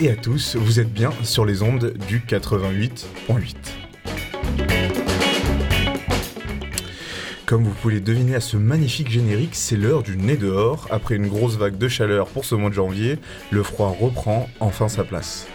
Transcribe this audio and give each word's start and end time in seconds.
et 0.00 0.10
à 0.10 0.16
tous, 0.16 0.56
vous 0.56 0.80
êtes 0.80 0.92
bien 0.92 1.10
sur 1.22 1.44
les 1.44 1.62
ondes 1.62 1.92
du 2.08 2.20
88.8. 2.20 3.54
Comme 7.44 7.64
vous 7.64 7.74
pouvez 7.82 8.00
deviner 8.00 8.34
à 8.34 8.40
ce 8.40 8.56
magnifique 8.56 9.10
générique, 9.10 9.54
c'est 9.54 9.76
l'heure 9.76 10.02
du 10.02 10.16
nez 10.16 10.36
dehors. 10.36 10.86
Après 10.90 11.16
une 11.16 11.28
grosse 11.28 11.56
vague 11.56 11.76
de 11.76 11.88
chaleur 11.88 12.28
pour 12.28 12.44
ce 12.44 12.54
mois 12.54 12.70
de 12.70 12.74
janvier, 12.74 13.18
le 13.50 13.62
froid 13.62 13.94
reprend 13.98 14.48
enfin 14.60 14.88
sa 14.88 15.04
place. 15.04 15.46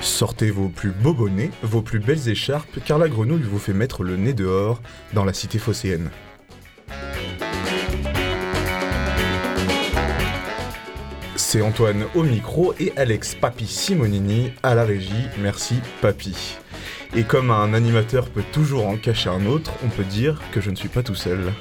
Sortez 0.00 0.50
vos 0.50 0.68
plus 0.68 0.90
beaux 0.90 1.14
bonnets, 1.14 1.50
vos 1.62 1.82
plus 1.82 2.00
belles 2.00 2.28
écharpes, 2.28 2.78
car 2.84 2.98
la 2.98 3.08
grenouille 3.08 3.42
vous 3.42 3.58
fait 3.58 3.72
mettre 3.72 4.02
le 4.02 4.16
nez 4.16 4.32
dehors 4.32 4.80
dans 5.12 5.24
la 5.24 5.32
cité 5.32 5.58
phocéenne. 5.58 6.10
C'est 11.54 11.62
Antoine 11.62 12.02
au 12.16 12.24
micro 12.24 12.74
et 12.80 12.92
Alex 12.96 13.36
Papi 13.36 13.68
Simonini 13.68 14.50
à 14.64 14.74
la 14.74 14.82
régie. 14.82 15.28
Merci 15.38 15.76
Papi. 16.02 16.56
Et 17.14 17.22
comme 17.22 17.52
un 17.52 17.74
animateur 17.74 18.28
peut 18.28 18.42
toujours 18.50 18.88
en 18.88 18.96
cacher 18.96 19.30
un 19.30 19.46
autre, 19.46 19.70
on 19.84 19.88
peut 19.88 20.02
dire 20.02 20.42
que 20.50 20.60
je 20.60 20.70
ne 20.70 20.74
suis 20.74 20.88
pas 20.88 21.04
tout 21.04 21.14
seul. 21.14 21.52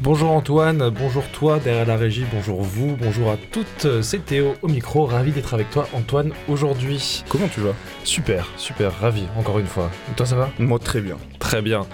Bonjour 0.00 0.30
Antoine, 0.30 0.90
bonjour 0.90 1.24
toi 1.32 1.58
derrière 1.58 1.86
la 1.86 1.96
régie, 1.96 2.24
bonjour 2.32 2.62
vous, 2.62 2.96
bonjour 2.96 3.32
à 3.32 3.36
toutes, 3.50 4.00
c'est 4.00 4.24
Théo 4.24 4.54
au 4.62 4.68
micro, 4.68 5.06
ravi 5.06 5.32
d'être 5.32 5.54
avec 5.54 5.70
toi 5.70 5.88
Antoine 5.92 6.30
aujourd'hui. 6.46 7.24
Comment 7.28 7.48
tu 7.48 7.58
vas? 7.58 7.74
Super, 8.04 8.46
super, 8.56 8.92
ravi 9.00 9.24
encore 9.36 9.58
une 9.58 9.66
fois. 9.66 9.90
Et 10.08 10.14
toi 10.14 10.26
ça 10.26 10.36
va? 10.36 10.50
Moi 10.60 10.78
très 10.78 11.00
bien. 11.00 11.16
Très 11.40 11.62
bien. 11.62 11.84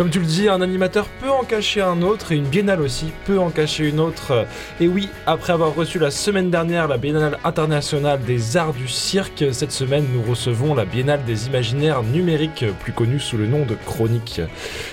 Comme 0.00 0.08
tu 0.08 0.20
le 0.20 0.24
dis, 0.24 0.48
un 0.48 0.62
animateur 0.62 1.08
peut 1.20 1.28
en 1.28 1.44
cacher 1.44 1.82
un 1.82 2.00
autre 2.00 2.32
et 2.32 2.36
une 2.36 2.46
biennale 2.46 2.80
aussi 2.80 3.12
peut 3.26 3.38
en 3.38 3.50
cacher 3.50 3.86
une 3.86 4.00
autre. 4.00 4.46
Et 4.80 4.88
oui, 4.88 5.10
après 5.26 5.52
avoir 5.52 5.74
reçu 5.74 5.98
la 5.98 6.10
semaine 6.10 6.48
dernière 6.48 6.88
la 6.88 6.96
Biennale 6.96 7.36
internationale 7.44 8.18
des 8.22 8.56
arts 8.56 8.72
du 8.72 8.88
cirque, 8.88 9.44
cette 9.52 9.72
semaine 9.72 10.06
nous 10.10 10.22
recevons 10.22 10.74
la 10.74 10.86
Biennale 10.86 11.22
des 11.26 11.48
imaginaires 11.48 12.02
numériques, 12.02 12.64
plus 12.80 12.94
connue 12.94 13.20
sous 13.20 13.36
le 13.36 13.46
nom 13.46 13.66
de 13.66 13.74
Chronique. 13.74 14.40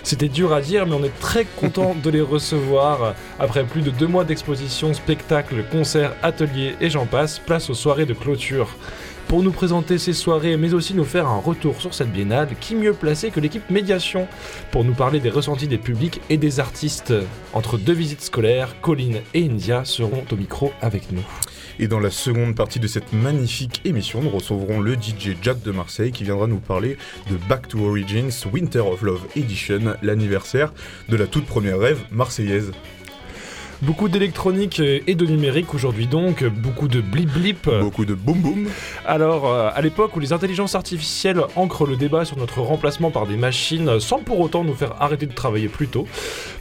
C'était 0.03 0.27
dur 0.27 0.51
à 0.51 0.59
dire, 0.59 0.85
mais 0.85 0.95
on 0.95 1.05
est 1.05 1.19
très 1.21 1.45
content 1.45 1.95
de 2.03 2.09
les 2.09 2.19
recevoir. 2.19 3.15
Après 3.39 3.63
plus 3.63 3.83
de 3.83 3.91
deux 3.91 4.07
mois 4.07 4.25
d'exposition, 4.25 4.93
spectacles, 4.93 5.63
concerts, 5.71 6.17
ateliers 6.21 6.75
et 6.81 6.89
j'en 6.89 7.05
passe, 7.05 7.39
place 7.39 7.69
aux 7.69 7.75
soirées 7.75 8.05
de 8.05 8.13
clôture. 8.13 8.75
Pour 9.27 9.43
nous 9.43 9.51
présenter 9.51 9.97
ces 9.97 10.13
soirées, 10.13 10.55
mais 10.55 10.73
aussi 10.73 10.93
nous 10.93 11.03
faire 11.03 11.27
un 11.27 11.39
retour 11.39 11.81
sur 11.81 11.93
cette 11.93 12.13
biennale, 12.13 12.47
qui 12.61 12.75
mieux 12.75 12.93
placé 12.93 13.29
que 13.29 13.41
l'équipe 13.41 13.69
médiation 13.69 14.25
pour 14.71 14.85
nous 14.85 14.93
parler 14.93 15.19
des 15.19 15.29
ressentis 15.29 15.67
des 15.67 15.77
publics 15.77 16.21
et 16.29 16.37
des 16.37 16.61
artistes. 16.61 17.13
Entre 17.51 17.77
deux 17.77 17.91
visites 17.91 18.21
scolaires, 18.21 18.79
Colline 18.79 19.19
et 19.33 19.43
India 19.43 19.83
seront 19.83 20.23
au 20.31 20.35
micro 20.37 20.71
avec 20.81 21.11
nous. 21.11 21.25
Et 21.77 21.89
dans 21.89 21.99
la 21.99 22.09
seconde 22.09 22.55
partie 22.55 22.79
de 22.79 22.87
cette 22.87 23.11
magnifique 23.11 23.81
émission, 23.83 24.21
nous 24.21 24.29
recevrons 24.29 24.79
le 24.79 24.93
DJ 24.93 25.35
Jack 25.41 25.61
de 25.61 25.71
Marseille 25.71 26.13
qui 26.13 26.23
viendra 26.23 26.47
nous 26.47 26.59
parler 26.59 26.97
de 27.29 27.35
Back 27.49 27.67
to 27.67 27.79
Origins 27.79 28.31
Winter 28.51 28.79
of 28.79 29.01
Love 29.01 29.25
Edition, 29.35 29.95
l'anniversaire 30.03 30.71
de 31.09 31.17
la 31.17 31.27
toute 31.27 31.45
première 31.45 31.79
rêve 31.79 31.99
marseillaise. 32.11 32.71
Beaucoup 33.83 34.09
d'électronique 34.09 34.79
et 34.79 35.13
de 35.13 35.25
numérique 35.25 35.73
aujourd'hui 35.73 36.07
donc, 36.07 36.43
beaucoup 36.43 36.87
de 36.87 36.99
blip 36.99 37.31
blip. 37.31 37.69
Beaucoup 37.69 38.05
de 38.05 38.15
boum 38.15 38.39
boum. 38.39 38.67
Alors, 39.05 39.47
euh, 39.47 39.69
à 39.73 39.81
l'époque 39.81 40.15
où 40.15 40.19
les 40.19 40.33
intelligences 40.33 40.73
artificielles 40.75 41.41
ancrent 41.55 41.85
le 41.85 41.95
débat 41.95 42.25
sur 42.25 42.37
notre 42.37 42.61
remplacement 42.61 43.11
par 43.11 43.27
des 43.27 43.37
machines 43.37 43.99
sans 43.99 44.19
pour 44.19 44.39
autant 44.39 44.63
nous 44.63 44.73
faire 44.73 45.01
arrêter 45.01 45.27
de 45.27 45.33
travailler 45.33 45.67
plus 45.67 45.87
tôt, 45.87 46.07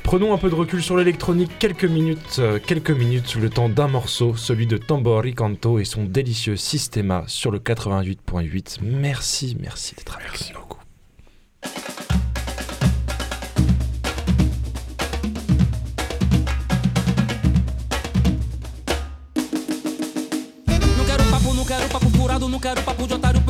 prenons 0.02 0.34
un 0.34 0.38
peu 0.38 0.50
de 0.50 0.54
recul 0.54 0.82
sur 0.82 0.96
l'électronique 0.96 1.50
quelques 1.58 1.84
minutes, 1.84 2.36
euh, 2.38 2.58
quelques 2.64 2.90
minutes 2.90 3.34
le 3.36 3.48
temps 3.48 3.68
d'un 3.68 3.88
morceau, 3.88 4.36
celui 4.36 4.66
de 4.66 4.76
Tambori 4.76 5.34
Canto 5.34 5.78
et 5.78 5.84
son 5.84 6.04
délicieux 6.04 6.56
Systema 6.56 7.24
sur 7.26 7.50
le 7.50 7.58
88.8. 7.58 8.78
Merci, 8.82 9.56
merci 9.60 9.94
d'être 9.94 10.16
avec 10.16 10.32
Merci 10.32 10.52
beaucoup. 10.52 10.80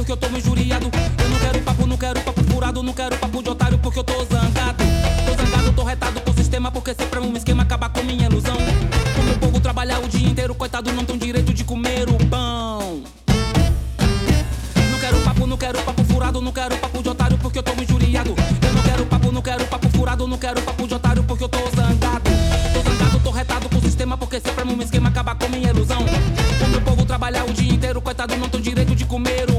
Porque 0.07 0.13
eu 0.13 0.17
tô 0.31 0.37
injuriado. 0.37 0.89
Eu 1.19 1.29
não 1.29 1.39
quero 1.41 1.61
papo, 1.63 1.87
não 1.87 1.97
quero 1.97 2.21
papo 2.21 2.45
furado, 2.45 2.83
não 2.83 2.93
quero 2.93 3.19
papo 3.19 3.43
de 3.43 3.51
otário 3.51 3.79
porque 3.79 3.99
eu 3.99 4.05
tô 4.05 4.25
zangado. 4.25 4.85
Tô 5.27 5.45
zangado, 5.45 5.73
tô 5.73 5.83
retado 5.83 6.21
com 6.21 6.31
o 6.31 6.35
sistema 6.35 6.71
porque 6.71 6.95
sempre 6.95 7.19
é 7.19 7.23
um 7.23 7.37
esquema 7.37 7.65
acabar 7.65 7.89
com 7.89 8.05
minha 8.05 8.27
ilusão. 8.27 8.57
O 8.57 9.23
meu 9.25 9.39
povo 9.39 9.59
trabalhar 9.59 9.99
o 9.99 10.09
dia 10.09 10.29
inteiro, 10.29 10.55
coitado, 10.55 10.93
não 10.93 11.05
tem 11.05 11.19
direito 11.19 11.53
de 11.53 11.65
comer 11.65 12.09
o 12.09 12.17
pão. 12.27 13.03
Não 14.93 14.99
quero 15.01 15.21
papo, 15.23 15.47
não 15.47 15.57
quero 15.57 15.83
papo 15.83 16.05
furado, 16.05 16.41
não 16.41 16.53
quero 16.53 16.79
papo 16.79 17.03
de 17.03 17.09
otário 17.09 17.39
porque 17.39 17.59
eu 17.59 17.63
tô 17.65 17.73
injuriado. 17.73 18.31
Eu 18.63 18.73
não 18.75 18.83
quero 18.83 19.07
papo, 19.07 19.33
não 19.33 19.43
quero 19.43 19.65
papo 19.67 19.89
furado, 19.89 20.29
não 20.29 20.39
quero 20.39 20.63
papo 20.63 20.87
de 20.87 20.95
otário 20.95 21.25
porque 21.25 21.43
eu 21.43 21.49
tô 21.49 21.59
zangado. 21.75 22.31
Tô 22.73 22.91
zangado, 22.91 23.21
tô 23.25 23.31
retado 23.33 23.69
com 23.69 23.79
o 23.79 23.83
sistema 23.83 24.17
porque 24.17 24.39
sempre 24.39 24.63
é 24.63 24.73
um 24.73 24.81
esquema 24.81 25.09
acabar 25.09 25.35
com 25.35 25.49
minha 25.49 25.71
ilusão. 25.71 26.05
O 26.65 26.69
meu 26.69 26.81
povo 26.83 27.05
trabalhar 27.05 27.45
o 27.45 27.53
dia 27.53 27.73
inteiro, 27.73 28.01
coitado, 28.01 28.37
não 28.37 28.49
tem 28.49 28.61
direito 28.61 28.95
de 28.95 29.05
comer 29.05 29.51
o 29.51 29.56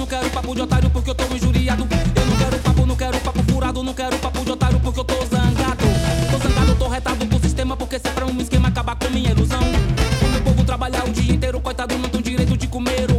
não 0.00 0.06
quero 0.06 0.30
papo 0.30 0.54
de 0.54 0.62
otário 0.62 0.88
porque 0.88 1.10
eu 1.10 1.14
tô 1.14 1.24
injuriado. 1.34 1.86
Eu 2.16 2.26
não 2.26 2.36
quero 2.38 2.58
papo, 2.60 2.86
não 2.86 2.96
quero 2.96 3.20
papo 3.20 3.42
furado, 3.52 3.82
não 3.82 3.92
quero 3.92 4.18
papo 4.18 4.42
de 4.42 4.50
otário 4.50 4.80
porque 4.80 5.00
eu 5.00 5.04
tô 5.04 5.14
zangado. 5.26 5.84
Tô 6.30 6.48
zangado, 6.48 6.74
tô 6.76 6.88
retado 6.88 7.26
com 7.26 7.36
o 7.36 7.40
sistema 7.40 7.76
porque 7.76 7.98
sempre 7.98 8.24
é 8.24 8.26
um 8.26 8.40
esquema 8.40 8.68
acabar 8.68 8.96
com 8.96 9.10
minha 9.10 9.30
ilusão. 9.30 9.60
O 9.60 10.28
meu 10.30 10.40
povo 10.40 10.64
trabalhar 10.64 11.04
o 11.06 11.10
dia 11.10 11.34
inteiro, 11.34 11.60
coitado, 11.60 11.98
não 11.98 12.08
tem 12.08 12.22
direito 12.22 12.56
de 12.56 12.66
comer 12.66 13.09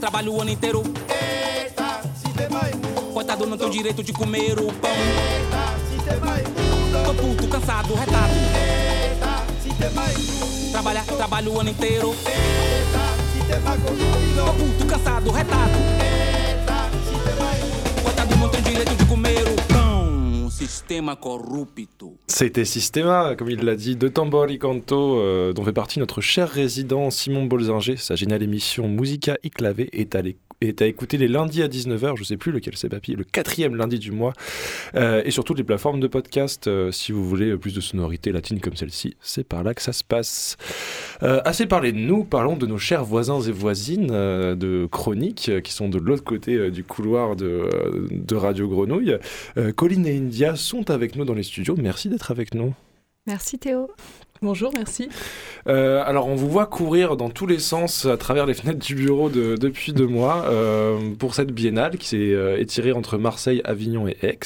trabalho 0.00 0.32
o 0.32 0.40
ano 0.40 0.50
inteiro. 0.50 0.82
Coitado, 3.12 3.46
não 3.46 3.58
tem 3.58 3.70
direito 3.70 4.02
de 4.02 4.12
comer 4.14 4.58
o 4.58 4.72
pão. 4.72 4.90
Tô 7.04 7.14
puto, 7.14 7.48
cansado, 7.48 7.94
retado. 7.94 8.32
Trabalhar, 10.72 11.04
trabalho 11.04 11.52
o 11.52 11.60
ano 11.60 11.70
inteiro. 11.70 12.14
Tô 14.36 14.54
puto, 14.54 14.86
cansado, 14.86 15.30
retado. 15.30 15.99
Sistema 20.90 21.14
corrupto. 21.14 22.16
C'était 22.26 22.64
Systema, 22.64 23.36
comme 23.36 23.48
il 23.48 23.62
l'a 23.62 23.76
dit, 23.76 23.94
de 23.94 24.08
Tambori 24.08 24.58
Canto, 24.58 25.20
euh, 25.20 25.52
dont 25.52 25.62
fait 25.62 25.72
partie 25.72 26.00
notre 26.00 26.20
cher 26.20 26.48
résident 26.48 27.10
Simon 27.10 27.44
Bolzinger. 27.44 27.96
Sa 27.96 28.16
géniale 28.16 28.42
émission 28.42 28.88
Musica 28.88 29.36
Clavé 29.54 29.88
est 29.92 30.16
à, 30.16 30.22
est 30.60 30.82
à 30.82 30.86
écouter 30.86 31.16
les 31.16 31.28
lundis 31.28 31.62
à 31.62 31.68
19h, 31.68 32.16
je 32.16 32.24
sais 32.24 32.36
plus 32.36 32.52
lequel 32.52 32.76
c'est 32.76 32.88
papy, 32.88 33.14
le 33.14 33.24
quatrième 33.24 33.76
lundi 33.76 33.98
du 33.98 34.12
mois, 34.12 34.32
euh, 34.94 35.22
et 35.24 35.30
sur 35.30 35.44
toutes 35.44 35.58
les 35.58 35.64
plateformes 35.64 36.00
de 36.00 36.06
podcast. 36.06 36.66
euh, 36.66 36.90
si 36.90 37.12
vous 37.12 37.26
voulez 37.26 37.56
plus 37.56 37.74
de 37.74 37.80
sonorités 37.80 38.32
latines 38.32 38.60
comme 38.60 38.76
celle-ci, 38.76 39.16
c'est 39.20 39.44
par 39.44 39.62
là 39.62 39.74
que 39.74 39.82
ça 39.82 39.92
se 39.92 40.04
passe. 40.04 40.56
Euh, 41.22 41.40
assez 41.44 41.66
parlé 41.66 41.92
de 41.92 41.98
nous, 41.98 42.24
parlons 42.24 42.56
de 42.56 42.66
nos 42.66 42.78
chers 42.78 43.04
voisins 43.04 43.40
et 43.40 43.52
voisines 43.52 44.08
de 44.08 44.88
Chronique, 44.90 45.48
euh, 45.48 45.60
qui 45.60 45.72
sont 45.72 45.88
de 45.88 45.98
l'autre 45.98 46.24
côté 46.24 46.70
du 46.70 46.84
couloir 46.84 47.36
de, 47.36 47.68
Radio 48.32 48.68
Grenouille. 48.68 49.16
Colline 49.76 50.06
et 50.06 50.16
India 50.16 50.56
sont 50.56 50.90
avec 50.90 51.16
nous 51.16 51.24
dans 51.24 51.34
les 51.34 51.42
studios. 51.42 51.74
Merci 51.78 52.08
d'être 52.08 52.30
avec 52.30 52.54
nous. 52.54 52.74
Merci 53.26 53.58
Théo. 53.58 53.88
Bonjour, 54.42 54.72
merci. 54.72 55.06
Euh, 55.68 56.02
alors, 56.06 56.26
on 56.26 56.34
vous 56.34 56.48
voit 56.48 56.64
courir 56.64 57.18
dans 57.18 57.28
tous 57.28 57.46
les 57.46 57.58
sens 57.58 58.06
à 58.06 58.16
travers 58.16 58.46
les 58.46 58.54
fenêtres 58.54 58.78
du 58.78 58.94
bureau 58.94 59.28
de- 59.28 59.54
depuis 59.54 59.92
deux 59.92 60.06
mois 60.06 60.46
euh, 60.46 60.98
pour 61.18 61.34
cette 61.34 61.52
biennale 61.52 61.98
qui 61.98 62.08
s'est 62.08 62.16
euh, 62.32 62.56
étirée 62.58 62.92
entre 62.92 63.18
Marseille, 63.18 63.60
Avignon 63.64 64.08
et 64.08 64.16
Aix. 64.22 64.38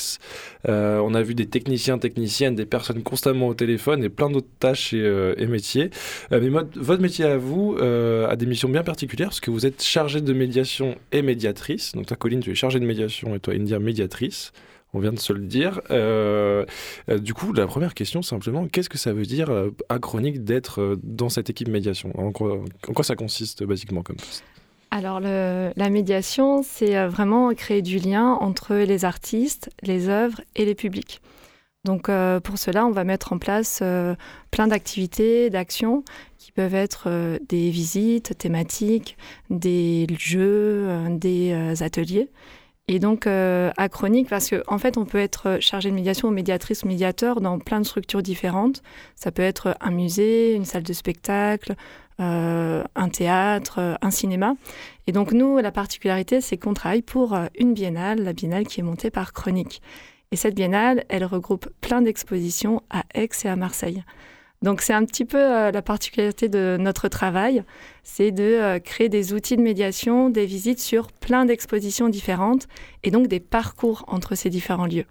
On 0.66 1.14
a 1.14 1.22
vu 1.22 1.36
des 1.36 1.46
techniciens, 1.46 1.98
techniciennes, 1.98 2.56
des 2.56 2.66
personnes 2.66 3.04
constamment 3.04 3.46
au 3.46 3.54
téléphone 3.54 4.02
et 4.02 4.08
plein 4.08 4.30
d'autres 4.30 4.48
tâches 4.58 4.94
et, 4.94 5.46
métiers. 5.46 5.90
Mais 6.32 6.48
votre 6.48 7.02
métier 7.02 7.26
à 7.26 7.36
vous 7.36 7.76
a 7.78 8.34
des 8.34 8.46
missions 8.46 8.68
bien 8.70 8.82
particulières 8.82 9.28
parce 9.28 9.40
que 9.40 9.50
vous 9.52 9.66
êtes 9.66 9.82
chargé 9.82 10.20
de 10.22 10.32
médiation 10.32 10.96
et 11.12 11.22
médiatrice. 11.22 11.92
Donc, 11.92 12.06
toi, 12.06 12.16
Colline, 12.16 12.40
tu 12.40 12.50
es 12.50 12.54
chargée 12.54 12.80
de 12.80 12.86
médiation 12.86 13.34
et 13.36 13.40
toi, 13.40 13.54
India, 13.54 13.78
médiatrice. 13.78 14.52
On 14.94 15.00
vient 15.00 15.12
de 15.12 15.18
se 15.18 15.32
le 15.32 15.40
dire. 15.40 15.80
Euh, 15.90 16.64
euh, 17.10 17.18
du 17.18 17.34
coup, 17.34 17.52
la 17.52 17.66
première 17.66 17.94
question, 17.94 18.22
simplement, 18.22 18.68
qu'est-ce 18.68 18.88
que 18.88 18.96
ça 18.96 19.12
veut 19.12 19.26
dire 19.26 19.50
euh, 19.50 19.70
à 19.88 19.98
Chronique 19.98 20.44
d'être 20.44 20.96
dans 21.02 21.28
cette 21.28 21.50
équipe 21.50 21.68
médiation? 21.68 22.12
En 22.16 22.30
quoi, 22.30 22.62
ça 23.02 23.16
consiste 23.16 23.64
basiquement 23.64 24.02
comme 24.02 24.16
Alors 24.92 25.18
la 25.20 25.90
médiation, 25.90 26.62
c'est 26.62 27.06
vraiment 27.08 27.52
créer 27.54 27.82
du 27.82 27.98
lien 27.98 28.38
entre 28.40 28.76
les 28.76 29.04
artistes, 29.04 29.68
les 29.82 30.08
œuvres 30.08 30.40
et 30.54 30.64
les 30.64 30.76
publics. 30.76 31.20
Donc 31.84 32.08
pour 32.44 32.56
cela, 32.56 32.86
on 32.86 32.92
va 32.92 33.04
mettre 33.04 33.32
en 33.32 33.38
place 33.38 33.82
plein 34.50 34.68
d'activités, 34.68 35.50
d'actions 35.50 36.04
qui 36.38 36.52
peuvent 36.52 36.74
être 36.74 37.38
des 37.48 37.70
visites 37.70 38.38
thématiques, 38.38 39.18
des 39.50 40.06
jeux, 40.18 40.88
des 41.10 41.82
ateliers. 41.82 42.30
Et 42.86 42.98
donc 42.98 43.26
euh, 43.26 43.70
à 43.78 43.88
Chronique, 43.88 44.28
parce 44.28 44.50
qu'en 44.50 44.74
en 44.74 44.78
fait, 44.78 44.98
on 44.98 45.06
peut 45.06 45.18
être 45.18 45.56
chargé 45.60 45.88
de 45.88 45.94
médiation 45.94 46.28
ou 46.28 46.30
médiatrice 46.30 46.82
ou 46.82 46.88
médiateur 46.88 47.40
dans 47.40 47.58
plein 47.58 47.80
de 47.80 47.86
structures 47.86 48.22
différentes. 48.22 48.82
Ça 49.16 49.32
peut 49.32 49.42
être 49.42 49.74
un 49.80 49.90
musée, 49.90 50.52
une 50.52 50.66
salle 50.66 50.82
de 50.82 50.92
spectacle, 50.92 51.76
euh, 52.20 52.84
un 52.94 53.08
théâtre, 53.08 53.80
euh, 53.80 53.94
un 54.00 54.12
cinéma. 54.12 54.54
Et 55.08 55.12
donc 55.12 55.32
nous, 55.32 55.58
la 55.58 55.72
particularité, 55.72 56.40
c'est 56.40 56.56
qu'on 56.56 56.72
travaille 56.72 57.02
pour 57.02 57.34
euh, 57.34 57.46
une 57.58 57.74
biennale, 57.74 58.22
la 58.22 58.32
biennale 58.32 58.68
qui 58.68 58.78
est 58.78 58.84
montée 58.84 59.10
par 59.10 59.32
Chronique. 59.32 59.82
Et 60.30 60.36
cette 60.36 60.54
biennale, 60.54 61.04
elle 61.08 61.24
regroupe 61.24 61.68
plein 61.80 62.02
d'expositions 62.02 62.82
à 62.88 63.02
Aix 63.14 63.30
et 63.44 63.48
à 63.48 63.56
Marseille. 63.56 64.04
Donc 64.64 64.80
c'est 64.80 64.94
un 64.94 65.04
petit 65.04 65.26
peu 65.26 65.36
euh, 65.38 65.70
la 65.70 65.82
particularité 65.82 66.48
de 66.48 66.78
notre 66.80 67.08
travail, 67.08 67.62
c'est 68.02 68.30
de 68.32 68.42
euh, 68.42 68.78
créer 68.78 69.10
des 69.10 69.34
outils 69.34 69.58
de 69.58 69.62
médiation, 69.62 70.30
des 70.30 70.46
visites 70.46 70.80
sur 70.80 71.12
plein 71.12 71.44
d'expositions 71.44 72.08
différentes 72.08 72.66
et 73.02 73.10
donc 73.10 73.26
des 73.28 73.40
parcours 73.40 74.04
entre 74.08 74.34
ces 74.34 74.48
différents 74.48 74.86
lieux. 74.86 75.04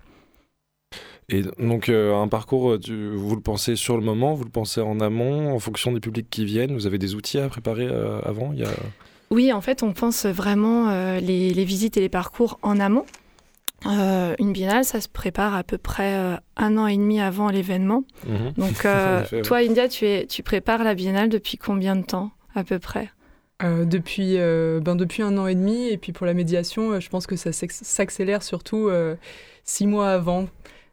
Et 1.29 1.43
donc, 1.59 1.87
euh, 1.87 2.15
un 2.15 2.27
parcours, 2.27 2.79
tu- 2.79 3.11
vous 3.15 3.35
le 3.35 3.41
pensez 3.41 3.75
sur 3.75 3.95
le 3.95 4.03
moment, 4.03 4.33
vous 4.33 4.43
le 4.43 4.49
pensez 4.49 4.81
en 4.81 4.99
amont, 4.99 5.53
en 5.53 5.59
fonction 5.59 5.91
des 5.93 5.99
publics 5.99 6.29
qui 6.31 6.45
viennent 6.45 6.73
Vous 6.73 6.87
avez 6.87 6.97
des 6.97 7.13
outils 7.13 7.37
à 7.39 7.47
préparer 7.47 7.87
avant? 8.25 8.51
Il 8.53 8.59
y 8.59 8.65
a... 8.65 8.71
Oui, 9.29 9.53
en 9.53 9.61
fait, 9.61 9.83
on 9.83 9.93
pense 9.93 10.25
vraiment 10.25 10.91
les, 11.19 11.51
les 11.53 11.63
visites 11.65 11.95
et 11.97 12.01
les 12.01 12.09
parcours 12.09 12.59
en 12.61 12.79
amont. 12.79 13.05
Euh, 13.85 14.35
une 14.39 14.53
biennale, 14.53 14.85
ça 14.85 15.01
se 15.01 15.09
prépare 15.09 15.53
à 15.55 15.63
peu 15.63 15.77
près 15.77 16.15
euh, 16.15 16.35
un 16.57 16.77
an 16.77 16.87
et 16.87 16.95
demi 16.95 17.19
avant 17.19 17.49
l'événement. 17.49 18.03
Mhm. 18.27 18.53
Donc, 18.57 18.71
euh, 18.85 19.21
effet, 19.23 19.35
ouais. 19.37 19.41
toi, 19.41 19.57
India, 19.57 19.87
tu, 19.87 20.05
es, 20.05 20.25
tu 20.25 20.41
prépares 20.43 20.83
la 20.83 20.93
biennale 20.95 21.29
depuis 21.29 21.57
combien 21.57 21.95
de 21.95 22.03
temps, 22.03 22.31
à 22.55 22.63
peu 22.63 22.79
près? 22.79 23.09
Euh, 23.61 23.85
depuis, 23.85 24.37
euh, 24.37 24.79
ben, 24.79 24.95
depuis 24.95 25.21
un 25.21 25.37
an 25.37 25.47
et 25.47 25.55
demi, 25.55 25.87
et 25.89 25.97
puis 25.97 26.11
pour 26.11 26.25
la 26.25 26.33
médiation, 26.33 26.91
euh, 26.91 26.99
je 26.99 27.09
pense 27.09 27.27
que 27.27 27.35
ça 27.35 27.51
s'ac- 27.51 27.71
s'accélère 27.71 28.41
surtout 28.43 28.87
euh, 28.87 29.15
six 29.63 29.85
mois 29.87 30.09
avant. 30.11 30.43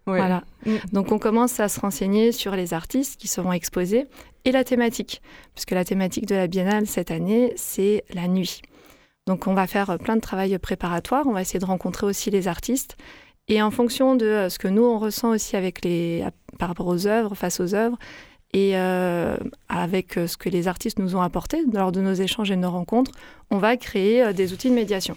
Ouais. 0.07 0.19
Voilà. 0.19 0.43
Mm. 0.67 0.75
Donc, 0.93 1.13
on 1.13 1.19
commence 1.19 1.61
à 1.61 1.69
se 1.69 1.79
renseigner 1.81 2.33
sur 2.33 2.57
les 2.57 2.75
artistes 2.75 3.21
qui 3.21 3.29
seront 3.29 3.53
exposés 3.53 4.07
et 4.45 4.53
la 4.53 4.65
thématique, 4.65 5.21
puisque 5.55 5.73
la 5.73 5.85
thématique 5.85 6.27
de 6.27 6.35
la 6.35 6.47
biennale 6.47 6.87
cette 6.87 7.11
année, 7.11 7.53
c'est 7.57 8.05
la 8.15 8.27
nuit. 8.27 8.63
Donc, 9.27 9.47
on 9.47 9.55
va 9.55 9.67
faire 9.67 9.91
euh, 9.91 9.97
plein 9.97 10.17
de 10.17 10.21
travail 10.21 10.59
préparatoire. 10.59 11.27
On 11.27 11.33
va 11.33 11.43
essayer 11.43 11.61
de 11.61 11.65
rencontrer 11.65 12.07
aussi 12.07 12.31
les 12.31 12.49
artistes. 12.49 12.97
Et 13.49 13.63
en 13.63 13.71
fonction 13.71 14.17
de 14.17 14.27
euh, 14.27 14.49
ce 14.49 14.59
que 14.59 14.69
nous, 14.69 14.83
on 14.83 14.99
ressent 14.99 15.31
aussi 15.31 15.57
avec 15.57 15.85
les, 15.85 16.25
par 16.59 16.69
rapport 16.69 16.87
aux 16.87 17.07
œuvres, 17.07 17.35
face 17.35 17.61
aux 17.61 17.75
œuvres, 17.75 17.99
et 18.53 18.77
euh, 18.77 19.37
avec 19.69 20.15
ce 20.15 20.37
que 20.37 20.49
les 20.49 20.67
artistes 20.67 20.99
nous 20.99 21.15
ont 21.15 21.21
apporté 21.21 21.63
lors 21.73 21.93
de 21.93 22.01
nos 22.01 22.15
échanges 22.15 22.51
et 22.51 22.57
de 22.57 22.61
nos 22.61 22.71
rencontres, 22.71 23.13
on 23.51 23.59
va 23.59 23.77
créer 23.77 24.33
des 24.33 24.53
outils 24.53 24.71
de 24.71 24.75
médiation. 24.75 25.15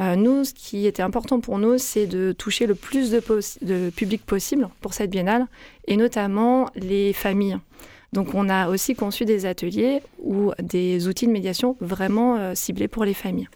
Nous, 0.00 0.44
ce 0.44 0.54
qui 0.54 0.86
était 0.86 1.02
important 1.02 1.40
pour 1.40 1.58
nous, 1.58 1.78
c'est 1.78 2.06
de 2.06 2.32
toucher 2.32 2.66
le 2.66 2.76
plus 2.76 3.10
de 3.10 3.90
public 3.90 4.24
possible 4.24 4.68
pour 4.80 4.94
cette 4.94 5.10
biennale, 5.10 5.46
et 5.88 5.96
notamment 5.96 6.70
les 6.76 7.12
familles. 7.12 7.58
Donc, 8.12 8.34
on 8.34 8.48
a 8.48 8.68
aussi 8.68 8.94
conçu 8.94 9.24
des 9.24 9.46
ateliers 9.46 10.02
ou 10.22 10.52
des 10.62 11.08
outils 11.08 11.26
de 11.26 11.32
médiation 11.32 11.76
vraiment 11.80 12.36
euh, 12.36 12.54
ciblés 12.54 12.88
pour 12.88 13.04
les 13.04 13.14
familles. 13.14 13.48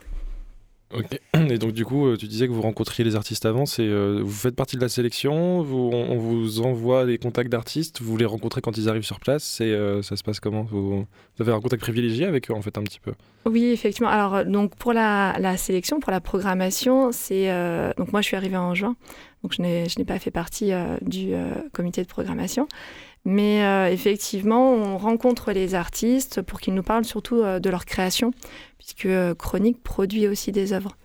Ok. 0.94 1.20
Et 1.50 1.58
donc, 1.58 1.72
du 1.72 1.84
coup, 1.84 2.06
euh, 2.06 2.16
tu 2.16 2.26
disais 2.26 2.46
que 2.46 2.52
vous 2.52 2.62
rencontriez 2.62 3.04
les 3.04 3.16
artistes 3.16 3.44
avant. 3.44 3.66
C'est, 3.66 3.82
euh, 3.82 4.20
vous 4.22 4.30
faites 4.32 4.54
partie 4.54 4.76
de 4.76 4.80
la 4.80 4.88
sélection 4.88 5.62
vous, 5.62 5.90
on, 5.92 6.12
on 6.12 6.18
vous 6.18 6.60
envoie 6.60 7.04
les 7.04 7.18
contacts 7.18 7.50
d'artistes. 7.50 8.00
Vous 8.00 8.16
les 8.16 8.24
rencontrez 8.24 8.60
quand 8.60 8.76
ils 8.78 8.88
arrivent 8.88 9.02
sur 9.02 9.18
place. 9.18 9.42
C'est, 9.42 9.64
euh, 9.64 10.02
ça 10.02 10.16
se 10.16 10.22
passe 10.22 10.38
comment? 10.38 10.62
Vous, 10.62 11.00
vous 11.00 11.06
avez 11.42 11.52
un 11.52 11.60
contact 11.60 11.82
privilégié 11.82 12.24
avec 12.24 12.50
eux, 12.50 12.54
en 12.54 12.62
fait, 12.62 12.78
un 12.78 12.82
petit 12.82 13.00
peu? 13.00 13.12
Oui, 13.46 13.66
effectivement. 13.66 14.10
Alors, 14.10 14.44
donc 14.44 14.76
pour 14.76 14.92
la, 14.92 15.36
la 15.38 15.56
sélection, 15.56 15.98
pour 15.98 16.12
la 16.12 16.20
programmation, 16.20 17.10
c'est 17.12 17.50
euh, 17.50 17.92
donc 17.96 18.12
moi 18.12 18.20
je 18.20 18.26
suis 18.26 18.36
arrivée 18.36 18.56
en 18.56 18.74
juin, 18.74 18.96
donc 19.44 19.52
je 19.54 19.62
n'ai 19.62 19.88
je 19.88 19.98
n'ai 20.00 20.04
pas 20.04 20.18
fait 20.18 20.32
partie 20.32 20.72
du 21.00 21.32
comité 21.72 22.02
de 22.02 22.08
programmation, 22.08 22.66
mais 23.26 23.64
euh, 23.64 23.90
effectivement, 23.90 24.72
on 24.72 24.98
rencontre 24.98 25.50
les 25.50 25.74
artistes 25.74 26.42
pour 26.42 26.60
qu'ils 26.60 26.74
nous 26.74 26.84
parlent 26.84 27.04
surtout 27.04 27.40
euh, 27.42 27.58
de 27.58 27.68
leur 27.68 27.84
création, 27.84 28.30
puisque 28.78 29.06
euh, 29.06 29.34
Chronique 29.34 29.82
produit 29.82 30.28
aussi 30.28 30.52
des 30.52 30.72
œuvres. 30.72 30.96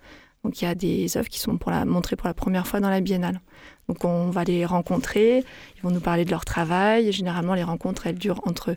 Donc 0.44 0.62
il 0.62 0.66
y 0.66 0.68
a 0.68 0.76
des 0.76 1.18
œuvres 1.18 1.30
qui 1.30 1.40
sont 1.40 1.58
pour 1.58 1.72
la, 1.72 1.84
montrées 1.84 2.16
pour 2.16 2.28
la 2.28 2.36
première 2.36 2.68
fois 2.68 2.80
dans 2.80 2.92
la 2.92 3.02
biennale. 3.02 3.42
Donc 3.90 4.06
on 4.06 4.30
va 4.30 4.44
les 4.44 4.68
rencontrer, 4.68 5.44
ils 5.76 5.82
vont 5.82 5.90
nous 5.90 6.00
parler 6.00 6.24
de 6.24 6.30
leur 6.30 6.46
travail. 6.46 7.08
Et 7.08 7.12
généralement, 7.12 7.56
les 7.56 7.64
rencontres, 7.64 8.06
elles 8.06 8.20
durent 8.20 8.42
entre 8.46 8.76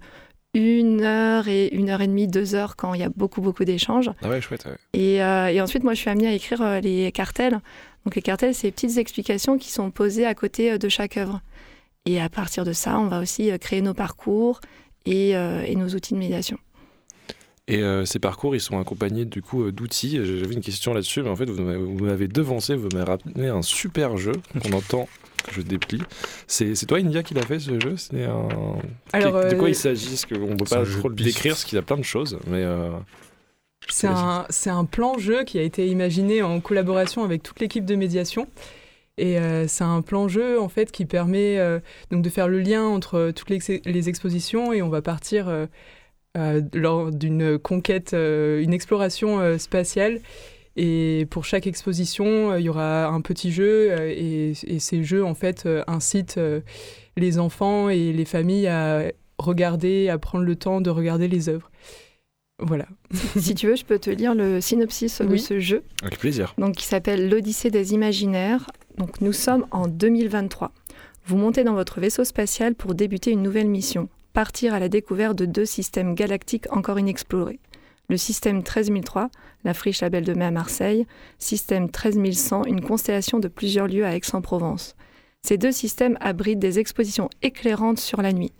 une 0.55 1.03
heure 1.03 1.47
et 1.47 1.69
une 1.69 1.91
heure 1.91 2.01
et 2.01 2.07
demie, 2.07 2.27
deux 2.27 2.55
heures 2.55 2.77
quand 2.77 2.95
il 2.95 3.01
y 3.01 3.05
a 3.05 3.11
beaucoup, 3.15 3.43
beaucoup 3.43 3.67
d'échanges. 3.67 4.11
Ah 4.23 4.31
ouais, 4.31 4.41
chouette. 4.41 4.65
ouais. 4.65 4.77
Et, 4.95 5.23
euh, 5.23 5.49
et 5.49 5.61
ensuite, 5.61 5.85
moi, 5.85 5.93
je 5.93 6.01
suis 6.01 6.09
amenée 6.09 6.29
à 6.29 6.33
écrire 6.33 6.81
les 6.81 7.13
cartels. 7.13 7.61
Donc 8.07 8.17
les 8.17 8.23
cartels, 8.23 8.55
c'est 8.55 8.69
les 8.69 8.73
petites 8.73 8.97
explications 8.97 9.59
qui 9.59 9.71
sont 9.71 9.91
posées 9.91 10.25
à 10.25 10.35
côté 10.35 10.79
de 10.79 10.89
chaque 10.89 11.19
œuvre. 11.19 11.43
Et 12.07 12.21
à 12.21 12.29
partir 12.29 12.65
de 12.65 12.73
ça, 12.73 12.99
on 12.99 13.07
va 13.09 13.21
aussi 13.21 13.51
euh, 13.51 13.59
créer 13.59 13.81
nos 13.81 13.95
parcours 13.95 14.61
et, 15.07 15.37
euh, 15.37 15.63
et 15.67 15.75
nos 15.75 15.89
outils 15.89 16.15
de 16.15 16.19
médiation. 16.19 16.59
Et 17.67 17.79
euh, 17.83 18.05
ces 18.05 18.19
parcours, 18.19 18.55
ils 18.55 18.61
sont 18.61 18.79
accompagnés 18.79 19.25
du 19.25 19.41
coup 19.41 19.71
d'outils. 19.71 20.17
J'avais 20.23 20.53
une 20.55 20.61
question 20.61 20.93
là-dessus, 20.93 21.23
mais 21.23 21.31
en 21.31 21.37
fait, 21.37 21.49
vous 21.49 21.63
m'avez- 22.05 22.29
devancé, 22.29 22.75
vous 22.75 22.89
m'avez 22.93 23.05
ramené 23.05 23.49
un 23.49 23.63
super 23.63 24.19
jeu 24.19 24.33
qu'on 24.63 24.73
entend. 24.77 25.09
que 25.47 25.55
Je 25.55 25.63
déplie. 25.63 26.03
C'est 26.47 26.75
toi, 26.87 26.99
India, 26.99 27.23
qui 27.23 27.33
l'a 27.33 27.41
fait 27.43 27.59
ce 27.59 27.81
jeu? 27.81 27.97
C'est 27.97 28.25
un... 28.25 28.49
Alors, 29.15 29.33
de 29.49 29.55
quoi 29.55 29.65
euh, 29.65 29.71
il 29.71 29.75
s'agit? 29.75 30.21
Qu'on 30.29 30.49
ne 30.49 30.57
peut 30.57 30.67
pas 30.67 30.85
trop 30.85 31.09
le 31.09 31.15
décrire, 31.15 31.53
parce 31.55 31.65
qu'il 31.65 31.77
y 31.77 31.79
a 31.79 31.83
plein 31.83 31.97
de 31.97 32.03
choses. 32.03 32.39
Mais 32.49 32.63
euh, 32.63 32.91
C'est 33.89 34.09
un, 34.09 34.45
c'est 34.51 34.69
un 34.71 34.85
plan 34.85 35.17
jeu 35.17 35.45
qui 35.45 35.59
a 35.59 35.63
été 35.63 35.87
imaginé 35.89 36.43
en 36.43 36.61
collaboration 36.61 37.25
avec 37.25 37.43
toute 37.43 37.61
l'équipe 37.61 37.87
de 37.87 37.95
médiation. 37.95 38.47
Et 39.17 39.39
euh, 39.39 39.69
c'est 39.69 39.85
un 39.85 40.03
plan 40.03 40.27
jeu 40.27 40.61
en 40.61 40.69
fait 40.69 40.91
qui 40.91 41.05
permet 41.05 41.59
euh, 41.59 41.79
donc 42.11 42.23
de 42.23 42.29
faire 42.29 42.49
le 42.49 42.61
lien 42.61 42.83
entre 42.83 43.31
toutes 43.31 43.51
les, 43.51 43.57
ex- 43.57 43.85
les 43.85 44.09
expositions 44.09 44.73
et 44.73 44.83
on 44.83 44.89
va 44.89 45.03
partir 45.03 45.47
euh, 45.49 46.61
lors 46.73 47.13
d'une 47.13 47.59
conquête, 47.59 48.13
une 48.13 48.73
exploration 48.73 49.57
spatiale. 49.59 50.21
Et 50.77 51.29
pour 51.31 51.45
chaque 51.45 51.69
exposition, 51.69 52.57
il 52.57 52.65
y 52.65 52.69
aura 52.69 53.07
un 53.07 53.21
petit 53.21 53.53
jeu 53.53 53.93
et, 54.01 54.53
et, 54.67 54.79
ces 54.81 55.05
jeux 55.05 55.25
en 55.25 55.35
fait 55.35 55.69
incitent 55.87 56.41
les 57.17 57.39
enfants 57.39 57.89
et 57.89 58.13
les 58.13 58.25
familles 58.25 58.67
à 58.67 59.05
regarder, 59.39 60.09
à 60.09 60.19
prendre 60.19 60.45
le 60.45 60.57
temps 60.57 60.81
de 60.81 60.91
regarder 60.91 61.29
les 61.29 61.49
œuvres. 61.49 61.71
Voilà. 62.61 62.87
si 63.37 63.55
tu 63.55 63.69
veux, 63.69 63.77
je 63.77 63.85
peux 63.85 63.99
te 63.99 64.11
lire 64.11 64.35
le 64.35 64.61
synopsis 64.61 65.21
de 65.21 65.37
ce 65.37 65.61
jeu. 65.61 65.83
Avec 66.03 66.19
plaisir. 66.19 66.55
Donc, 66.59 66.77
qui 66.77 66.87
s'appelle 66.87 67.29
L'Odyssée 67.29 67.71
des 67.71 67.95
imaginaires. 67.95 68.67
Donc, 68.99 69.21
nous 69.21 69.33
sommes 69.33 69.67
en 69.71 69.87
2023. 69.87 70.73
Vous 71.27 71.37
montez 71.37 71.65
dans 71.65 71.75
votre 71.75 72.01
vaisseau 72.01 72.25
spatial 72.25 72.75
pour 72.75 72.95
débuter 72.95 73.31
une 73.31 73.43
nouvelle 73.43 73.69
mission. 73.69 74.09
Partir 74.33 74.75
à 74.75 74.79
la 74.79 74.89
découverte 74.89 75.37
de 75.37 75.47
deux 75.47 75.65
systèmes 75.65 76.15
galactiques 76.15 76.71
encore 76.71 76.99
inexplorés. 76.99 77.61
Le 78.09 78.17
système 78.19 78.63
13003, 78.63 79.31
la 79.65 79.73
friche 79.73 80.03
La 80.03 80.11
Belle 80.11 80.25
de 80.25 80.35
Mai 80.35 80.45
à 80.45 80.51
Marseille. 80.51 81.07
Système 81.39 81.91
13100, 81.91 82.65
une 82.67 82.83
constellation 82.83 83.39
de 83.39 83.49
plusieurs 83.49 83.87
lieux 83.87 84.05
à 84.05 84.15
Aix-en-Provence. 84.15 84.95
Ces 85.43 85.57
deux 85.57 85.73
systèmes 85.73 86.19
abritent 86.21 86.59
des 86.59 86.79
expositions 86.79 87.31
éclairantes 87.43 87.99
sur 87.99 88.21
la 88.21 88.33
nuit. 88.33 88.53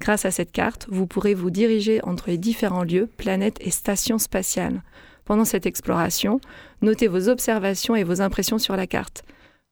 Grâce 0.00 0.24
à 0.24 0.30
cette 0.30 0.52
carte, 0.52 0.86
vous 0.88 1.06
pourrez 1.06 1.34
vous 1.34 1.50
diriger 1.50 2.02
entre 2.04 2.30
les 2.30 2.38
différents 2.38 2.84
lieux, 2.84 3.08
planètes 3.16 3.58
et 3.60 3.70
stations 3.70 4.18
spatiales. 4.18 4.82
Pendant 5.24 5.44
cette 5.44 5.66
exploration, 5.66 6.40
notez 6.82 7.06
vos 7.06 7.28
observations 7.28 7.94
et 7.94 8.04
vos 8.04 8.20
impressions 8.20 8.58
sur 8.58 8.76
la 8.76 8.86
carte. 8.86 9.24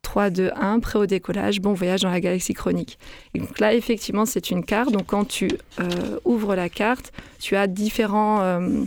3, 0.06 0.30
2, 0.30 0.50
1, 0.54 0.78
prêt 0.78 1.00
au 1.00 1.06
décollage, 1.06 1.60
bon 1.60 1.72
voyage 1.72 2.02
dans 2.02 2.10
la 2.10 2.20
galaxie 2.20 2.54
chronique. 2.54 2.96
Et 3.34 3.40
donc 3.40 3.58
là, 3.58 3.74
effectivement, 3.74 4.24
c'est 4.24 4.52
une 4.52 4.64
carte. 4.64 4.92
Donc 4.92 5.06
quand 5.06 5.24
tu 5.24 5.50
euh, 5.80 6.20
ouvres 6.24 6.54
la 6.54 6.68
carte, 6.68 7.12
tu 7.40 7.56
as 7.56 7.66
différents, 7.66 8.40
euh, 8.40 8.84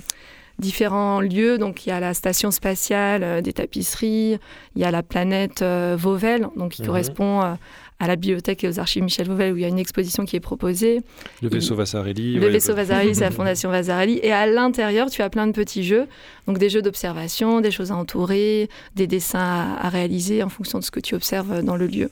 différents 0.59 1.19
lieux. 1.19 1.57
Donc 1.57 1.85
il 1.85 1.89
y 1.89 1.91
a 1.91 1.99
la 1.99 2.13
station 2.13 2.51
spatiale 2.51 3.23
euh, 3.23 3.41
des 3.41 3.51
tapisseries, 3.51 4.39
il 4.77 4.81
y 4.81 4.85
a 4.85 4.91
la 4.91 5.03
planète 5.03 5.61
Vauvel, 5.61 6.47
donc 6.55 6.71
qui 6.71 6.83
mhm. 6.83 6.87
correspond 6.87 7.57
à 7.99 8.07
la 8.07 8.15
bibliothèque 8.15 8.63
et 8.63 8.67
aux 8.67 8.79
archives 8.79 9.03
Michel 9.03 9.27
Vauvel 9.27 9.53
où 9.53 9.57
il 9.57 9.61
y 9.61 9.65
a 9.65 9.67
une 9.67 9.79
exposition 9.79 10.25
qui 10.25 10.35
est 10.35 10.41
proposée. 10.41 11.01
Le 11.41 11.49
vaisseau 11.49 11.75
Vasarely. 11.75 12.35
Le 12.35 12.47
vaisseau 12.47 12.73
Vasarely, 12.73 13.13
c'est 13.13 13.25
la 13.25 13.31
fondation 13.39 13.69
Vasarely. 13.69 14.19
Et 14.23 14.31
à 14.31 14.47
l'intérieur, 14.47 15.09
tu 15.09 15.21
as 15.21 15.29
plein 15.29 15.47
de 15.47 15.51
petits 15.51 15.83
jeux, 15.83 16.07
donc 16.47 16.57
des 16.57 16.69
jeux 16.69 16.81
d'observation, 16.81 17.61
des 17.61 17.71
choses 17.71 17.91
à 17.91 17.95
entourer, 17.95 18.69
des 18.95 19.07
dessins 19.07 19.77
à, 19.79 19.89
réaliser 19.89 20.43
en 20.43 20.49
fonction 20.49 20.79
de 20.79 20.83
ce 20.83 20.91
que 20.91 20.99
tu 20.99 21.15
observes 21.15 21.63
dans 21.63 21.75
le 21.75 21.87
lieu. 21.87 22.09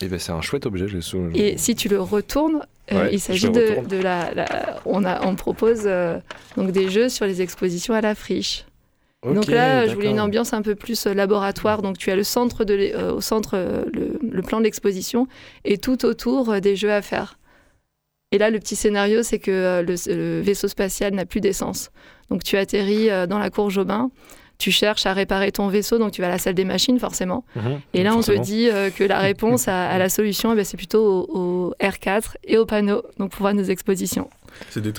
Et 0.00 0.04
eh 0.04 0.08
ben 0.08 0.18
c'est 0.18 0.32
un 0.32 0.42
chouette 0.42 0.66
objet, 0.66 0.88
je 0.88 0.98
Et 1.34 1.56
si 1.56 1.74
tu 1.74 1.88
le 1.88 1.98
retournes, 1.98 2.60
euh, 2.92 3.08
il 3.10 3.18
s'agit 3.18 3.48
de, 3.48 3.96
la, 4.02 4.30
on, 4.84 5.04
a, 5.04 5.26
on 5.26 5.36
propose 5.36 5.84
euh, 5.86 6.18
donc 6.58 6.70
des 6.70 6.90
jeux 6.90 7.08
sur 7.08 7.24
les 7.24 7.40
expositions 7.40 7.94
à 7.94 8.02
la 8.02 8.14
friche 8.14 8.65
donc 9.34 9.46
là, 9.48 9.86
je 9.86 9.94
voulais 9.94 10.10
une 10.10 10.20
ambiance 10.20 10.52
un 10.52 10.62
peu 10.62 10.74
plus 10.74 11.06
euh, 11.06 11.14
laboratoire. 11.14 11.82
Donc 11.82 11.98
tu 11.98 12.10
as 12.10 12.16
le 12.16 12.22
centre, 12.22 12.64
de 12.64 12.74
euh, 12.94 13.14
au 13.14 13.20
centre 13.20 13.52
euh, 13.54 13.84
le, 13.92 14.42
plan 14.42 14.58
de 14.58 14.64
l'exposition 14.64 15.26
et 15.64 15.78
tout 15.78 16.04
autour 16.04 16.60
des 16.60 16.76
jeux 16.76 16.92
à 16.92 17.02
faire. 17.02 17.38
Et 18.32 18.38
là, 18.38 18.50
le 18.50 18.58
petit 18.58 18.76
scénario, 18.76 19.22
c'est 19.22 19.38
que 19.38 19.84
le, 19.86 20.40
vaisseau 20.40 20.68
spatial 20.68 21.14
n'a 21.14 21.26
plus 21.26 21.40
d'essence. 21.40 21.90
Donc 22.30 22.42
tu 22.42 22.56
atterris 22.56 23.08
dans 23.28 23.38
la 23.38 23.50
cour 23.50 23.70
Jobin, 23.70 24.10
tu 24.58 24.70
cherches 24.70 25.06
à 25.06 25.12
réparer 25.12 25.52
ton 25.52 25.68
vaisseau, 25.68 25.98
donc 25.98 26.12
tu 26.12 26.20
vas 26.20 26.26
à 26.26 26.30
la 26.30 26.38
salle 26.38 26.54
des 26.54 26.64
machines 26.64 26.98
forcément. 26.98 27.44
Mhm. 27.54 27.80
et 27.94 28.02
là, 28.02 28.16
on 28.16 28.20
te 28.20 28.36
dit 28.38 28.68
que 28.96 29.04
la 29.04 29.20
réponse 29.20 29.68
à, 29.68 29.96
la 29.96 30.08
solution, 30.08 30.52
eh 30.52 30.56
ben, 30.56 30.64
c'est 30.64 30.76
plutôt 30.76 31.26
au, 31.28 31.38
au, 31.38 31.74
R4 31.80 32.34
et 32.44 32.58
au 32.58 32.66
panneau, 32.66 33.02
donc 33.18 33.30
pour 33.30 33.42
voir 33.42 33.54
nos 33.54 33.62
expositions. 33.62 34.28
C'est 34.70 34.80
des, 34.80 34.92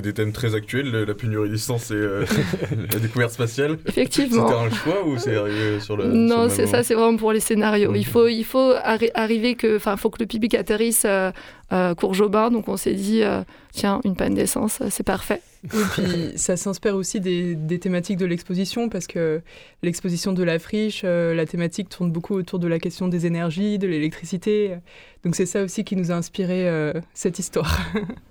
des, 0.00 0.12
thèmes 0.12 0.32
très 0.32 0.54
actuels, 0.54 0.90
la 0.90 1.14
pénurie 1.14 1.50
d'essence 1.50 1.90
et 1.90 1.94
euh, 1.94 2.24
la 2.92 2.98
découverte 2.98 3.32
spatiale. 3.32 3.78
Effectivement. 3.86 4.48
C'était 4.48 4.60
un 4.60 4.70
choix 4.70 5.06
ou 5.06 5.18
c'est 5.18 5.36
arrivé 5.36 5.80
sur 5.80 5.96
le. 5.96 6.06
Non, 6.06 6.48
c'est 6.48 6.66
ça, 6.66 6.82
c'est 6.82 6.94
vraiment 6.94 7.16
pour 7.16 7.32
les 7.32 7.40
scénarios. 7.40 7.94
Il 7.94 8.06
faut, 8.06 8.28
il 8.28 8.44
faut 8.44 8.74
arriver 9.14 9.54
que, 9.54 9.76
enfin, 9.76 9.96
faut 9.96 10.10
que 10.10 10.20
le 10.20 10.26
public 10.26 10.54
atterrisse 10.54 11.02
euh, 11.04 11.30
euh 11.72 11.94
Courjobin, 11.94 12.50
donc 12.50 12.68
on 12.68 12.76
s'est 12.76 12.94
dit, 12.94 13.22
euh, 13.22 13.42
tiens, 13.72 14.00
une 14.04 14.16
panne 14.16 14.34
d'essence, 14.34 14.82
c'est 14.90 15.02
parfait. 15.04 15.42
Et 15.64 15.84
puis 15.92 16.32
ça 16.36 16.56
s'inspire 16.56 16.94
aussi 16.94 17.20
des, 17.20 17.56
des, 17.56 17.80
thématiques 17.80 18.16
de 18.16 18.26
l'exposition 18.26 18.88
parce 18.88 19.08
que 19.08 19.42
l'exposition 19.82 20.32
de 20.32 20.44
la 20.44 20.60
friche, 20.60 21.02
la 21.02 21.46
thématique 21.46 21.88
tourne 21.88 22.12
beaucoup 22.12 22.34
autour 22.34 22.60
de 22.60 22.68
la 22.68 22.78
question 22.78 23.08
des 23.08 23.26
énergies, 23.26 23.78
de 23.78 23.88
l'électricité. 23.88 24.76
Donc 25.24 25.34
c'est 25.34 25.46
ça 25.46 25.64
aussi 25.64 25.82
qui 25.82 25.96
nous 25.96 26.12
a 26.12 26.14
inspiré 26.14 26.92
cette 27.12 27.40
histoire. 27.40 27.80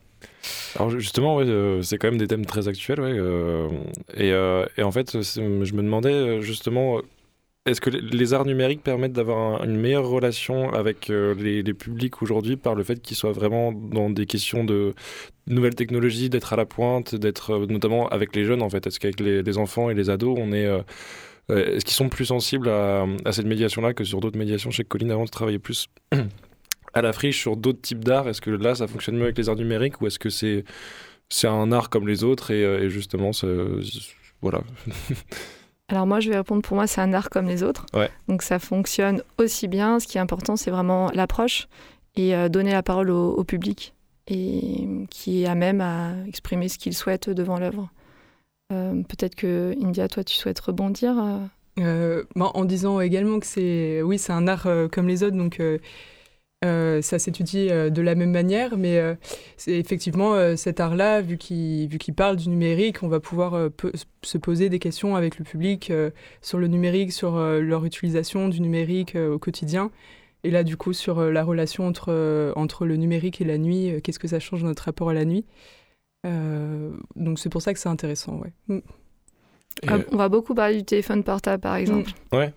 Alors 0.75 0.89
justement, 0.92 1.39
euh, 1.39 1.82
c'est 1.82 1.98
quand 1.98 2.10
même 2.10 2.20
des 2.20 2.27
thèmes 2.27 2.46
très 2.46 2.68
actuels. 2.68 3.00
Euh, 3.01 3.68
euh, 4.18 4.66
et, 4.77 4.84
en 4.84 4.92
fait, 4.92 5.22
je 5.22 5.42
me 5.42 5.82
demandais 5.82 6.42
justement, 6.42 7.01
est-ce 7.66 7.82
que 7.82 7.89
les 7.89 8.34
arts 8.34 8.46
numériques 8.46 8.84
permettent 8.84 9.13
d'avoir 9.13 9.63
une 9.63 9.77
meilleure 9.77 10.08
relation 10.08 10.72
avec 10.74 11.10
les, 11.10 11.63
publics 11.74 12.22
aujourd'hui 12.22 12.58
par 12.58 12.75
le 12.75 12.84
fait 12.84 13.01
qu'ils 13.01 13.18
soient 13.18 13.32
vraiment 13.32 13.72
dans 13.72 14.10
des 14.10 14.25
questions 14.25 14.63
de 14.63 14.94
nouvelles 15.48 15.75
technologies, 15.75 16.30
d'être 16.30 16.54
à 16.54 16.56
la 16.56 16.66
pointe, 16.66 17.16
d'être 17.16 17.58
notamment 17.68 18.08
avec 18.10 18.36
les 18.36 18.46
jeunes 18.46 18.62
en 18.62 18.70
fait? 18.70 18.88
Est-ce 18.88 19.00
qu'avec 19.00 19.20
les, 19.20 19.58
enfants 19.58 19.89
et 19.89 19.94
les 19.94 20.10
ados, 20.10 20.38
on 20.39 20.51
est... 20.54 20.68
Est-ce 21.50 21.86
qu'ils 21.86 21.96
sont 21.96 22.10
plus 22.10 22.25
sensibles 22.25 22.70
à, 22.70 23.06
cette 23.32 23.46
médiation-là 23.46 23.94
que 23.94 24.04
sur 24.04 24.20
d'autres 24.20 24.38
médiations? 24.38 24.70
Je 24.70 24.77
sais 24.77 24.84
que 24.84 24.89
Colline, 24.89 25.12
avant, 25.12 25.25
de 25.25 25.30
travailler 25.30 25.60
plus 25.60 25.88
à 26.98 27.01
la 27.01 27.13
friche 27.13 27.39
sur 27.39 27.58
d'autres 27.58 27.82
types 27.82 28.04
d'art? 28.04 28.27
Est-ce 28.27 28.42
que 28.42 28.50
là, 28.50 28.75
ça 28.75 28.88
fonctionne 28.88 29.16
mieux 29.16 29.24
avec 29.24 29.38
les 29.38 29.50
arts 29.50 29.56
numériques 29.56 30.01
ou 30.01 30.08
est-ce 30.08 30.20
que 30.20 30.30
c'est 30.30 30.63
c'est 31.30 31.48
un 31.48 31.72
art 31.72 31.89
comme 31.89 32.08
les 32.08 32.24
autres 32.24 32.51
et, 32.51 32.63
euh, 32.63 32.89
justement, 32.89 33.32
voilà. 34.42 34.62
Alors 35.89 36.06
moi, 36.06 36.20
je 36.20 36.30
vais 36.30 36.38
répondre 36.38 36.62
pour 36.62 36.75
moi, 36.75 36.86
c'est 36.86 37.01
un 37.01 37.13
art 37.13 37.30
comme 37.30 37.48
les 37.48 37.63
autres. 37.63 37.86
Donc 38.27 38.42
ça 38.42 38.60
fonctionne 38.60 39.24
aussi 39.38 39.68
bien. 39.68 40.00
Ce 40.00 40.08
qui 40.08 40.18
est 40.18 40.22
important, 40.22 40.58
c'est 40.58 40.72
vraiment 40.72 41.10
l'approche 41.13 41.68
et 42.16 42.36
euh, 42.36 42.50
donner 42.50 42.72
la 42.72 42.84
parole 42.84 43.10
au, 43.10 43.44
public 43.46 43.94
et 44.27 44.86
qui 45.10 45.44
est 45.44 45.46
à 45.46 45.56
même 45.56 45.80
à 45.80 46.12
exprimer 46.27 46.68
ce 46.68 46.77
qu'il 46.77 46.94
souhaite 46.94 47.30
devant 47.30 47.58
l'œuvre. 47.58 47.89
Euh, 48.74 49.01
peut-être 49.04 49.36
que 49.36 49.74
India, 49.82 50.10
toi, 50.10 50.25
tu 50.25 50.36
souhaites 50.36 50.60
rebondir. 50.60 51.16
en 51.77 52.66
disant 52.66 53.00
également 53.00 53.39
que 53.39 53.46
c'est, 53.46 54.01
oui, 54.01 54.18
c'est 54.18 54.34
un 54.34 54.50
art 54.50 54.68
comme 54.92 55.08
les 55.08 55.24
autres, 55.24 55.38
donc 55.38 55.62
euh, 56.66 57.04
ça 57.04 57.20
s'étudie 57.20 57.68
euh, 57.70 57.92
de 57.92 58.02
la 58.02 58.16
même 58.16 58.32
manière, 58.32 58.78
mais 58.78 58.98
euh, 58.98 59.14
c'est 59.58 59.78
effectivement 59.78 60.56
cet 60.56 60.80
art-là, 60.80 61.22
vu 61.22 61.38
qu'il 61.38 62.14
parle 62.16 62.36
du 62.36 62.50
numérique, 62.50 63.04
on 63.04 63.08
va 63.08 63.20
pouvoir 63.20 63.70
se 64.24 64.38
poser 64.38 64.70
des 64.70 64.80
questions 64.80 65.16
avec 65.16 65.38
le 65.38 65.46
public 65.46 65.92
sur 66.42 66.58
le 66.58 66.68
numérique, 66.68 67.12
sur 67.12 67.38
leur 67.38 67.86
utilisation 67.86 68.50
du 68.50 68.62
numérique 68.62 69.16
au 69.16 69.38
quotidien. 69.38 69.92
Et 70.44 70.52
là, 70.52 70.64
du 70.64 70.78
coup, 70.78 70.94
sur 70.94 71.22
la 71.22 71.44
relation 71.44 71.86
entre, 71.86 72.54
entre 72.56 72.86
le 72.86 72.96
numérique 72.96 73.42
et 73.42 73.46
la 73.46 73.58
nuit, 73.58 74.02
qu'est-ce 74.04 74.20
que 74.20 74.28
ça 74.28 74.40
change 74.40 74.64
notre 74.64 74.84
rapport 74.84 75.10
à 75.10 75.14
la 75.14 75.26
nuit? 75.26 75.46
Donc 77.16 77.40
c'est 77.40 77.50
pour 77.50 77.62
ça 77.62 77.74
que 77.74 77.80
c'est 77.80 77.90
intéressant, 77.90 78.40
ouais. 78.40 78.54
Mm. 78.68 78.80
Ah, 79.88 79.98
on 80.12 80.18
va 80.18 80.28
beaucoup 80.28 80.56
parler 80.56 80.78
du 80.78 80.84
téléphone 80.84 81.24
portable, 81.24 81.62
par 81.62 81.76
exemple. 81.76 82.12
Ouais. 82.32 82.52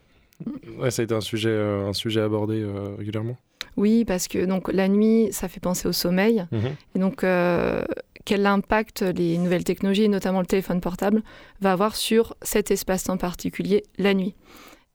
ouais, 0.79 0.91
ça 0.91 1.03
a 1.03 1.05
été 1.05 1.15
un 1.15 1.21
sujet, 1.21 1.55
un 1.55 1.93
sujet 1.93 2.21
abordé 2.21 2.67
régulièrement. 2.97 3.37
Oui, 3.81 4.05
parce 4.05 4.29
que 4.29 4.45
donc 4.45 4.71
la 4.71 4.89
nuit, 4.89 5.29
ça 5.33 5.49
fait 5.49 5.59
penser 5.59 5.89
au 5.89 5.93
sommeil. 5.93 6.45
Mhm. 6.53 6.77
Et 6.95 6.99
donc, 6.99 7.25
euh, 7.25 7.83
quel 8.27 8.45
impact 8.45 9.01
les 9.01 9.39
nouvelles 9.39 9.65
technologies, 9.65 10.07
notamment 10.11 10.41
le 10.41 10.47
téléphone 10.47 10.83
portable, 10.83 11.23
va 11.63 11.73
avoir 11.73 11.97
sur 11.97 12.37
cet 12.43 12.71
espace 12.71 13.09
en 13.09 13.17
particulier, 13.17 13.83
la 13.97 14.13
nuit? 14.13 14.35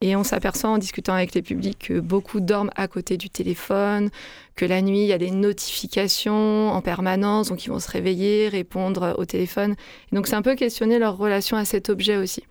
Et 0.02 0.16
on 0.16 0.24
s'aperçoit 0.24 0.70
en 0.70 0.78
discutant 0.78 1.14
avec 1.14 1.34
les 1.34 1.42
publics 1.42 1.88
que 1.88 2.00
beaucoup 2.00 2.42
dorment 2.42 2.70
à 2.76 2.88
côté 2.88 3.18
du 3.18 3.32
téléphone, 3.32 4.12
que 4.56 4.66
la 4.66 4.84
nuit, 4.84 5.00
il 5.00 5.08
y 5.08 5.14
a 5.14 5.18
des 5.18 5.32
notifications 5.32 6.70
en 6.70 6.82
permanence, 6.82 7.50
donc 7.50 7.66
ils 7.66 7.70
vont 7.70 7.80
se 7.80 7.90
réveiller, 7.90 8.50
répondre 8.50 9.16
au 9.18 9.26
téléphone. 9.26 9.74
Et 10.12 10.16
donc 10.16 10.28
c'est 10.28 10.36
un 10.36 10.44
peu 10.44 10.54
questionner 10.54 11.00
leur 11.00 11.18
relation 11.18 11.58
à 11.58 11.66
cet 11.66 11.90
objet 11.90 12.18
aussi. 12.18 12.44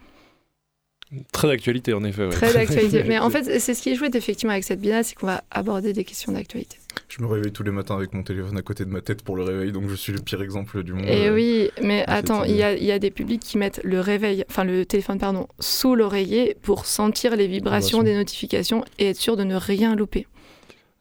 Très 1.32 1.48
d'actualité, 1.48 1.92
en 1.92 2.04
effet. 2.04 2.28
Très 2.30 2.52
d'actualité. 2.52 3.04
Mais 3.08 3.18
en 3.18 3.30
fait, 3.30 3.58
c'est 3.58 3.74
ce 3.74 3.82
qui 3.82 3.90
est 3.90 3.96
chouette, 3.96 4.14
effectivement, 4.14 4.52
avec 4.52 4.64
cette 4.64 4.80
biennale, 4.80 5.04
c'est 5.04 5.14
qu'on 5.14 5.26
va 5.26 5.44
aborder 5.50 5.92
des 5.92 6.04
questions 6.04 6.32
d'actualité. 6.32 6.78
Je 7.08 7.22
me 7.22 7.26
réveille 7.26 7.52
tous 7.52 7.62
les 7.62 7.70
matins 7.70 7.96
avec 7.96 8.12
mon 8.14 8.22
téléphone 8.22 8.56
à 8.56 8.62
côté 8.62 8.84
de 8.84 8.90
ma 8.90 9.00
tête 9.00 9.22
pour 9.22 9.36
le 9.36 9.42
réveil, 9.42 9.72
donc 9.72 9.88
je 9.88 9.94
suis 9.94 10.12
le 10.12 10.20
pire 10.20 10.42
exemple 10.42 10.82
du 10.82 10.92
monde. 10.92 11.06
Et 11.06 11.30
oui, 11.30 11.70
mais 11.82 12.04
attends, 12.06 12.44
il 12.44 12.56
y, 12.56 12.62
a, 12.62 12.74
y, 12.74 12.92
a, 12.92 12.98
des 12.98 13.10
publics 13.10 13.42
qui 13.42 13.58
mettent 13.58 13.80
le 13.84 14.00
réveil, 14.00 14.44
enfin 14.48 14.64
le 14.64 14.84
téléphone, 14.86 15.18
pardon, 15.18 15.48
sous 15.60 15.94
l'oreiller 15.94 16.56
pour 16.62 16.86
sentir 16.86 17.36
les 17.36 17.46
vibrations 17.46 18.02
des 18.02 18.14
notifications 18.14 18.84
et 18.98 19.10
être 19.10 19.20
sûr 19.20 19.36
de 19.36 19.44
ne 19.44 19.56
rien 19.56 19.94
louper. 19.94 20.26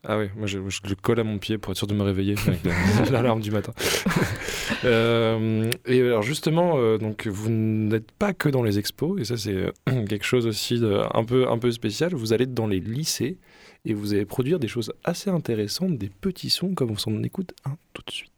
Ah 0.05 0.17
oui, 0.17 0.25
moi 0.35 0.47
je, 0.47 0.57
le 0.57 0.95
colle 0.95 1.21
à 1.21 1.23
mon 1.23 1.37
pied 1.37 1.57
pour 1.57 1.71
être 1.71 1.77
sûr 1.77 1.87
de 1.87 1.93
me 1.93 2.03
réveiller 2.03 2.35
avec 2.45 2.59
l'alarme 3.11 3.39
du 3.39 3.51
matin. 3.51 3.71
Euh, 4.85 5.71
et 5.85 6.01
alors 6.01 6.23
justement, 6.23 6.77
euh, 6.77 6.97
donc 6.97 7.27
vous 7.27 7.49
n'êtes 7.49 8.11
pas 8.11 8.33
que 8.33 8.49
dans 8.49 8.63
les 8.63 8.79
expos, 8.79 9.19
et 9.19 9.25
ça 9.25 9.37
c'est 9.37 9.53
euh, 9.53 9.71
quelque 10.07 10.25
chose 10.25 10.45
aussi 10.45 10.79
de, 10.79 11.01
un, 11.13 11.23
peu, 11.23 11.49
un 11.49 11.57
peu 11.57 11.71
spécial. 11.71 12.13
Vous 12.13 12.33
allez 12.33 12.45
dans 12.45 12.67
les 12.67 12.79
lycées 12.79 13.37
et 13.85 13.93
vous 13.93 14.13
allez 14.13 14.25
produire 14.25 14.59
des 14.59 14.67
choses 14.67 14.93
assez 15.03 15.29
intéressantes, 15.29 15.97
des 15.97 16.09
petits 16.09 16.49
sons, 16.49 16.73
comme 16.73 16.91
on 16.91 16.97
s'en 16.97 17.21
écoute 17.23 17.53
tout 17.93 18.03
de 18.05 18.11
suite. 18.11 18.32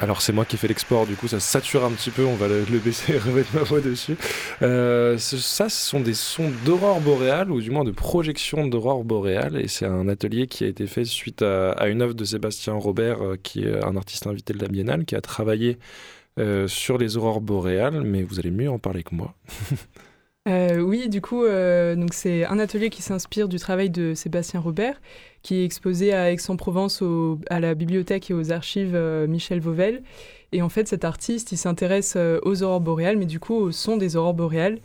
Alors 0.00 0.22
c'est 0.22 0.32
moi 0.32 0.46
qui 0.46 0.56
fais 0.56 0.66
l'export, 0.66 1.06
du 1.06 1.14
coup 1.14 1.28
ça 1.28 1.40
sature 1.40 1.84
un 1.84 1.90
petit 1.90 2.10
peu, 2.10 2.24
on 2.24 2.34
va 2.34 2.48
le, 2.48 2.78
baisser 2.78 3.12
et 3.12 3.18
remettre 3.28 3.54
ma 3.54 3.62
voix 3.62 3.82
dessus. 3.82 4.16
Euh, 4.62 5.18
ça, 5.18 5.68
ce 5.68 5.86
sont 5.86 6.00
des 6.00 6.14
sons 6.14 6.50
d'aurore 6.64 7.02
boréale, 7.02 7.50
ou 7.50 7.60
du 7.60 7.70
moins 7.70 7.84
de 7.84 7.90
projection 7.90 8.66
d'aurore 8.66 9.04
boréale, 9.04 9.60
et 9.60 9.68
c'est 9.68 9.84
un 9.84 10.08
atelier 10.08 10.46
qui 10.46 10.64
a 10.64 10.68
été 10.68 10.86
fait 10.86 11.04
suite 11.04 11.42
à, 11.42 11.86
une 11.88 12.00
œuvre 12.00 12.14
de 12.14 12.24
Sébastien 12.24 12.72
Robert, 12.72 13.22
euh, 13.22 13.36
qui 13.42 13.64
est 13.64 13.84
un 13.84 13.94
artiste 13.94 14.26
invité 14.26 14.54
de 14.54 14.62
la 14.62 14.68
Biennale, 14.68 15.04
qui 15.04 15.16
a 15.16 15.20
travaillé 15.20 15.78
euh, 16.38 16.66
sur 16.66 16.96
les 16.96 17.18
aurores 17.18 17.42
boréales, 17.42 18.00
mais 18.00 18.22
vous 18.22 18.38
allez 18.38 18.50
mieux 18.50 18.70
en 18.70 18.78
parler 18.78 19.02
que 19.02 19.14
moi. 19.14 19.34
oui, 20.46 21.08
du 21.08 21.20
coup, 21.20 21.44
donc 21.44 22.14
c'est 22.14 22.44
un 22.46 22.58
atelier 22.58 22.90
qui 22.90 23.02
s'inspire 23.02 23.48
du 23.48 23.58
travail 23.58 23.90
de 23.90 24.14
Sébastien 24.14 24.60
Robert, 24.60 25.00
qui 25.42 25.56
est 25.56 25.64
exposé 25.64 26.12
à 26.12 26.32
Aix-en-Provence 26.32 27.02
à 27.48 27.60
la 27.60 27.74
bibliothèque 27.74 28.30
et 28.30 28.34
aux 28.34 28.52
archives 28.52 28.94
euh, 28.94 29.26
Michel 29.26 29.60
Vauvel. 29.60 30.02
Et 30.52 30.62
en 30.62 30.68
fait, 30.68 30.88
cet 30.88 31.04
artiste, 31.04 31.52
il 31.52 31.56
s'intéresse 31.56 32.14
euh, 32.16 32.40
aux 32.42 32.62
aurores 32.62 32.80
boréales, 32.80 33.16
mais 33.16 33.26
du 33.26 33.40
coup 33.40 33.54
au 33.54 33.70
son 33.70 33.96
des 33.96 34.16
aurores 34.16 34.34
boréales. 34.34 34.78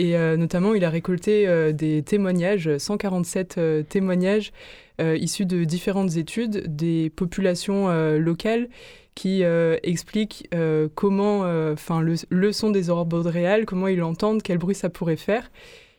Et 0.00 0.16
euh, 0.16 0.36
notamment, 0.36 0.74
il 0.74 0.84
a 0.84 0.90
récolté 0.90 1.72
des 1.72 2.02
témoignages, 2.02 2.78
147 2.78 3.60
témoignages 3.88 4.52
issus 4.98 5.46
de 5.46 5.64
différentes 5.64 6.16
études 6.16 6.74
des 6.74 7.10
populations 7.10 7.88
locales 8.18 8.68
qui 9.14 9.42
expliquent 9.82 10.48
comment, 10.94 11.40
enfin, 11.72 12.00
le, 12.00 12.14
le, 12.28 12.52
son 12.52 12.70
des 12.70 12.90
aurores 12.90 13.06
boréales, 13.06 13.66
comment 13.66 13.88
ils 13.88 13.98
l'entendent, 13.98 14.42
quel 14.42 14.58
bruit 14.58 14.74
ça 14.74 14.90
pourrait 14.90 15.16
faire. 15.16 15.50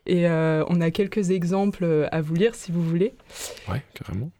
Et 0.05 0.27
euh, 0.27 0.63
on 0.67 0.81
a 0.81 0.91
quelques 0.91 1.29
exemples 1.29 1.84
euh, 1.84 2.08
à 2.12 2.22
vous 2.22 2.34
lire 2.34 2.55
si 2.55 2.72
vous 2.72 2.84
voulez. 2.84 3.13
Oui, 3.70 3.77
carrément. 3.93 4.31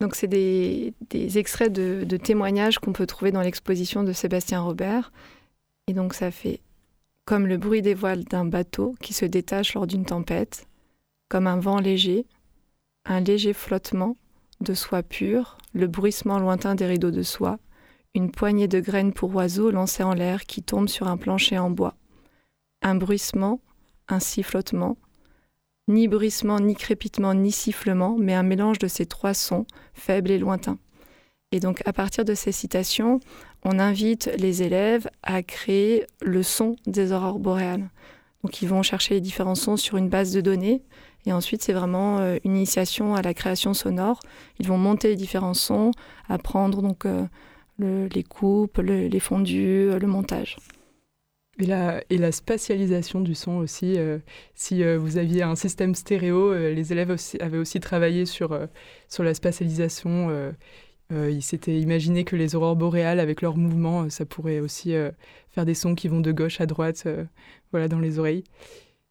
Donc, 0.00 0.14
c'est 0.14 0.28
des, 0.28 0.94
extraits 1.12 1.72
de, 1.72 2.16
témoignages 2.16 2.78
qu'on 2.78 2.92
peut 2.92 3.06
trouver 3.06 3.32
dans 3.32 3.42
l'exposition 3.42 4.02
de 4.02 4.12
Sébastien 4.12 4.60
Robert. 4.60 5.12
Et 5.88 5.92
donc, 5.92 6.14
ça 6.14 6.30
fait 6.30 6.60
comme 7.30 7.46
le 7.46 7.58
bruit 7.58 7.80
des 7.80 7.94
voiles 7.94 8.24
d'un 8.24 8.44
bateau 8.44 8.96
qui 9.00 9.12
se 9.12 9.24
détache 9.24 9.74
lors 9.74 9.86
d'une 9.86 10.04
tempête, 10.04 10.66
comme 11.28 11.46
un 11.46 11.60
vent 11.60 11.78
léger, 11.78 12.26
un 13.04 13.20
léger 13.20 13.52
flottement 13.52 14.16
de 14.60 14.74
soie 14.74 15.04
pure, 15.04 15.56
le 15.72 15.86
bruissement 15.86 16.40
lointain 16.40 16.74
des 16.74 16.86
rideaux 16.86 17.12
de 17.12 17.22
soie, 17.22 17.60
une 18.16 18.32
poignée 18.32 18.66
de 18.66 18.80
graines 18.80 19.12
pour 19.12 19.32
oiseaux 19.32 19.70
lancées 19.70 20.02
en 20.02 20.12
l'air 20.12 20.44
qui 20.44 20.64
tombent 20.64 20.88
sur 20.88 21.06
un 21.06 21.16
plancher 21.16 21.56
en 21.56 21.70
bois, 21.70 21.94
un 22.82 22.96
bruissement 22.96 23.60
un 24.08 24.18
sifflotement, 24.18 24.98
ni 25.86 26.08
bruissement, 26.08 26.58
ni 26.58 26.74
crépitement, 26.74 27.32
ni 27.32 27.52
sifflement, 27.52 28.16
mais 28.18 28.34
un 28.34 28.42
mélange 28.42 28.80
de 28.80 28.88
ces 28.88 29.06
trois 29.06 29.34
sons, 29.34 29.66
faibles 29.94 30.32
et 30.32 30.38
lointains. 30.40 30.80
Et 31.52 31.60
donc 31.60 31.80
à 31.86 31.92
partir 31.92 32.24
de 32.24 32.34
ces 32.34 32.50
citations, 32.50 33.20
on 33.64 33.78
invite 33.78 34.30
les 34.38 34.62
élèves 34.62 35.08
à 35.22 35.42
créer 35.42 36.06
le 36.22 36.42
son 36.42 36.76
des 36.86 37.12
aurores 37.12 37.38
boréales. 37.38 37.90
Donc 38.42 38.62
ils 38.62 38.68
vont 38.68 38.82
chercher 38.82 39.14
les 39.14 39.20
différents 39.20 39.54
sons 39.54 39.76
sur 39.76 39.96
une 39.96 40.08
base 40.08 40.32
de 40.32 40.40
données 40.40 40.82
et 41.26 41.32
ensuite 41.32 41.62
c'est 41.62 41.74
vraiment 41.74 42.18
euh, 42.18 42.38
une 42.44 42.56
initiation 42.56 43.14
à 43.14 43.22
la 43.22 43.34
création 43.34 43.74
sonore. 43.74 44.20
Ils 44.58 44.66
vont 44.66 44.78
monter 44.78 45.08
les 45.08 45.16
différents 45.16 45.54
sons, 45.54 45.90
apprendre 46.28 46.80
donc 46.80 47.04
euh, 47.04 47.26
les 47.78 48.24
coupes, 48.24 48.78
les 48.78 49.20
fondus, 49.20 49.90
le 49.98 50.06
montage. 50.06 50.56
Et 52.08 52.16
la, 52.18 52.32
spatialisation 52.32 53.20
du 53.20 53.34
son 53.34 53.56
aussi. 53.58 53.98
Euh, 53.98 54.18
si 54.54 54.82
euh, 54.82 54.98
vous 54.98 55.18
aviez 55.18 55.42
un 55.42 55.56
système 55.56 55.94
stéréo, 55.94 56.52
euh, 56.52 56.72
les 56.72 56.92
élèves 56.92 57.14
avaient 57.40 57.58
aussi 57.58 57.80
travaillé 57.80 58.24
sur, 58.24 58.58
sur 59.08 59.24
la 59.24 59.34
spatialisation. 59.34 60.52
Ils 61.10 61.42
s'étaient 61.42 61.78
imaginé 61.78 62.24
que 62.24 62.36
les 62.36 62.54
aurores 62.54 62.76
boréales, 62.76 63.20
avec 63.20 63.42
leurs 63.42 63.56
mouvements, 63.56 64.08
ça 64.10 64.24
pourrait 64.24 64.60
aussi 64.60 64.94
faire 65.50 65.64
des 65.64 65.74
sons 65.74 65.94
qui 65.94 66.08
vont 66.08 66.20
de 66.20 66.32
gauche 66.32 66.60
à 66.60 66.66
droite 66.66 67.06
voilà, 67.72 67.88
dans 67.88 67.98
les 67.98 68.18
oreilles. 68.18 68.44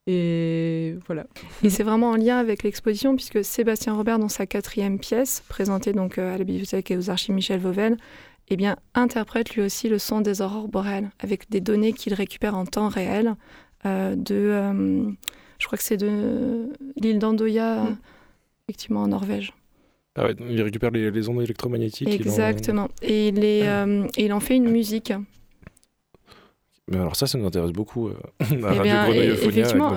Et 0.08 0.96
voilà. 1.06 1.28
Et 1.64 1.70
c'est 1.70 1.84
vraiment 1.84 2.12
en 2.12 2.16
lien 2.16 2.38
avec 2.38 2.64
l'exposition, 2.64 3.16
puisque 3.16 3.44
Sébastien 3.44 3.94
Robert, 3.94 4.18
dans 4.18 4.30
sa 4.30 4.46
quatrième 4.46 4.98
pièce, 4.98 5.44
présentée 5.50 5.94
donc 5.94 6.18
à 6.18 6.38
la 6.38 6.44
bibliothèque 6.44 6.90
et 6.90 6.98
aux 6.98 7.10
archives 7.10 7.36
Michel 7.36 7.60
Vauvel, 7.60 7.98
eh 8.50 8.56
bien, 8.56 8.78
interprète 8.96 9.56
lui 9.56 9.62
aussi 9.62 9.90
le 9.90 10.00
son 10.00 10.22
des 10.22 10.42
aurores 10.42 10.68
boréales, 10.68 11.12
avec 11.20 11.50
des 11.50 11.62
données 11.62 11.94
qu'il 11.94 12.14
récupère 12.14 12.56
en 12.56 12.66
temps 12.66 12.88
réel 12.88 13.36
euh, 13.86 14.16
de, 14.16 14.36
euh, 14.36 15.12
je 15.60 15.66
crois 15.66 15.78
que 15.78 15.84
c'est 15.84 15.98
de 15.98 16.70
l'île 16.98 17.20
d'Andoya, 17.20 17.84
mm. 17.84 17.98
effectivement 18.68 19.04
en 19.04 19.08
Norvège. 19.08 19.54
Ah 20.16 20.26
ouais, 20.26 20.36
il 20.50 20.62
récupère 20.62 20.92
les, 20.92 21.30
ondes 21.30 21.42
électromagnétiques. 21.42 22.10
Exactement. 22.10 22.90
Et 23.02 23.30
il, 23.30 23.40
euh, 23.44 24.08
et 24.18 24.26
il 24.26 24.34
en 24.34 24.40
fait 24.40 24.56
une 24.56 24.70
musique 24.70 25.14
mais 26.92 26.98
alors 26.98 27.16
ça, 27.16 27.28
ça 27.28 27.38
nous 27.38 27.46
intéresse 27.46 27.72
beaucoup 27.72 28.08
euh, 28.08 28.16
à 28.40 28.46
eh 28.52 28.92
Radio 28.92 29.22
Effectivement, 29.34 29.92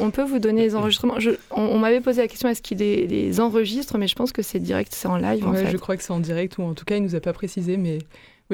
on, 0.00 0.10
peut, 0.10 0.24
vous 0.24 0.40
donner 0.40 0.62
les 0.62 0.74
enregistrements. 0.74 1.14
on, 1.52 1.78
m'avait 1.78 2.00
posé 2.00 2.20
la 2.20 2.26
question 2.26 2.48
est-ce 2.48 2.62
qu'il 2.62 2.78
les, 2.78 3.40
enregistre, 3.40 3.96
mais 3.96 4.08
je 4.08 4.16
pense 4.16 4.32
que 4.32 4.42
c'est 4.42 4.58
direct, 4.58 4.92
c'est 4.92 5.06
en 5.06 5.16
live. 5.16 5.46
en 5.46 5.52
fait. 5.52 5.70
je 5.70 5.76
crois 5.76 5.96
que 5.96 6.02
c'est 6.02 6.12
en 6.12 6.18
direct, 6.18 6.58
ou 6.58 6.62
en 6.62 6.74
tout 6.74 6.84
cas, 6.84 6.96
il 6.96 7.04
nous 7.04 7.14
a 7.14 7.20
pas 7.20 7.32
précisé, 7.32 7.76
mais 7.76 7.98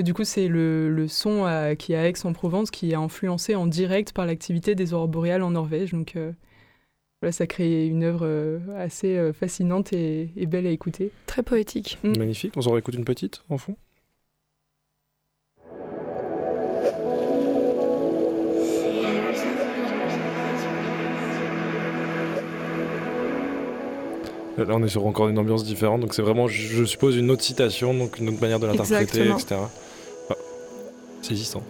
du 0.02 0.14
coup, 0.14 0.24
c'est 0.24 0.48
le, 0.48 1.06
son 1.08 1.46
qui 1.78 1.92
est 1.92 1.96
à 1.96 2.08
Aix-en-Provence 2.08 2.70
qui 2.70 2.90
est 2.90 2.96
influencé 2.96 3.54
en 3.54 3.66
direct 3.66 4.12
par 4.12 4.26
l'activité 4.26 4.74
des 4.74 4.92
aurores 4.92 5.08
boréales 5.08 5.42
en 5.42 5.50
Norvège. 5.50 5.92
Donc 5.92 6.16
euh, 6.16 6.32
voilà, 7.22 7.32
ça 7.32 7.46
crée 7.46 7.86
une 7.86 8.04
œuvre 8.04 8.26
euh, 8.26 8.58
assez 8.76 9.16
euh, 9.16 9.32
fascinante 9.32 9.92
et, 9.94 10.28
belle 10.46 10.66
à 10.66 10.70
écouter. 10.70 11.12
Très 11.26 11.42
poétique. 11.42 11.98
Mm. 12.02 12.18
Magnifique. 12.18 12.52
On 12.56 12.60
s'en 12.60 12.76
écouter 12.76 12.98
une 12.98 13.04
petite 13.04 13.42
en 13.48 13.56
fond? 13.56 13.76
Là, 24.58 24.64
on 24.70 24.82
est 24.82 24.88
sur 24.88 25.06
encore 25.06 25.28
une 25.28 25.38
ambiance 25.38 25.64
différente, 25.64 26.00
donc 26.00 26.14
c'est 26.14 26.22
vraiment, 26.22 26.48
je 26.48 26.84
suppose, 26.84 27.16
une 27.16 27.30
autre 27.30 27.42
citation, 27.42 27.92
donc 27.92 28.18
une 28.18 28.30
autre 28.30 28.40
manière 28.40 28.58
de 28.58 28.66
l'interpréter, 28.66 29.28
etc. 29.28 29.56
Ah, 30.30 30.34
saisissant. 31.20 31.62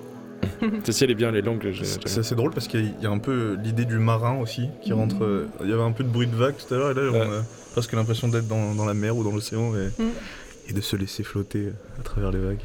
si 0.89 1.05
elle 1.05 1.11
est 1.11 1.15
bien, 1.15 1.31
les 1.31 1.43
langues. 1.43 1.73
C'est 1.83 2.19
assez 2.19 2.35
drôle 2.35 2.53
parce 2.53 2.69
qu'il 2.69 2.95
y 3.01 3.07
a 3.07 3.11
un 3.11 3.19
peu 3.19 3.57
l'idée 3.63 3.85
du 3.85 3.99
marin 3.99 4.39
aussi 4.39 4.69
qui 4.83 4.93
mm. 4.93 4.97
rentre. 4.97 5.25
Euh, 5.25 5.49
il 5.63 5.71
y 5.71 5.73
avait 5.73 5.83
un 5.83 5.93
peu 5.93 6.05
de 6.05 6.09
bruit 6.09 6.27
de 6.27 6.37
vague 6.37 6.55
tout 6.57 6.75
à 6.75 6.79
l'heure, 6.79 6.91
et 6.91 6.95
là, 6.95 7.03
on 7.13 7.33
a 7.33 7.43
presque 7.73 7.93
l'impression 7.93 8.29
d'être 8.29 8.49
dans, 8.49 8.85
la 8.85 8.95
mer 8.95 9.17
ou 9.17 9.25
dans 9.25 9.33
l'océan 9.33 9.75
et, 9.75 10.03
mm. 10.03 10.11
et 10.69 10.73
de 10.73 10.81
se 10.81 10.97
laisser 10.97 11.23
flotter 11.23 11.73
à 11.99 12.03
travers 12.03 12.31
les 12.31 12.41
vagues. 12.41 12.65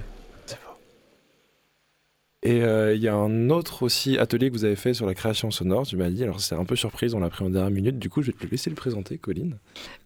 Et 2.44 2.64
euh, 2.64 2.96
il 2.96 3.02
y 3.02 3.08
a 3.08 3.14
un 3.14 3.52
autre 3.52 3.84
aussi 3.84 4.18
atelier 4.18 4.50
que 4.50 4.56
vous 4.56 4.66
avez 4.66 4.76
fait 4.76 4.96
sur 4.96 5.06
la 5.06 5.14
création 5.14 5.52
sonore, 5.52 5.86
tu 5.86 5.96
m'as 5.96 6.10
dit. 6.10 6.24
Alors 6.24 6.40
c'est 6.40 6.56
un 6.56 6.66
peu 6.66 6.76
surprise, 6.76 7.14
on 7.14 7.20
l'a 7.20 7.30
pris 7.30 7.46
en 7.46 7.52
dernière 7.52 7.70
minute. 7.70 8.00
Du 8.00 8.10
coup, 8.10 8.24
je 8.24 8.32
vais 8.32 8.38
te 8.38 8.48
laisser 8.48 8.72
le 8.72 8.76
présenter, 8.76 9.20
Colline. 9.20 9.58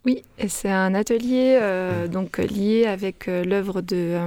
Oui, 0.06 0.22
c'est 0.50 0.70
un 0.70 0.94
atelier 0.96 1.58
euh, 1.62 2.10
donc 2.10 2.40
lié 2.40 2.88
avec 2.88 3.30
euh, 3.30 3.46
l'œuvre 3.46 3.82
de 3.82 4.18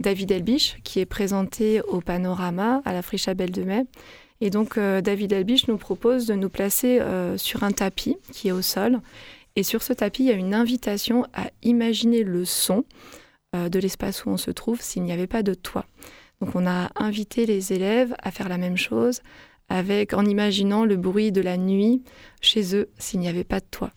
David 0.00 0.32
Elbich 0.32 0.78
qui 0.82 0.98
est 0.98 1.06
présenté 1.06 1.80
au 1.82 2.00
Panorama 2.00 2.82
à 2.84 2.92
la 2.92 3.02
Friche 3.02 3.28
à 3.28 3.34
Belle 3.34 3.52
de 3.52 3.62
Mai. 3.62 3.84
Et 4.40 4.50
donc 4.50 4.76
David 4.76 5.32
Elbich 5.32 5.68
nous 5.68 5.76
propose 5.76 6.26
de 6.26 6.34
nous 6.34 6.48
placer 6.48 6.98
sur 7.36 7.62
un 7.62 7.70
tapis 7.70 8.16
qui 8.32 8.48
est 8.48 8.52
au 8.52 8.60
sol. 8.60 8.98
Et 9.54 9.62
sur 9.62 9.84
ce 9.84 9.92
tapis, 9.92 10.24
il 10.24 10.26
y 10.26 10.32
a 10.32 10.34
une 10.34 10.52
invitation 10.52 11.26
à 11.32 11.52
imaginer 11.62 12.24
le 12.24 12.44
son 12.44 12.84
de 13.54 13.78
l'espace 13.78 14.24
où 14.24 14.30
on 14.30 14.36
se 14.36 14.50
trouve 14.50 14.80
s'il 14.80 15.04
n'y 15.04 15.12
avait 15.12 15.28
pas 15.28 15.44
de 15.44 15.54
toit. 15.54 15.86
Donc 16.42 16.56
on 16.56 16.66
a 16.66 16.90
invité 16.96 17.46
les 17.46 17.72
élèves 17.72 18.16
à 18.20 18.32
faire 18.32 18.48
la 18.48 18.58
même 18.58 18.76
chose 18.76 19.20
avec 19.68 20.12
en 20.12 20.24
imaginant 20.24 20.84
le 20.84 20.96
bruit 20.96 21.30
de 21.30 21.40
la 21.40 21.56
nuit 21.56 22.02
chez 22.40 22.74
eux 22.74 22.90
s'il 22.98 23.20
n'y 23.20 23.28
avait 23.28 23.44
pas 23.44 23.60
de 23.60 23.64
toit. 23.70 23.92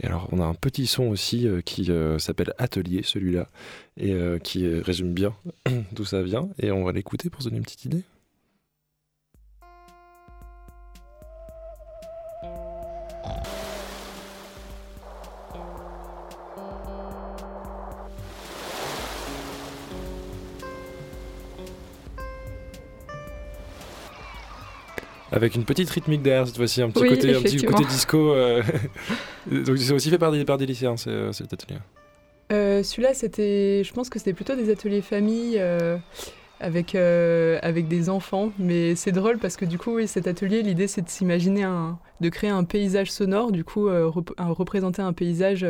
Et 0.00 0.06
alors 0.06 0.30
on 0.32 0.40
a 0.40 0.44
un 0.44 0.54
petit 0.54 0.86
son 0.86 1.04
aussi 1.08 1.46
euh, 1.46 1.60
qui 1.60 1.90
euh, 1.90 2.18
s'appelle 2.18 2.54
Atelier 2.56 3.02
celui-là 3.02 3.50
et 3.98 4.12
euh, 4.12 4.38
qui 4.38 4.66
résume 4.66 5.12
bien 5.12 5.34
d'où 5.92 6.06
ça 6.06 6.22
vient 6.22 6.48
et 6.58 6.70
on 6.70 6.84
va 6.84 6.92
l'écouter 6.92 7.28
pour 7.28 7.42
se 7.42 7.48
donner 7.48 7.58
une 7.58 7.64
petite 7.64 7.84
idée. 7.84 8.02
Avec 25.36 25.54
une 25.54 25.64
petite 25.64 25.90
rythmique 25.90 26.22
derrière 26.22 26.46
cette 26.46 26.56
fois-ci, 26.56 26.80
un 26.80 26.88
petit, 26.88 27.06
côté, 27.06 27.34
un 27.34 27.42
petit 27.42 27.62
côté 27.62 27.84
disco. 27.84 28.32
Euh, 28.32 28.62
donc 29.50 29.76
c'est 29.76 29.92
aussi 29.92 30.08
fait 30.08 30.16
par 30.16 30.32
des, 30.32 30.46
par 30.46 30.56
des 30.56 30.64
lycéens, 30.64 30.94
euh, 31.08 31.30
cet 31.30 31.52
atelier. 31.52 31.78
Euh, 32.52 32.82
Celui-là, 32.82 33.12
c'était, 33.12 33.84
je 33.84 33.92
pense 33.92 34.08
que 34.08 34.18
c'était 34.18 34.32
plutôt 34.32 34.56
des 34.56 34.70
ateliers 34.70 35.02
famille 35.02 35.60
avec, 36.58 36.94
avec 36.94 37.86
des 37.86 38.08
enfants. 38.08 38.50
Mais 38.58 38.94
c'est 38.94 39.12
drôle 39.12 39.36
parce 39.38 39.58
que 39.58 39.66
du 39.66 39.76
coup, 39.76 39.96
oui, 39.96 40.08
cet 40.08 40.26
atelier, 40.26 40.62
l'idée 40.62 40.86
c'est 40.86 41.02
de 41.02 41.10
s'imaginer, 41.10 41.64
un, 41.64 41.98
de 42.22 42.30
créer 42.30 42.48
un 42.48 42.64
paysage 42.64 43.12
sonore, 43.12 43.52
du 43.52 43.62
coup, 43.62 43.90
représenter 44.38 45.02
un 45.02 45.12
paysage 45.12 45.66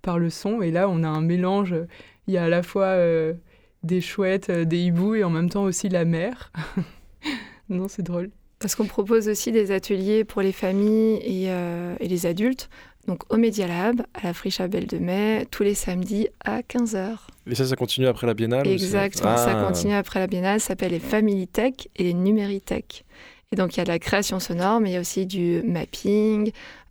par 0.00 0.20
le 0.20 0.30
son. 0.30 0.62
Et 0.62 0.70
là, 0.70 0.88
on 0.88 1.02
a 1.02 1.08
un 1.08 1.22
mélange. 1.22 1.74
Il 2.28 2.34
y 2.34 2.38
a 2.38 2.44
à 2.44 2.48
la 2.48 2.62
fois 2.62 2.96
des 3.82 4.00
chouettes, 4.00 4.52
des 4.52 4.78
hiboux 4.78 5.16
et 5.16 5.24
en 5.24 5.30
même 5.30 5.50
temps 5.50 5.64
aussi 5.64 5.88
la 5.88 6.04
mer. 6.04 6.52
non, 7.68 7.88
c'est 7.88 8.04
drôle. 8.04 8.30
Parce 8.60 8.74
qu'on 8.74 8.86
propose 8.86 9.28
aussi 9.28 9.52
des 9.52 9.70
ateliers 9.70 10.24
pour 10.24 10.42
les 10.42 10.52
familles 10.52 11.16
et, 11.22 11.50
euh, 11.50 11.94
et 12.00 12.08
les 12.08 12.26
adultes. 12.26 12.68
Donc 13.06 13.22
au 13.32 13.36
Media 13.38 13.66
Lab, 13.66 14.02
à 14.14 14.24
la 14.24 14.34
Friche 14.34 14.60
à 14.60 14.68
Belle 14.68 14.86
de 14.86 14.98
Mai, 14.98 15.46
tous 15.50 15.62
les 15.62 15.74
samedis 15.74 16.28
à 16.44 16.60
15h. 16.60 17.16
Et 17.50 17.54
ça, 17.54 17.64
ça 17.66 17.76
continue 17.76 18.06
après 18.06 18.26
la 18.26 18.34
biennale 18.34 18.66
Exactement, 18.66 19.36
ça 19.36 19.58
Ah. 19.58 19.64
continue 19.66 19.94
après 19.94 20.20
la 20.20 20.26
biennale, 20.26 20.60
ça 20.60 20.68
s'appelle 20.68 20.90
les 20.92 20.98
Family 20.98 21.46
Tech 21.48 21.72
et 21.96 22.02
les 22.02 22.12
Numéritech. 22.14 23.04
Et 23.52 23.56
donc 23.56 23.74
il 23.74 23.78
y 23.78 23.80
a 23.80 23.84
de 23.84 23.88
la 23.88 23.98
création 23.98 24.40
sonore, 24.40 24.80
mais 24.80 24.90
il 24.90 24.92
y 24.92 24.96
a 24.96 25.00
aussi 25.00 25.24
du 25.24 25.62
mapping, 25.62 26.50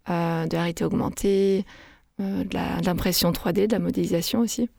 euh, 0.09 0.45
de 0.47 0.53
la 0.55 0.61
réalité 0.61 0.85
augmentée, 0.85 1.65
euh, 2.19 2.43
de 2.45 2.85
l'impression 2.85 3.31
3D, 3.31 3.67
de 3.67 3.73
la 3.73 3.79
modélisation 3.79 4.39
aussi. 4.39 4.69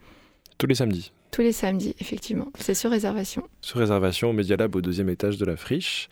Tous 0.57 0.67
les 0.67 0.75
samedis. 0.75 1.13
Tous 1.31 1.43
les 1.43 1.53
samedis, 1.53 1.95
effectivement. 2.01 2.49
C'est 2.59 2.75
sur 2.75 2.91
réservation. 2.91 3.45
Sur 3.61 3.79
réservation 3.79 4.31
au 4.31 4.33
Media 4.33 4.57
Lab 4.57 4.75
au 4.75 4.81
deuxième 4.81 5.09
étage 5.11 5.37
de 5.37 5.45
la 5.45 5.57
friche, 5.57 6.09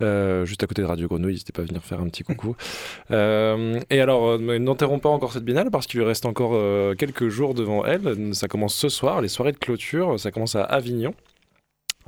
juste 0.00 0.62
à 0.62 0.66
côté 0.66 0.82
de 0.82 0.86
Radio 0.86 1.08
Grenouille. 1.08 1.32
N'hésitez 1.32 1.52
pas 1.52 1.62
à 1.62 1.64
venir 1.64 1.82
faire 1.82 2.00
un 2.00 2.08
petit 2.08 2.22
coucou. 2.24 2.56
Euh, 3.12 3.80
et 3.88 4.00
alors, 4.00 4.30
euh, 4.30 4.58
n'enterrons 4.58 4.98
pas 4.98 5.08
encore 5.08 5.32
cette 5.32 5.44
biennale 5.44 5.70
parce 5.70 5.86
qu'il 5.86 6.02
reste 6.02 6.26
encore 6.26 6.52
euh, 6.54 6.94
quelques 6.94 7.28
jours 7.28 7.54
devant 7.54 7.84
elle. 7.84 8.34
Ça 8.34 8.48
commence 8.48 8.74
ce 8.74 8.88
soir, 8.88 9.20
les 9.20 9.28
soirées 9.28 9.52
de 9.52 9.58
clôture. 9.58 10.18
Ça 10.18 10.30
commence 10.32 10.56
à 10.56 10.64
Avignon 10.64 11.14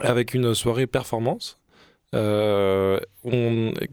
avec 0.00 0.34
une 0.34 0.54
soirée 0.54 0.86
performance. 0.86 1.58
euh, 2.14 2.98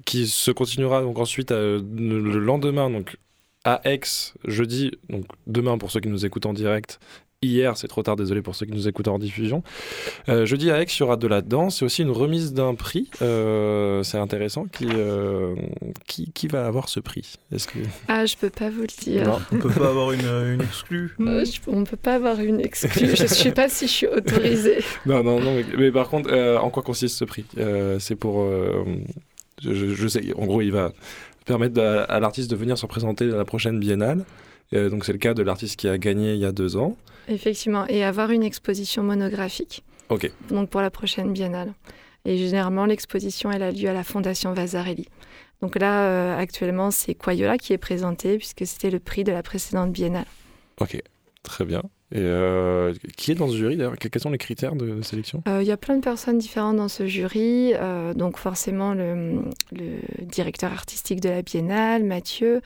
qui 0.05 0.27
se 0.27 0.51
continuera 0.51 1.01
donc 1.01 1.19
ensuite 1.19 1.51
euh, 1.51 1.81
le 1.97 2.39
lendemain 2.39 2.89
donc 2.89 3.17
à 3.65 3.81
Aix 3.83 3.99
jeudi 4.45 4.91
donc 5.09 5.25
demain 5.47 5.77
pour 5.77 5.91
ceux 5.91 5.99
qui 5.99 6.07
nous 6.07 6.25
écoutent 6.25 6.45
en 6.45 6.53
direct 6.53 6.99
hier 7.41 7.77
c'est 7.77 7.87
trop 7.87 8.01
tard 8.01 8.15
désolé 8.15 8.41
pour 8.41 8.55
ceux 8.55 8.65
qui 8.65 8.71
nous 8.71 8.87
écoutent 8.87 9.07
en 9.07 9.19
diffusion 9.19 9.61
euh, 10.29 10.45
jeudi 10.45 10.71
à 10.71 10.81
Aix, 10.81 10.85
il 10.85 10.99
y 10.99 11.03
aura 11.03 11.15
de 11.17 11.27
la 11.27 11.41
danse 11.41 11.81
et 11.81 11.85
aussi 11.85 12.01
une 12.01 12.09
remise 12.09 12.53
d'un 12.53 12.73
prix. 12.75 13.09
Euh, 13.21 14.01
c'est 14.03 14.17
intéressant. 14.17 14.65
Qui, 14.65 14.87
euh, 14.91 15.55
qui, 16.07 16.31
qui 16.31 16.47
va 16.47 16.65
avoir 16.65 16.89
ce 16.89 16.99
prix? 16.99 17.35
Est-ce 17.51 17.67
que 17.67 17.77
Ah, 18.07 18.25
je 18.25 18.35
peux 18.35 18.49
pas 18.49 18.69
vous 18.69 18.81
le 18.81 19.03
dire. 19.03 19.25
Non. 19.27 19.39
On 19.51 19.57
peut 19.59 19.69
pas 19.69 19.89
avoir 19.89 20.11
une, 20.11 20.21
une 20.25 20.61
exclue 20.61 21.15
je- 21.19 21.59
on 21.67 21.83
peut 21.83 21.97
pas 21.97 22.15
avoir 22.15 22.39
une 22.39 22.59
excuse. 22.61 23.15
je 23.15 23.25
sais 23.27 23.51
pas 23.51 23.69
si 23.69 23.87
je 23.87 23.91
suis 23.91 24.07
autorisée. 24.07 24.77
non, 25.05 25.23
non, 25.23 25.39
non. 25.39 25.53
Mais, 25.55 25.65
mais 25.77 25.91
par 25.91 26.09
contre, 26.09 26.29
euh, 26.31 26.57
en 26.57 26.69
quoi 26.71 26.81
consiste 26.83 27.17
ce 27.17 27.25
prix? 27.25 27.45
Euh, 27.57 27.99
C'est 27.99 28.15
pour, 28.15 28.41
euh, 28.41 28.83
je 29.61 30.07
sais. 30.07 30.33
En 30.35 30.45
gros, 30.45 30.61
il 30.61 30.71
va 30.71 30.91
permettre 31.45 31.79
à, 31.81 32.03
à 32.03 32.19
l'artiste 32.19 32.49
de 32.49 32.55
venir 32.55 32.77
se 32.77 32.85
présenter 32.87 33.25
à 33.31 33.35
la 33.37 33.45
prochaine 33.45 33.79
biennale. 33.79 34.25
Euh, 34.73 34.89
donc 34.89 35.05
c'est 35.05 35.11
le 35.13 35.17
cas 35.19 35.33
de 35.33 35.43
l'artiste 35.43 35.77
qui 35.77 35.87
a 35.87 35.97
gagné 35.97 36.33
il 36.33 36.39
y 36.39 36.45
a 36.45 36.51
deux 36.51 36.75
ans. 36.77 36.95
Effectivement, 37.27 37.85
et 37.87 38.03
avoir 38.03 38.31
une 38.31 38.43
exposition 38.43 39.03
monographique. 39.03 39.83
Ok. 40.09 40.29
Donc 40.49 40.69
pour 40.69 40.81
la 40.81 40.89
prochaine 40.89 41.33
biennale. 41.33 41.73
Et 42.25 42.37
généralement, 42.37 42.85
l'exposition, 42.85 43.51
elle 43.51 43.63
a 43.63 43.71
lieu 43.71 43.87
à 43.89 43.93
la 43.93 44.03
Fondation 44.03 44.53
Vasarely. 44.53 45.07
Donc 45.61 45.79
là, 45.79 46.07
euh, 46.07 46.37
actuellement, 46.37 46.91
c'est 46.91 47.13
Quayola 47.13 47.57
qui 47.57 47.73
est 47.73 47.77
présenté, 47.77 48.37
puisque 48.37 48.65
c'était 48.65 48.89
le 48.89 48.99
prix 48.99 49.23
de 49.23 49.31
la 49.31 49.43
précédente 49.43 49.91
biennale. 49.91 50.25
Ok. 50.81 51.01
Très 51.43 51.65
bien. 51.65 51.83
Et 52.11 52.17
euh, 52.19 52.93
qui 53.17 53.31
est 53.31 53.35
dans 53.35 53.47
ce 53.47 53.55
jury 53.55 53.77
d'ailleurs? 53.77 53.95
Quels 53.97 54.21
sont 54.21 54.31
les 54.31 54.39
critères 54.39 54.75
de 54.75 55.01
sélection? 55.03 55.43
Euh, 55.47 55.61
Il 55.61 55.67
y 55.67 55.71
a 55.71 55.77
plein 55.77 55.95
de 55.95 56.01
personnes 56.01 56.39
différentes 56.39 56.77
dans 56.77 56.87
ce 56.87 57.05
jury. 57.05 57.73
euh, 57.75 58.13
donc 58.15 58.37
forcément, 58.37 58.93
le, 58.95 59.41
le 59.71 60.25
directeur 60.25 60.71
artistique 60.71 61.21
de 61.21 61.29
la 61.29 61.41
biennale, 61.43 62.03
Mathieu. 62.03 62.61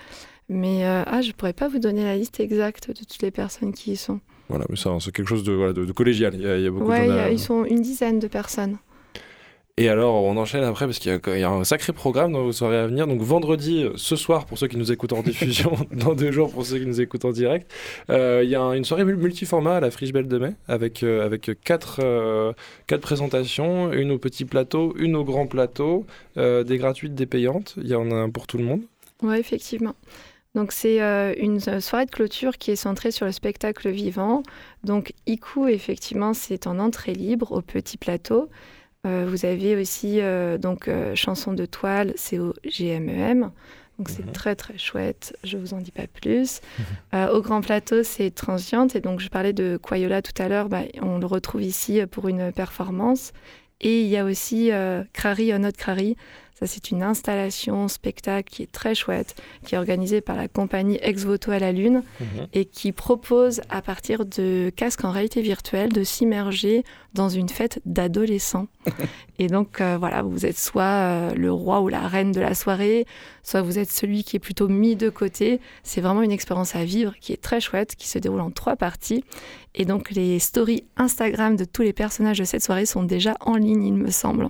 Mais 0.50 0.86
euh, 0.86 1.04
ah, 1.06 1.22
je 1.22 1.32
pourrais 1.32 1.54
pas 1.54 1.68
vous 1.68 1.80
donner 1.80 2.04
la 2.04 2.16
liste 2.18 2.40
exacte 2.40 2.88
de 2.90 2.94
toutes 3.06 3.22
les 3.22 3.32
personnes 3.32 3.72
qui 3.74 3.92
y 3.94 3.96
sont. 3.98 4.20
Voilà, 4.50 4.66
mais 4.70 4.76
ça, 4.78 4.98
c'est 5.00 5.12
quelque 5.12 5.28
chose 5.28 5.44
de, 5.44 5.52
voilà, 5.54 5.74
de, 5.74 5.86
de 5.86 5.92
collégial. 5.92 6.34
Il 6.34 6.42
y 6.42 6.48
a, 6.48 6.58
il 6.58 6.64
y 6.64 6.68
a 6.68 6.72
beaucoup 6.72 6.90
Ouais, 6.90 7.08
de 7.08 7.14
y 7.14 7.20
a- 7.20 7.30
ils 7.32 7.40
sont 7.40 7.66
une 7.66 7.82
dizaine 7.84 8.20
de 8.20 8.28
personnes. 8.28 8.78
Et 9.78 9.88
alors, 9.88 10.16
on 10.24 10.36
enchaîne 10.36 10.64
après 10.64 10.86
parce 10.88 11.00
qu'il 11.00 11.10
y, 11.12 11.16
a- 11.16 11.36
il 11.38 11.40
y 11.40 11.44
a 11.44 11.50
un 11.52 11.64
sacré 11.64 11.94
programme 11.94 12.34
dans 12.34 12.44
vos 12.44 12.52
soirées 12.52 12.78
à 12.80 12.88
venir. 12.88 13.06
Donc, 13.08 13.22
vendredi, 13.22 13.84
euh, 13.84 13.92
ce 13.96 14.16
soir, 14.18 14.46
pour 14.46 14.58
ceux 14.58 14.68
qui 14.68 14.76
nous 14.76 14.92
écoutent 14.92 15.14
en 15.14 15.22
diffusion, 15.22 15.72
dans 15.92 16.16
deux 16.16 16.32
jours, 16.32 16.52
pour 16.52 16.66
ceux 16.66 16.80
qui 16.80 16.86
nous 16.88 17.00
écoutent 17.00 17.24
en 17.26 17.32
direct, 17.32 17.72
euh, 18.10 18.42
il 18.44 18.50
y 18.50 18.56
a 18.56 18.62
un- 18.62 18.74
une 18.74 18.84
soirée 18.84 19.06
mul- 19.06 19.16
multiformat 19.18 19.78
à 19.78 19.80
la 19.80 19.92
Friche 19.92 20.12
Belle 20.12 20.28
de 20.28 20.38
Mai 20.40 20.54
avec, 20.68 21.04
euh, 21.04 21.24
avec 21.24 21.52
quatre, 21.64 22.00
euh, 22.04 22.52
quatre 22.88 23.02
présentations, 23.02 23.94
une 23.94 24.12
au 24.12 24.18
petit 24.18 24.44
plateau, 24.46 24.96
une 24.98 25.16
au 25.16 25.24
grand 25.24 25.46
plateau, 25.46 26.06
des 26.36 26.78
gratuites, 26.80 27.14
des 27.16 27.28
payantes. 27.28 27.76
Il 27.78 27.88
y 27.88 27.96
en 27.96 28.10
a 28.12 28.16
un 28.16 28.30
pour 28.32 28.48
tout 28.48 28.58
le 28.58 28.64
monde. 28.66 28.82
Oui, 29.22 29.38
effectivement. 29.38 29.96
Donc 30.56 30.72
c'est 30.72 31.02
euh, 31.02 31.34
une 31.38 31.60
euh, 31.68 31.80
soirée 31.80 32.06
de 32.06 32.12
clôture 32.12 32.58
qui 32.58 32.72
est 32.72 32.76
centrée 32.76 33.12
sur 33.12 33.26
le 33.26 33.32
spectacle 33.32 33.90
vivant. 33.90 34.42
Donc 34.84 35.14
Iku, 35.28 35.68
effectivement, 35.68 36.34
c'est 36.34 36.66
en 36.68 36.80
entrée 36.80 37.14
libre 37.14 37.52
au 37.52 37.62
petit 37.62 37.98
plateau. 37.98 38.50
Euh, 39.08 39.26
vous 39.30 39.46
avez 39.46 39.76
aussi 39.76 40.20
euh, 40.20 40.58
donc 40.58 40.90
chanson 41.16 41.54
de 41.54 41.66
toile, 41.66 42.14
c'est 42.16 42.40
au 42.40 42.54
GMEM. 42.66 43.52
Donc 43.98 44.08
c'est 44.10 44.26
Mhm. 44.26 44.32
très 44.32 44.56
très 44.56 44.78
chouette, 44.78 45.38
je 45.44 45.58
vous 45.58 45.74
en 45.74 45.80
dis 45.82 45.92
pas 45.92 46.08
plus. 46.08 46.62
Au 47.34 47.42
grand 47.42 47.60
plateau, 47.60 48.02
c'est 48.04 48.32
Transient. 48.32 48.88
Et 48.96 49.02
donc 49.02 49.20
je 49.20 49.28
parlais 49.28 49.52
de 49.52 49.78
Quayola 49.82 50.22
tout 50.22 50.42
à 50.42 50.48
l'heure, 50.48 50.70
bah, 50.70 50.84
on 51.02 51.18
le 51.20 51.26
retrouve 51.26 51.62
ici 51.64 52.00
pour 52.10 52.30
une 52.30 52.54
performance. 52.54 53.34
Et 53.82 54.02
il 54.02 54.08
y 54.08 54.16
a 54.16 54.24
aussi 54.24 54.72
Crary 55.12 55.52
Not 55.60 55.74
Crary. 55.78 56.16
Ça, 56.60 56.68
c'est 56.68 56.92
une 56.92 57.04
installation 57.04 57.88
spectacle 57.88 58.50
qui 58.50 58.64
est 58.64 58.72
très 58.72 58.94
chouette, 58.94 59.42
qui 59.66 59.76
est 59.76 59.78
organisée 59.78 60.20
par 60.20 60.36
la 60.36 60.50
compagnie 60.50 61.00
Ex 61.02 61.24
Voto 61.24 61.52
à 61.52 61.60
la 61.60 61.72
Lune 61.72 62.04
et 62.52 62.66
qui 62.66 62.92
propose, 62.92 63.62
à 63.70 63.82
partir 63.82 64.26
de 64.26 64.70
casques 64.76 65.06
en 65.06 65.12
réalité 65.12 65.42
virtuelle, 65.42 65.94
de 65.94 66.04
s'immerger 66.04 66.84
dans 67.14 67.30
une 67.30 67.48
fête 67.48 67.80
d'adolescents. 67.86 68.68
et 69.40 69.48
donc, 69.48 69.80
euh, 69.80 69.96
voilà, 69.98 70.22
vous 70.22 70.46
êtes 70.46 70.58
soit 70.58 70.84
euh, 70.84 71.34
le 71.34 71.50
roi 71.50 71.80
ou 71.80 71.88
la 71.88 72.06
reine 72.06 72.34
de 72.34 72.42
la 72.42 72.54
soirée, 72.54 73.06
soit 73.42 73.62
vous 73.62 73.80
êtes 73.80 73.90
celui 73.90 74.26
qui 74.26 74.36
est 74.36 74.40
plutôt 74.40 74.68
mis 74.68 74.98
de 74.98 75.10
côté. 75.10 75.62
C'est 75.84 76.02
vraiment 76.02 76.24
une 76.24 76.32
expérience 76.32 76.76
à 76.76 76.84
vivre 76.84 77.14
qui 77.22 77.32
est 77.32 77.42
très 77.42 77.62
chouette, 77.62 77.96
qui 77.96 78.10
se 78.10 78.20
déroule 78.20 78.42
en 78.42 78.52
trois 78.52 78.76
parties. 78.76 79.24
Et 79.76 79.86
donc, 79.86 80.12
les 80.12 80.40
stories 80.40 80.84
Instagram 80.98 81.56
de 81.56 81.64
tous 81.64 81.84
les 81.84 81.94
personnages 81.94 82.40
de 82.40 82.44
cette 82.44 82.64
soirée 82.64 82.86
sont 82.86 83.04
déjà 83.04 83.38
en 83.40 83.56
ligne, 83.56 83.86
il 83.86 83.94
me 83.94 84.12
semble. 84.12 84.50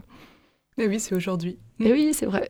Mais 0.79 0.87
oui, 0.87 0.99
c'est 0.99 1.13
aujourd'hui. 1.13 1.57
Et 1.81 1.91
oui, 1.91 2.11
c'est 2.13 2.25
vrai. 2.25 2.49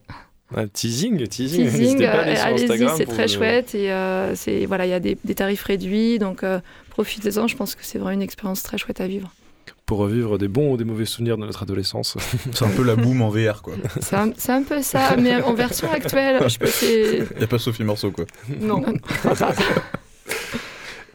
Un 0.56 0.66
teasing, 0.66 1.26
teasing. 1.28 1.64
Teasing, 1.64 1.80
N'hésitez 1.80 2.04
pas 2.06 2.10
à 2.12 2.20
aller 2.22 2.36
euh, 2.36 2.44
allez-y, 2.44 2.88
c'est 2.96 3.06
très 3.06 3.28
chouette 3.28 3.74
et 3.74 3.92
euh, 3.92 4.34
c'est 4.34 4.66
voilà, 4.66 4.86
il 4.86 4.90
y 4.90 4.94
a 4.94 5.00
des, 5.00 5.18
des 5.24 5.34
tarifs 5.34 5.62
réduits, 5.64 6.18
donc 6.18 6.42
euh, 6.42 6.60
profitez-en. 6.90 7.46
Je 7.46 7.56
pense 7.56 7.74
que 7.74 7.84
c'est 7.84 7.98
vraiment 7.98 8.12
une 8.12 8.22
expérience 8.22 8.62
très 8.62 8.78
chouette 8.78 9.00
à 9.00 9.06
vivre. 9.06 9.32
Pour 9.86 9.98
revivre 9.98 10.38
des 10.38 10.46
bons 10.48 10.72
ou 10.72 10.76
des 10.76 10.84
mauvais 10.84 11.04
souvenirs 11.04 11.36
de 11.36 11.44
notre 11.44 11.64
adolescence. 11.64 12.16
C'est 12.52 12.64
un 12.64 12.68
peu 12.68 12.84
la 12.84 12.94
boom 12.94 13.22
en 13.22 13.28
VR, 13.30 13.60
quoi. 13.62 13.74
C'est 14.00 14.14
un, 14.14 14.30
c'est 14.36 14.52
un 14.52 14.62
peu 14.62 14.82
ça, 14.82 15.16
mais 15.16 15.42
en 15.42 15.52
version 15.54 15.90
actuelle. 15.90 16.40
Je 16.48 16.58
peux, 16.58 16.66
c'est- 16.66 17.26
Y 17.40 17.42
a 17.42 17.46
pas 17.48 17.58
Sophie 17.58 17.82
Marceau, 17.82 18.12
quoi. 18.12 18.24
Non. 18.60 18.80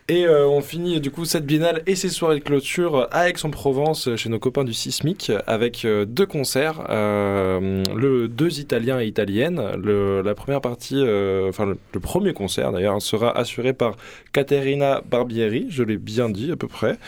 Et 0.08 0.28
euh, 0.28 0.48
on 0.48 0.62
finit 0.62 1.02
du 1.02 1.10
coup 1.10 1.26
cette 1.26 1.48
biennale 1.48 1.82
et 1.88 1.96
ses 1.96 2.10
soirées 2.10 2.38
de 2.38 2.44
clôture 2.44 3.08
à 3.10 3.28
Aix-en-Provence 3.28 4.16
chez 4.16 4.30
nos 4.30 4.38
copains 4.38 4.64
du 4.64 4.72
Sismic 4.72 5.32
avec 5.48 5.84
euh, 5.84 6.06
deux 6.06 6.28
concerts, 6.28 6.86
euh, 6.92 7.84
le 7.96 8.28
deux 8.28 8.60
Italiens 8.60 9.02
et 9.02 9.08
Italiennes. 9.08 9.60
Le, 9.84 10.22
la 10.22 10.36
première 10.36 10.62
partie, 10.62 11.02
enfin 11.50 11.66
le, 11.66 12.00
premier 12.00 12.34
concert 12.34 12.72
d'ailleurs, 12.72 13.02
sera 13.02 13.36
assuré 13.36 13.74
par 13.74 13.96
Caterina 14.32 15.02
Barbieri, 15.10 15.66
je 15.70 15.82
l'ai 15.82 15.98
bien 15.98 16.30
dit 16.30 16.52
à 16.52 16.56
peu 16.56 16.68
près, 16.68 17.00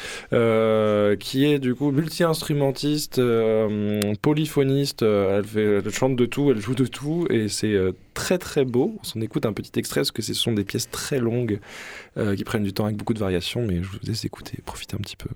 qui 1.19 1.45
est 1.45 1.59
du 1.59 1.75
coup 1.75 1.91
multi-instrumentiste, 1.91 3.21
polyphoniste. 4.23 5.03
elle, 5.03 5.45
elle 5.55 5.91
chante 5.91 6.15
de 6.15 6.25
tout, 6.25 6.49
elle 6.49 6.59
joue 6.59 6.73
de 6.73 6.87
tout 6.87 7.27
et 7.29 7.47
c'est 7.47 7.77
très 8.17 8.39
très 8.39 8.65
beau. 8.65 8.97
On 8.99 9.03
s'en 9.03 9.21
écoute 9.21 9.45
un 9.45 9.53
petit 9.53 9.77
extrait 9.77 10.01
parce 10.01 10.11
que 10.11 10.23
ce 10.23 10.33
sont 10.33 10.51
des 10.51 10.63
pièces 10.63 10.89
très 10.89 11.19
longues 11.19 11.59
euh, 12.17 12.35
qui 12.35 12.43
prennent 12.43 12.63
du 12.63 12.73
temps 12.73 12.85
avec 12.85 12.97
beaucoup 12.97 13.13
de 13.13 13.19
variations, 13.19 13.63
mais 13.63 13.83
je 13.83 13.87
vous 13.87 13.99
laisse 14.01 14.25
écouter, 14.25 14.57
profiter 14.65 14.95
un 14.95 14.99
petit 14.99 15.15
peu. 15.15 15.29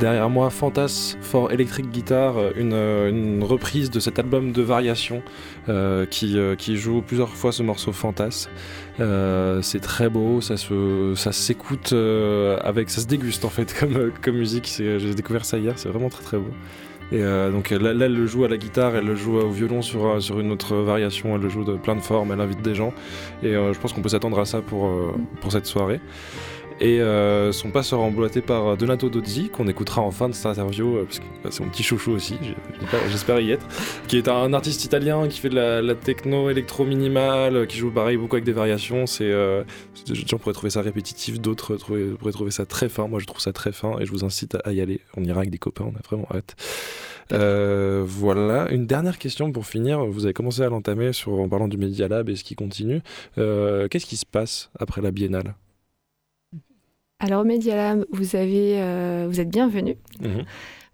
Derrière 0.00 0.30
moi, 0.30 0.48
Fantas 0.48 1.18
for 1.20 1.52
Electric 1.52 1.90
Guitar, 1.90 2.38
euh, 2.38 2.52
une, 2.56 2.72
euh, 2.72 3.10
une 3.10 3.44
reprise 3.44 3.90
de 3.90 4.00
cet 4.00 4.18
album 4.18 4.50
de 4.50 4.62
variations 4.62 5.22
euh, 5.68 6.06
qui, 6.06 6.38
euh, 6.38 6.54
qui 6.56 6.78
joue 6.78 7.02
plusieurs 7.02 7.28
fois 7.28 7.52
ce 7.52 7.62
morceau 7.62 7.92
Fantas. 7.92 8.48
Euh, 8.98 9.60
c'est 9.60 9.80
très 9.80 10.08
beau, 10.08 10.40
ça 10.40 10.56
se, 10.56 11.12
ça 11.16 11.32
s'écoute 11.32 11.92
euh, 11.92 12.56
avec, 12.62 12.88
ça 12.88 13.02
se 13.02 13.06
déguste 13.06 13.44
en 13.44 13.50
fait 13.50 13.74
comme, 13.78 14.10
comme 14.22 14.36
musique. 14.36 14.72
J'ai 14.74 15.14
découvert 15.14 15.44
ça 15.44 15.58
hier, 15.58 15.74
c'est 15.76 15.90
vraiment 15.90 16.08
très 16.08 16.24
très 16.24 16.38
beau. 16.38 16.50
Et 17.12 17.22
euh, 17.22 17.50
donc 17.50 17.70
là, 17.70 17.92
là, 17.92 18.06
elle 18.06 18.14
le 18.14 18.26
joue 18.26 18.44
à 18.44 18.48
la 18.48 18.56
guitare, 18.56 18.94
elle 18.94 19.04
le 19.04 19.16
joue 19.16 19.36
au 19.36 19.50
violon 19.50 19.82
sur, 19.82 20.22
sur 20.22 20.38
une 20.38 20.52
autre 20.52 20.76
variation, 20.76 21.34
elle 21.34 21.42
le 21.42 21.48
joue 21.48 21.64
de 21.64 21.76
plein 21.76 21.96
de 21.96 22.00
formes, 22.00 22.30
elle 22.32 22.40
invite 22.40 22.62
des 22.62 22.74
gens. 22.74 22.92
Et 23.42 23.48
euh, 23.48 23.72
je 23.72 23.80
pense 23.80 23.92
qu'on 23.92 24.00
peut 24.00 24.10
s'attendre 24.10 24.38
à 24.38 24.44
ça 24.44 24.60
pour, 24.60 24.86
euh, 24.86 25.12
pour 25.40 25.50
cette 25.50 25.66
soirée. 25.66 26.00
Et 26.82 26.98
euh, 27.02 27.52
son 27.52 27.70
pas 27.70 27.82
sera 27.82 28.00
emboîté 28.00 28.40
par 28.40 28.74
Donato 28.78 29.10
Dozzi, 29.10 29.50
qu'on 29.50 29.68
écoutera 29.68 30.00
en 30.00 30.10
fin 30.10 30.30
de 30.30 30.34
cette 30.34 30.46
interview, 30.46 30.96
euh, 30.96 31.04
parce 31.04 31.18
que 31.18 31.24
bah, 31.44 31.50
c'est 31.52 31.62
mon 31.62 31.68
petit 31.68 31.82
chouchou 31.82 32.12
aussi, 32.12 32.38
j'espère- 33.10 33.38
y 33.40 33.50
être, 33.52 33.66
qui 34.08 34.16
est 34.16 34.28
un 34.28 34.54
artiste 34.54 34.82
italien 34.86 35.28
qui 35.28 35.40
fait 35.40 35.50
de 35.50 35.56
la, 35.56 35.82
la 35.82 35.94
techno 35.94 36.48
électro 36.48 36.86
minimale, 36.86 37.54
euh, 37.56 37.66
qui 37.66 37.76
joue 37.76 37.90
pareil 37.90 38.16
beaucoup 38.16 38.36
avec 38.36 38.44
des 38.44 38.52
variations. 38.52 39.06
C'est, 39.06 39.30
euh, 39.30 39.62
des 40.06 40.14
gens 40.14 40.38
pourraient 40.38 40.54
trouver 40.54 40.70
ça 40.70 40.80
répétitif, 40.80 41.38
d'autres 41.38 41.76
pourraient 41.76 42.32
trouver 42.32 42.50
ça 42.50 42.64
très 42.64 42.88
fin. 42.88 43.06
Moi, 43.08 43.18
je 43.20 43.26
trouve 43.26 43.40
ça 43.40 43.52
très 43.52 43.72
fin 43.72 43.98
et 43.98 44.06
je 44.06 44.10
vous 44.10 44.24
incite 44.24 44.56
à 44.64 44.72
y 44.72 44.80
aller. 44.80 45.00
On 45.18 45.22
ira 45.24 45.40
avec 45.40 45.50
des 45.50 45.58
copains, 45.58 45.84
on 45.84 45.94
a 45.96 46.00
vraiment 46.02 46.28
hâte. 46.34 46.56
Euh, 47.32 48.02
voilà, 48.06 48.70
une 48.72 48.86
dernière 48.86 49.18
question 49.18 49.52
pour 49.52 49.66
finir. 49.66 50.04
Vous 50.06 50.24
avez 50.24 50.32
commencé 50.32 50.62
à 50.62 50.70
l'entamer 50.70 51.10
en 51.26 51.48
parlant 51.48 51.68
du 51.68 51.76
Media 51.76 52.08
Lab 52.08 52.30
et 52.30 52.36
ce 52.36 52.42
qui 52.42 52.54
continue. 52.54 53.02
Euh, 53.36 53.86
Qu'est-ce 53.88 54.06
qui 54.06 54.16
se 54.16 54.26
passe 54.26 54.70
après 54.78 55.02
la 55.02 55.10
biennale? 55.10 55.54
Alors 57.20 57.42
au 57.42 57.44
Media 57.44 57.76
Lab, 57.76 58.06
vous, 58.10 58.34
avez, 58.36 58.80
euh, 58.80 59.26
vous 59.28 59.40
êtes 59.40 59.48
bienvenus 59.50 59.96
Mhm. 60.20 60.44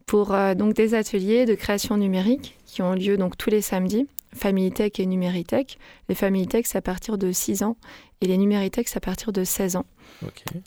pour 0.07 0.35
euh, 0.35 0.55
donc 0.55 0.75
des 0.75 0.95
ateliers 0.95 1.45
de 1.47 1.55
création 1.55 1.97
numérique 1.97 2.57
qui 2.67 2.83
ont 2.83 2.95
lieu 2.95 3.17
donc 3.17 3.37
tous 3.39 3.51
les 3.51 3.61
samedis, 3.61 4.07
Family 4.35 4.71
Tech 4.73 4.93
et 4.99 5.07
Numéritech. 5.07 5.79
Les 6.09 6.15
Family 6.15 6.47
Tech, 6.47 6.65
c'est 6.67 6.79
à 6.79 6.83
partir 6.83 7.17
de 7.17 7.31
6 7.33 7.63
ans 7.63 7.77
et 8.21 8.27
les 8.27 8.37
Numéritech, 8.39 8.89
c'est 8.89 8.97
à 8.99 9.01
partir 9.01 9.33
de 9.33 9.45
16 9.45 9.77
ans. 9.77 9.87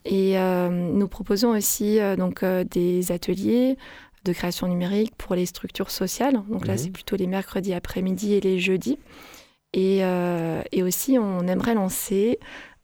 Et 0.05 0.37
euh, 0.39 0.69
nous 0.69 1.07
proposons 1.07 1.49
aussi 1.51 1.99
euh, 1.99 2.15
donc, 2.15 2.43
des 2.45 3.11
ateliers 3.11 3.77
de 4.25 4.33
création 4.33 4.67
numérique 4.67 5.13
pour 5.17 5.35
les 5.35 5.45
structures 5.45 5.91
sociales. 5.91 6.41
Donc 6.49 6.67
là, 6.67 6.73
Mhm. 6.73 6.77
c'est 6.79 6.89
plutôt 6.91 7.15
les 7.15 7.27
mercredis 7.27 7.73
après-midi 7.73 8.33
et 8.33 8.41
les 8.41 8.59
jeudis. 8.59 8.97
Et, 9.73 9.99
et 10.71 10.81
aussi, 10.83 11.19
on 11.19 11.45
aimerait 11.47 11.75
lancer 11.75 12.39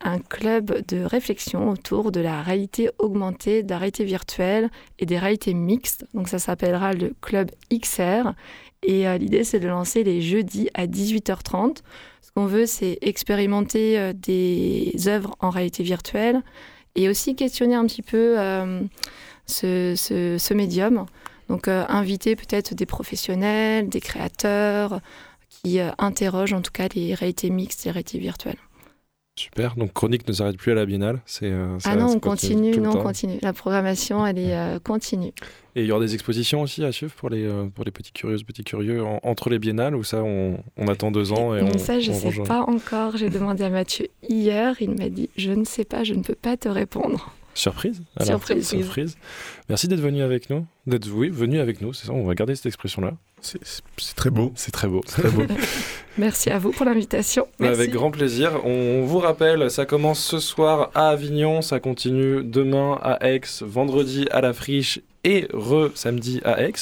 un 0.06 0.20
club 0.20 0.86
de 0.88 1.04
réflexion 1.04 1.70
autour 1.70 2.12
de 2.12 2.20
la 2.22 2.42
réalité 2.42 2.90
augmentée, 3.00 3.64
de 3.64 3.70
la 3.72 3.78
réalité 3.80 4.04
virtuelle 4.06 4.70
et 5.00 5.06
des 5.06 5.18
réalités 5.20 5.54
mixtes. 5.54 6.06
Donc 6.14 6.30
ça 6.30 6.40
s'appellera 6.40 6.94
le 6.94 7.14
club 7.22 7.52
XR. 7.74 8.34
Et 8.84 9.08
euh, 9.08 9.18
l'idée, 9.18 9.44
c'est 9.44 9.60
de 9.60 9.68
lancer 9.68 10.04
les 10.04 10.22
jeudis 10.22 10.70
à 10.76 10.86
18h30. 10.86 11.78
Ce 12.22 12.32
qu'on 12.32 12.46
veut, 12.46 12.66
c'est 12.68 13.00
expérimenter 13.02 13.98
euh, 14.00 14.14
des 14.14 14.94
œuvres 15.08 15.36
en 15.40 15.50
réalité 15.50 15.82
virtuelle 15.84 16.42
et 16.96 17.10
aussi 17.10 17.36
questionner 17.36 17.76
un 17.76 17.86
petit 17.88 18.04
peu 18.04 18.40
euh, 18.40 18.82
ce, 19.48 19.96
ce- 19.98 20.54
médium. 20.54 21.06
Donc 21.50 21.68
inviter 21.68 22.36
peut-être 22.36 22.74
des 22.74 22.86
professionnels, 22.88 23.88
des 23.90 24.02
créateurs 24.02 25.00
qui 25.50 25.80
interrogent 26.00 26.54
en 26.54 26.62
tout 26.62 26.72
cas 26.72 26.88
les 26.96 27.14
réalités 27.14 27.52
mixtes 27.52 27.86
et 27.86 27.90
les 27.90 27.94
réalités 27.94 28.18
virtuelles. 28.18 28.58
Super. 29.38 29.76
Donc 29.76 29.92
Chronique 29.92 30.26
ne 30.30 30.34
s'arrête 30.34 30.56
plus 30.56 30.72
à 30.72 30.76
la 30.76 30.86
biennale. 30.86 31.20
C'est, 31.26 31.52
euh, 31.52 31.78
ah 31.84 31.98
non, 31.98 32.08
on 32.12 32.20
continue, 32.20 32.78
non, 32.78 32.92
on 32.98 33.04
continue. 33.04 33.38
La 33.42 33.52
programmation, 33.52 34.26
elle 34.26 34.40
est 34.40 34.56
euh, 34.56 34.80
continue. 34.80 35.34
Et 35.76 35.82
il 35.82 35.88
y 35.88 35.92
aura 35.92 36.00
des 36.00 36.14
expositions 36.14 36.62
aussi 36.62 36.86
à 36.86 36.94
suivre 36.94 37.12
pour 37.16 37.30
les, 37.30 37.44
euh, 37.46 37.66
pour 37.68 37.84
les 37.84 37.92
petits 37.92 38.14
curieux, 38.14 38.38
petits 38.48 38.64
curieux 38.64 39.04
en- 39.04 39.20
entre 39.24 39.50
les 39.50 39.60
biennales 39.60 39.94
ou 39.98 40.06
ça 40.06 40.24
on, 40.24 40.58
on 40.78 40.88
attend 40.88 41.12
deux 41.12 41.34
ans 41.34 41.54
et 41.54 41.62
Mais 41.64 41.76
on, 41.76 41.78
ça, 41.78 42.00
je 42.00 42.12
ne 42.12 42.16
sais 42.16 42.28
rejoint. 42.28 42.46
pas 42.46 42.62
encore. 42.62 43.18
J'ai 43.18 43.30
demandé 43.30 43.66
à 43.66 43.70
Mathieu 43.70 44.08
hier. 44.30 44.78
Il 44.80 44.92
m'a 44.92 45.10
dit 45.10 45.30
Je 45.36 45.52
ne 45.52 45.66
sais 45.66 45.84
pas, 45.84 46.06
je 46.06 46.14
ne 46.14 46.22
peux 46.24 46.36
pas 46.36 46.56
te 46.56 46.70
répondre. 46.70 47.34
Surprise 47.56 48.04
alors 48.18 48.34
Surprise. 48.40 48.68
Surprise. 48.68 49.18
Merci 49.70 49.88
d'être 49.88 50.02
venu 50.02 50.22
avec 50.22 50.50
nous. 50.50 50.66
D'être 50.86 51.10
oui, 51.10 51.30
venu 51.30 51.60
avec 51.60 51.82
nous, 51.82 51.94
c'est 51.94 52.06
ça, 52.06 52.14
on 52.14 52.26
va 52.26 52.36
garder 52.36 52.54
cette 52.54 52.68
expression-là. 52.68 53.14
C'est- 53.42 53.60
très 54.16 54.30
beau. 54.30 54.52
C'est 54.56 54.72
très 54.72 54.88
beau, 54.88 55.02
très 55.02 55.30
beau. 55.30 55.44
Merci 56.18 56.50
à 56.50 56.60
vous 56.60 56.72
pour 56.72 56.86
l'invitation. 56.86 57.48
Avec 57.60 57.92
grand 57.92 58.12
plaisir. 58.12 58.66
On 58.66 59.04
vous 59.06 59.20
rappelle, 59.20 59.70
ça 59.72 59.86
commence 59.86 60.20
ce 60.20 60.40
soir 60.40 60.92
à 60.96 61.10
Avignon, 61.10 61.62
ça 61.62 61.80
continue 61.80 62.44
demain 62.44 63.00
à 63.02 63.26
Aix, 63.30 63.42
vendredi 63.62 64.28
à 64.32 64.42
la 64.42 64.54
Friche 64.54 65.00
et 65.26 65.48
re 65.54 65.90
samedi 65.96 66.40
à 66.46 66.62
Aix. 66.62 66.74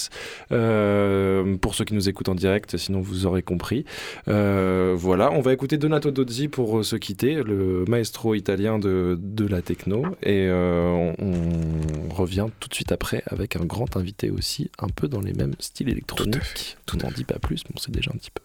Euh, 0.51 1.55
pour 1.57 1.73
ceux 1.73 1.85
qui 1.85 1.95
nous 1.95 2.09
écoutent 2.09 2.29
en 2.29 2.35
direct, 2.35 2.77
sinon 2.77 3.01
vous 3.01 3.25
aurez 3.25 3.41
compris. 3.41 3.85
Euh, 4.27 4.93
voilà, 4.95 5.31
on 5.31 5.41
va 5.41 5.53
écouter 5.53 5.77
Donato 5.77 6.11
Dozzi 6.11 6.49
pour 6.49 6.79
euh, 6.79 6.83
se 6.83 6.95
quitter, 6.95 7.41
le 7.41 7.85
maestro 7.87 8.35
italien 8.35 8.77
de, 8.77 9.17
de 9.19 9.47
la 9.47 9.61
techno. 9.61 10.05
Et 10.21 10.47
euh, 10.49 11.13
on, 11.17 11.33
on 12.09 12.13
revient 12.13 12.47
tout 12.59 12.69
de 12.69 12.75
suite 12.75 12.91
après 12.91 13.23
avec 13.27 13.55
un 13.55 13.65
grand 13.65 13.97
invité 13.97 14.29
aussi, 14.29 14.69
un 14.77 14.89
peu 14.89 15.07
dans 15.07 15.21
les 15.21 15.33
mêmes 15.33 15.55
styles 15.59 15.89
électroniques. 15.89 16.77
Tout 16.85 16.97
n'en 16.97 17.09
dit 17.09 17.23
pas 17.23 17.39
plus, 17.39 17.63
mais 17.65 17.75
on 17.75 17.79
sait 17.79 17.91
déjà 17.91 18.11
un 18.13 18.17
petit 18.17 18.31
peu. 18.31 18.41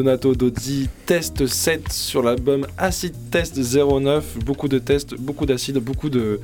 Donato 0.00 0.34
Dozzi, 0.34 0.88
test 1.04 1.46
7 1.46 1.92
sur 1.92 2.22
l'album 2.22 2.66
Acid 2.78 3.12
Test 3.30 3.60
09. 3.60 4.38
Beaucoup 4.46 4.66
de 4.66 4.78
tests, 4.78 5.14
beaucoup 5.14 5.44
d'acide, 5.44 5.76
beaucoup 5.76 6.08
de, 6.08 6.40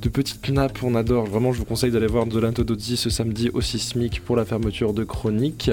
de 0.00 0.08
petites 0.08 0.48
nappes. 0.48 0.78
On 0.84 0.94
adore. 0.94 1.26
Vraiment, 1.26 1.52
je 1.52 1.58
vous 1.58 1.64
conseille 1.64 1.90
d'aller 1.90 2.06
voir 2.06 2.26
Donato 2.26 2.62
Dozzi 2.62 2.96
ce 2.96 3.10
samedi 3.10 3.50
au 3.52 3.62
Sismic 3.62 4.24
pour 4.24 4.36
la 4.36 4.44
fermeture 4.44 4.94
de 4.94 5.02
Chronique. 5.02 5.72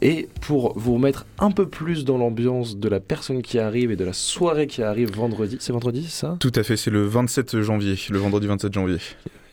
Et 0.00 0.30
pour 0.40 0.72
vous 0.78 0.96
mettre 0.96 1.26
un 1.38 1.50
peu 1.50 1.68
plus 1.68 2.06
dans 2.06 2.16
l'ambiance 2.16 2.78
de 2.78 2.88
la 2.88 2.98
personne 2.98 3.42
qui 3.42 3.58
arrive 3.58 3.90
et 3.90 3.96
de 3.96 4.04
la 4.06 4.14
soirée 4.14 4.66
qui 4.66 4.82
arrive 4.82 5.14
vendredi. 5.14 5.58
C'est 5.60 5.74
vendredi, 5.74 6.06
ça? 6.08 6.38
Tout 6.40 6.52
à 6.54 6.62
fait, 6.62 6.78
c'est 6.78 6.90
le 6.90 7.04
27 7.04 7.60
janvier, 7.60 7.98
le 8.08 8.18
vendredi 8.18 8.46
27 8.46 8.72
janvier. 8.72 8.96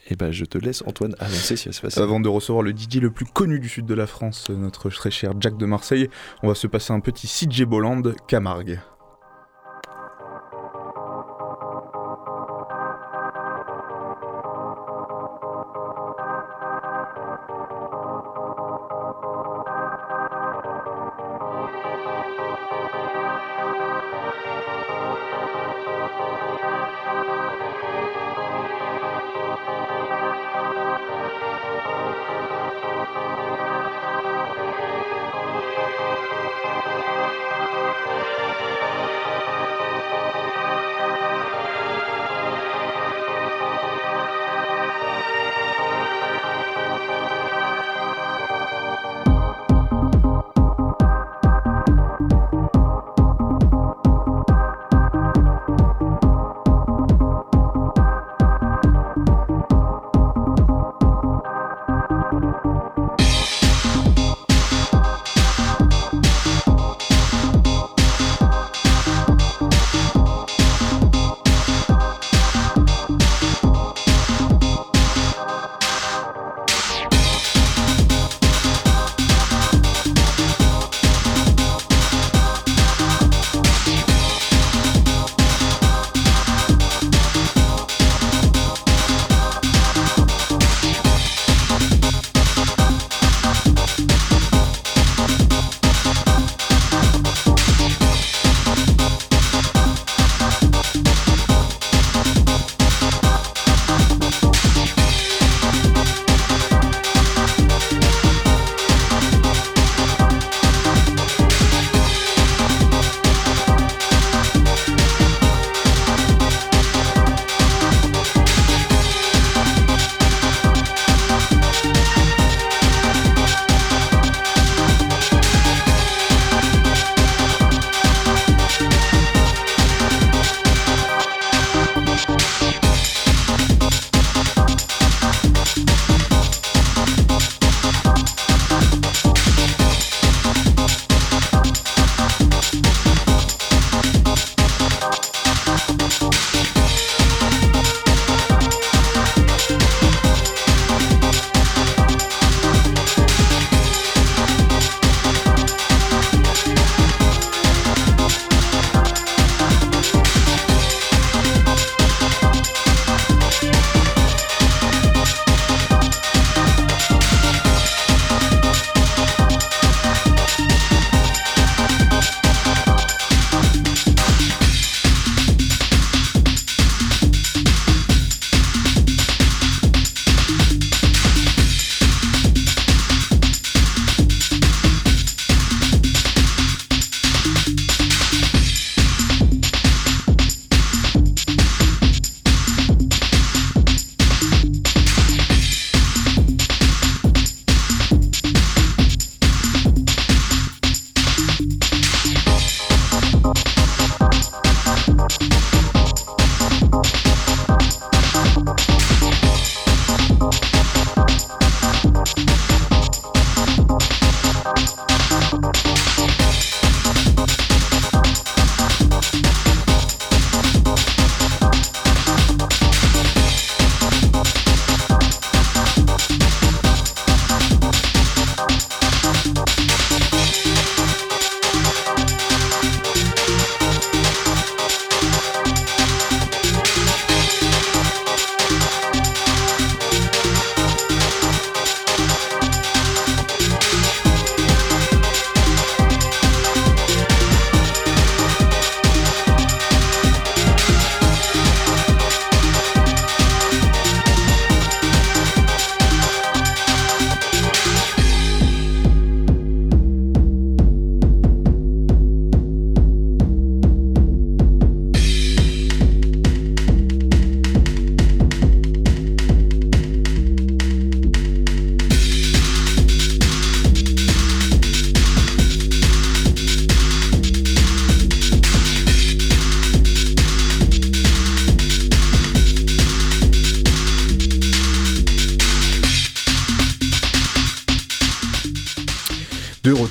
Et 0.10 0.16
ben, 0.16 0.32
je 0.32 0.46
te 0.46 0.58
laisse, 0.58 0.84
Antoine, 0.86 1.16
annoncer 1.20 1.58
si 1.58 1.66
ça 1.66 1.72
se 1.74 1.82
passe. 1.82 1.98
Avant 1.98 2.20
de 2.20 2.30
recevoir 2.30 2.64
le 2.64 2.72
DJ 2.72 2.98
le 3.02 3.12
plus 3.12 3.26
connu 3.26 3.60
du 3.60 3.68
sud 3.68 3.86
de 3.86 3.94
la 3.94 4.08
France, 4.08 4.50
notre 4.50 4.90
très 4.90 5.12
cher 5.12 5.34
Jack 5.40 5.58
de 5.58 5.66
Marseille, 5.66 6.10
on 6.44 6.48
va 6.48 6.56
se 6.56 6.68
passer 6.68 6.94
un 6.94 7.00
petit 7.00 7.28
CJ 7.28 7.64
Bolland 7.64 8.04
Camargue. 8.28 8.80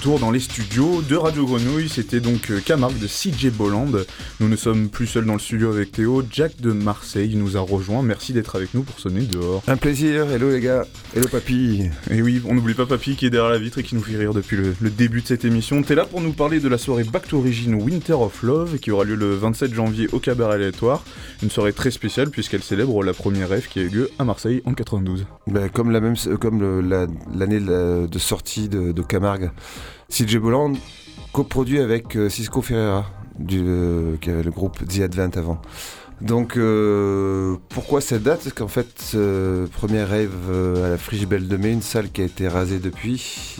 Retour 0.06 0.20
dans 0.20 0.30
les 0.30 0.38
studios 0.38 1.02
de 1.08 1.16
Radio 1.16 1.44
Grenouille, 1.46 1.88
c'était 1.88 2.20
donc 2.20 2.52
euh, 2.52 2.60
Camargue 2.64 2.96
de 3.00 3.08
CJ 3.08 3.50
Bolland. 3.50 3.90
Nous 4.38 4.48
ne 4.48 4.54
sommes 4.54 4.88
plus 4.88 5.08
seuls 5.08 5.24
dans 5.24 5.32
le 5.32 5.40
studio 5.40 5.72
avec 5.72 5.90
Théo. 5.90 6.22
Jack 6.30 6.60
de 6.60 6.70
Marseille 6.70 7.34
nous 7.34 7.56
a 7.56 7.60
rejoint. 7.60 8.02
Merci 8.04 8.32
d'être 8.32 8.54
avec 8.54 8.72
nous 8.72 8.84
pour 8.84 9.00
sonner 9.00 9.22
dehors. 9.22 9.64
Un 9.66 9.76
plaisir. 9.76 10.30
Hello 10.30 10.48
les 10.52 10.60
gars. 10.60 10.84
Hello 11.16 11.26
papy. 11.26 11.86
Et 12.08 12.22
oui, 12.22 12.40
on 12.46 12.54
n'oublie 12.54 12.74
pas 12.74 12.86
papy 12.86 13.16
qui 13.16 13.26
est 13.26 13.30
derrière 13.30 13.50
la 13.50 13.58
vitre 13.58 13.78
et 13.78 13.82
qui 13.82 13.96
nous 13.96 14.00
fait 14.02 14.16
rire 14.16 14.32
depuis 14.32 14.56
le, 14.56 14.76
le 14.80 14.90
début 14.90 15.22
de 15.22 15.26
cette 15.26 15.44
émission. 15.44 15.82
T'es 15.82 15.96
là 15.96 16.04
pour 16.04 16.20
nous 16.20 16.32
parler 16.32 16.60
de 16.60 16.68
la 16.68 16.78
soirée 16.78 17.02
Back 17.02 17.26
to 17.26 17.38
Origin 17.38 17.74
Winter 17.74 18.12
of 18.12 18.44
Love 18.44 18.78
qui 18.78 18.92
aura 18.92 19.02
lieu 19.02 19.16
le 19.16 19.34
27 19.34 19.74
janvier 19.74 20.08
au 20.12 20.20
Cabaret 20.20 20.54
Aléatoire. 20.54 21.02
Une 21.42 21.50
soirée 21.50 21.72
très 21.72 21.90
spéciale 21.90 22.30
puisqu'elle 22.30 22.62
célèbre 22.62 23.02
la 23.02 23.12
première 23.12 23.48
rêve 23.48 23.66
qui 23.68 23.80
a 23.80 23.82
eu 23.82 23.88
lieu 23.88 24.10
à 24.20 24.24
Marseille 24.24 24.62
en 24.66 24.74
92. 24.74 25.26
Ben, 25.48 25.68
comme 25.68 25.90
la 25.90 26.00
même, 26.00 26.14
euh, 26.28 26.80
la- 26.80 27.06
l'année 27.36 27.58
de, 27.58 27.70
la- 27.70 28.06
de 28.06 28.18
sortie 28.20 28.68
de, 28.68 28.92
de 28.92 29.02
Camargue, 29.02 29.50
CJ 30.10 30.38
Bolland 30.38 30.74
coproduit 31.32 31.80
avec 31.80 32.16
euh, 32.16 32.28
Cisco 32.28 32.62
Ferreira, 32.62 33.06
du, 33.38 33.62
euh, 33.64 34.16
qui 34.20 34.30
avait 34.30 34.42
le 34.42 34.50
groupe 34.50 34.86
The 34.86 35.00
Advent 35.00 35.30
avant. 35.36 35.60
Donc 36.22 36.56
euh, 36.56 37.56
pourquoi 37.68 38.00
cette 38.00 38.22
date? 38.22 38.42
Parce 38.42 38.54
qu'en 38.54 38.68
fait, 38.68 39.12
euh, 39.14 39.66
première 39.66 40.08
rêve 40.08 40.32
à 40.82 40.88
la 40.88 40.96
Friche 40.96 41.26
Belle 41.26 41.46
de 41.46 41.56
Mai, 41.58 41.72
une 41.72 41.82
salle 41.82 42.10
qui 42.10 42.22
a 42.22 42.24
été 42.24 42.48
rasée 42.48 42.78
depuis. 42.78 43.58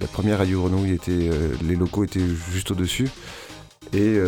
La 0.00 0.06
première 0.06 0.38
Radio 0.38 0.60
Grenouille 0.60 0.92
était, 0.92 1.30
les 1.66 1.74
locaux 1.74 2.04
étaient 2.04 2.20
juste 2.52 2.70
au-dessus. 2.70 3.08
Et 3.92 4.20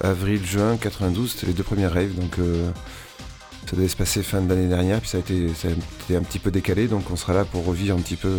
avril-juin 0.00 0.76
92, 0.76 1.30
c'était 1.30 1.46
les 1.46 1.52
deux 1.52 1.62
premières 1.62 1.92
rêves. 1.92 2.16
Donc 2.16 2.36
ça 3.70 3.76
devait 3.76 3.86
se 3.86 3.96
passer 3.96 4.24
fin 4.24 4.40
de 4.40 4.48
l'année 4.48 4.66
dernière, 4.66 5.00
puis 5.00 5.08
ça 5.08 5.18
a 5.18 5.20
été 5.20 6.16
un 6.16 6.22
petit 6.22 6.40
peu 6.40 6.50
décalé. 6.50 6.88
Donc 6.88 7.04
on 7.12 7.16
sera 7.16 7.32
là 7.32 7.44
pour 7.44 7.64
revivre 7.64 7.96
un 7.96 8.00
petit 8.00 8.16
peu. 8.16 8.30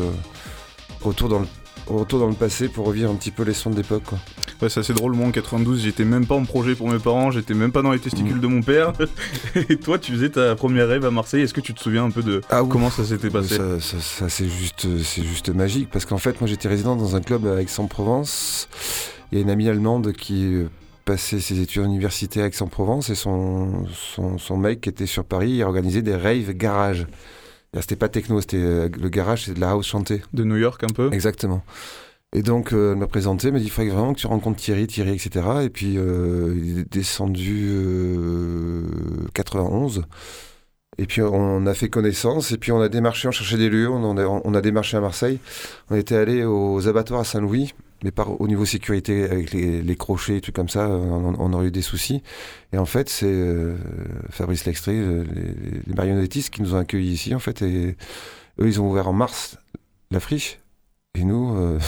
Retour, 1.05 1.29
dans 1.29 1.39
le, 1.39 1.47
retour 1.87 2.19
dans 2.19 2.27
le 2.27 2.33
passé 2.33 2.67
pour 2.67 2.85
revivre 2.87 3.09
un 3.11 3.15
petit 3.15 3.31
peu 3.31 3.43
les 3.43 3.53
sons 3.53 3.69
de 3.69 3.75
l'époque. 3.77 4.03
quoi. 4.03 4.17
Ouais, 4.61 4.69
c'est 4.69 4.79
assez 4.79 4.93
drôle. 4.93 5.13
Moi 5.13 5.27
en 5.27 5.31
92, 5.31 5.81
j'étais 5.83 6.05
même 6.05 6.25
pas 6.25 6.35
en 6.35 6.45
projet 6.45 6.75
pour 6.75 6.89
mes 6.89 6.99
parents, 6.99 7.29
j'étais 7.31 7.53
même 7.53 7.71
pas 7.71 7.81
dans 7.81 7.91
les 7.91 7.99
testicules 7.99 8.37
Mm. 8.37 8.41
de 8.41 8.47
mon 8.47 8.61
père. 8.61 8.93
et 9.69 9.75
toi, 9.77 9.99
tu 9.99 10.11
faisais 10.13 10.29
ta 10.29 10.55
première 10.55 10.87
rêve 10.87 11.05
à 11.05 11.11
Marseille. 11.11 11.41
Est-ce 11.41 11.53
que 11.53 11.61
tu 11.61 11.73
te 11.73 11.79
souviens 11.79 12.05
un 12.05 12.11
peu 12.11 12.23
de 12.23 12.41
Ah 12.49 12.61
comment 12.69 12.89
ça 12.89 13.03
s'était 13.05 13.29
passé? 13.29 13.55
Ça, 13.57 13.79
ça- 13.79 13.99
ça, 13.99 14.29
c'est 14.29 14.47
juste, 14.49 14.87
c'est 15.03 15.23
juste 15.23 15.49
magique 15.49 15.89
parce 15.91 16.05
qu'en 16.05 16.17
fait, 16.17 16.39
moi 16.41 16.47
j'étais 16.47 16.67
résident 16.69 16.95
dans 16.95 17.15
un 17.15 17.21
club 17.21 17.45
à 17.47 17.61
Aix-en-Provence. 17.61 18.67
Il 19.31 19.37
y 19.37 19.41
a 19.41 19.43
une 19.43 19.49
amie 19.49 19.67
allemande 19.67 20.13
qui 20.13 20.45
euh, 20.53 20.69
passait 21.03 21.39
ses 21.39 21.59
études 21.59 21.83
universitaires 21.83 22.45
à 22.45 22.47
Aix-en-Provence 22.47 23.09
et 23.09 23.15
son, 23.15 23.85
son, 24.15 24.37
son 24.37 24.57
mec 24.57 24.81
qui 24.81 24.89
était 24.89 25.05
sur 25.05 25.25
Paris, 25.25 25.51
il 25.51 25.63
organisait 25.63 26.01
des 26.01 26.15
raves 26.15 26.51
garage. 26.53 27.05
C'était 27.81 27.95
pas 27.95 28.09
techno, 28.09 28.41
c'était 28.41 28.57
euh, 28.57 28.89
le 28.99 29.09
garage, 29.09 29.45
c'est 29.45 29.53
de 29.53 29.59
la 29.59 29.71
house 29.71 29.87
chantée. 29.87 30.21
De 30.33 30.43
New 30.43 30.57
York 30.57 30.83
un 30.83 30.93
peu 30.93 31.11
Exactement. 31.11 31.63
Et 32.35 32.41
donc, 32.41 32.73
euh, 32.73 32.91
elle 32.91 32.97
m'a 32.97 33.07
présenté, 33.07 33.47
elle 33.47 33.53
m'a 33.53 33.59
dit 33.59 33.65
il 33.65 33.71
faudrait 33.71 33.91
vraiment 33.91 34.13
que 34.13 34.19
tu 34.19 34.27
rencontres 34.27 34.59
Thierry, 34.59 34.87
Thierry, 34.87 35.13
etc. 35.13 35.45
Et 35.63 35.69
puis, 35.69 35.97
euh, 35.97 36.53
il 36.61 36.79
est 36.79 36.91
descendu 36.91 37.69
euh, 37.69 38.83
91. 39.33 40.03
Et 40.97 41.05
puis, 41.05 41.21
on 41.21 41.65
a 41.65 41.73
fait 41.73 41.87
connaissance. 41.89 42.51
Et 42.51 42.57
puis, 42.57 42.73
on 42.73 42.81
a 42.81 42.89
démarché, 42.89 43.29
on 43.29 43.31
cherchait 43.31 43.57
des 43.57 43.69
lieux. 43.69 43.89
On, 43.89 44.17
a, 44.17 44.25
on 44.25 44.53
a 44.53 44.61
démarché 44.61 44.97
à 44.97 44.99
Marseille. 44.99 45.39
On 45.89 45.95
était 45.95 46.15
allé 46.15 46.43
aux 46.43 46.87
abattoirs 46.89 47.21
à 47.21 47.23
Saint-Louis. 47.23 47.73
Mais 48.03 48.11
par, 48.11 48.39
au 48.39 48.47
niveau 48.47 48.65
sécurité, 48.65 49.23
avec 49.23 49.51
les, 49.51 49.81
les 49.81 49.95
crochets 49.95 50.37
et 50.37 50.41
trucs 50.41 50.55
comme 50.55 50.69
ça, 50.69 50.89
on, 50.89 51.35
on 51.39 51.53
aurait 51.53 51.67
eu 51.67 51.71
des 51.71 51.81
soucis. 51.81 52.21
Et 52.73 52.77
en 52.77 52.85
fait, 52.85 53.09
c'est 53.09 53.25
euh, 53.25 53.75
Fabrice 54.29 54.65
Lextré, 54.65 54.93
euh, 54.93 55.23
les, 55.33 55.81
les 55.87 55.93
marionnettistes 55.93 56.53
qui 56.53 56.61
nous 56.61 56.75
ont 56.75 56.77
accueillis 56.77 57.13
ici, 57.13 57.33
en 57.33 57.39
fait. 57.39 57.61
Et 57.61 57.95
eux, 58.59 58.67
ils 58.67 58.79
ont 58.79 58.89
ouvert 58.89 59.07
en 59.07 59.13
mars 59.13 59.57
la 60.11 60.19
friche. 60.19 60.59
Et 61.15 61.23
nous, 61.23 61.55
euh, 61.55 61.79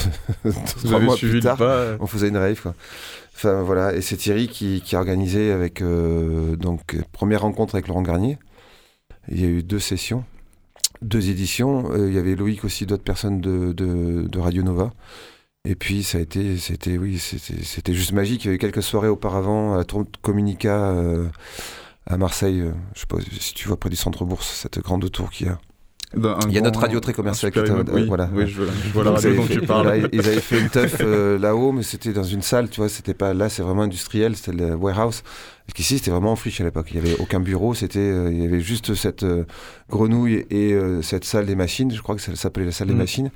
trois 0.83 0.99
mois 0.99 1.17
plus 1.17 1.41
tard, 1.41 1.57
pas 1.57 1.65
euh, 1.65 1.97
on 1.99 2.07
faisait 2.07 2.29
une 2.29 2.37
rave. 2.37 2.61
Quoi. 2.61 2.75
Enfin 3.35 3.61
voilà, 3.61 3.93
et 3.93 4.01
c'est 4.01 4.15
Thierry 4.15 4.47
qui, 4.47 4.81
qui 4.81 4.95
a 4.95 4.99
organisé 4.99 5.51
avec 5.51 5.81
euh, 5.81 6.55
donc 6.55 6.95
première 7.11 7.41
rencontre 7.41 7.75
avec 7.75 7.87
Laurent 7.87 8.01
Garnier. 8.01 8.37
Il 9.29 9.41
y 9.41 9.43
a 9.43 9.49
eu 9.49 9.63
deux 9.63 9.79
sessions, 9.79 10.23
deux 11.01 11.29
éditions. 11.29 11.93
Il 12.07 12.13
y 12.13 12.17
avait 12.17 12.35
Loïc 12.35 12.63
aussi, 12.63 12.85
d'autres 12.85 13.03
personnes 13.03 13.41
de, 13.41 13.73
de, 13.73 14.27
de 14.27 14.39
Radio 14.39 14.63
Nova. 14.63 14.93
Et 15.69 15.75
puis 15.75 16.01
ça 16.03 16.17
a 16.17 16.21
été, 16.21 16.55
c'était 16.57 16.97
oui, 16.97 17.19
c'était 17.19 17.93
juste 17.93 18.13
magique. 18.13 18.45
Il 18.45 18.47
y 18.47 18.49
avait 18.51 18.57
quelques 18.57 18.81
soirées 18.83 19.09
auparavant 19.09 19.73
à 19.73 19.77
la 19.77 19.83
tour 19.83 20.05
de 20.05 20.09
Communica 20.21 20.73
euh, 20.91 21.25
à 22.05 22.15
Marseille. 22.17 22.61
euh, 22.61 22.71
je 22.95 23.01
sais 23.01 23.05
pas 23.05 23.17
si 23.37 23.53
tu 23.53 23.67
vois 23.67 23.77
près 23.77 23.89
du 23.89 23.97
centre 23.97 24.23
Bourse, 24.23 24.47
cette 24.61 24.79
grande 24.79 25.11
tour 25.11 25.29
qu'il 25.29 25.47
y 25.47 25.49
a. 25.49 25.59
d'un- 26.15 26.35
un 26.35 26.39
Il 26.47 26.53
y 26.53 26.57
a 26.57 26.61
notre 26.61 26.79
radio 26.79 27.01
très 27.01 27.11
commerciale 27.11 27.51
qui 27.51 27.59
était-. 27.59 27.73
Oui, 27.91 28.05
voilà, 28.07 28.29
oui, 28.33 28.47
je, 28.47 28.61
vois- 28.61 28.71
je 28.85 28.93
vois 28.93 29.03
la 29.03 29.11
radio 29.11 29.29
ils 29.29 29.35
dont 29.35 29.43
avaient 29.43 29.53
tu 29.55 29.59
fait- 29.59 29.65
parles. 29.65 29.87
voilà, 29.87 30.07
ils 30.13 30.19
avaient 30.21 30.39
fait 30.39 30.59
une 30.61 30.69
teuf 30.69 30.97
euh, 31.01 31.37
là-haut, 31.37 31.73
mais 31.73 31.83
c'était 31.83 32.13
dans 32.13 32.23
une 32.23 32.41
salle, 32.41 32.69
tu 32.69 32.79
vois, 32.79 32.87
c'était 32.87 33.13
pas 33.13 33.33
là, 33.33 33.49
c'est 33.49 33.61
vraiment 33.61 33.81
industriel, 33.81 34.37
c'était 34.37 34.53
le 34.53 34.73
warehouse. 34.73 35.21
Parce 35.65 35.73
qu'ici, 35.75 35.97
c'était 35.97 36.11
vraiment 36.11 36.31
en 36.31 36.37
friche 36.37 36.61
à 36.61 36.63
l'époque. 36.63 36.87
Il 36.93 37.01
n'y 37.01 37.05
avait 37.09 37.19
aucun 37.19 37.41
bureau, 37.41 37.73
c'était, 37.73 37.99
euh, 37.99 38.31
il 38.31 38.41
y 38.41 38.45
avait 38.45 38.61
juste 38.61 38.95
cette 38.95 39.23
euh, 39.23 39.43
grenouille 39.89 40.45
et 40.49 40.73
cette 41.01 41.25
salle 41.25 41.45
des 41.45 41.55
machines. 41.55 41.91
Je 41.93 42.01
crois 42.01 42.15
que 42.15 42.21
ça 42.21 42.33
s'appelait 42.37 42.63
la 42.63 42.71
salle 42.71 42.87
des 42.87 42.93
Mm. 42.93 42.97
machines. 42.99 43.31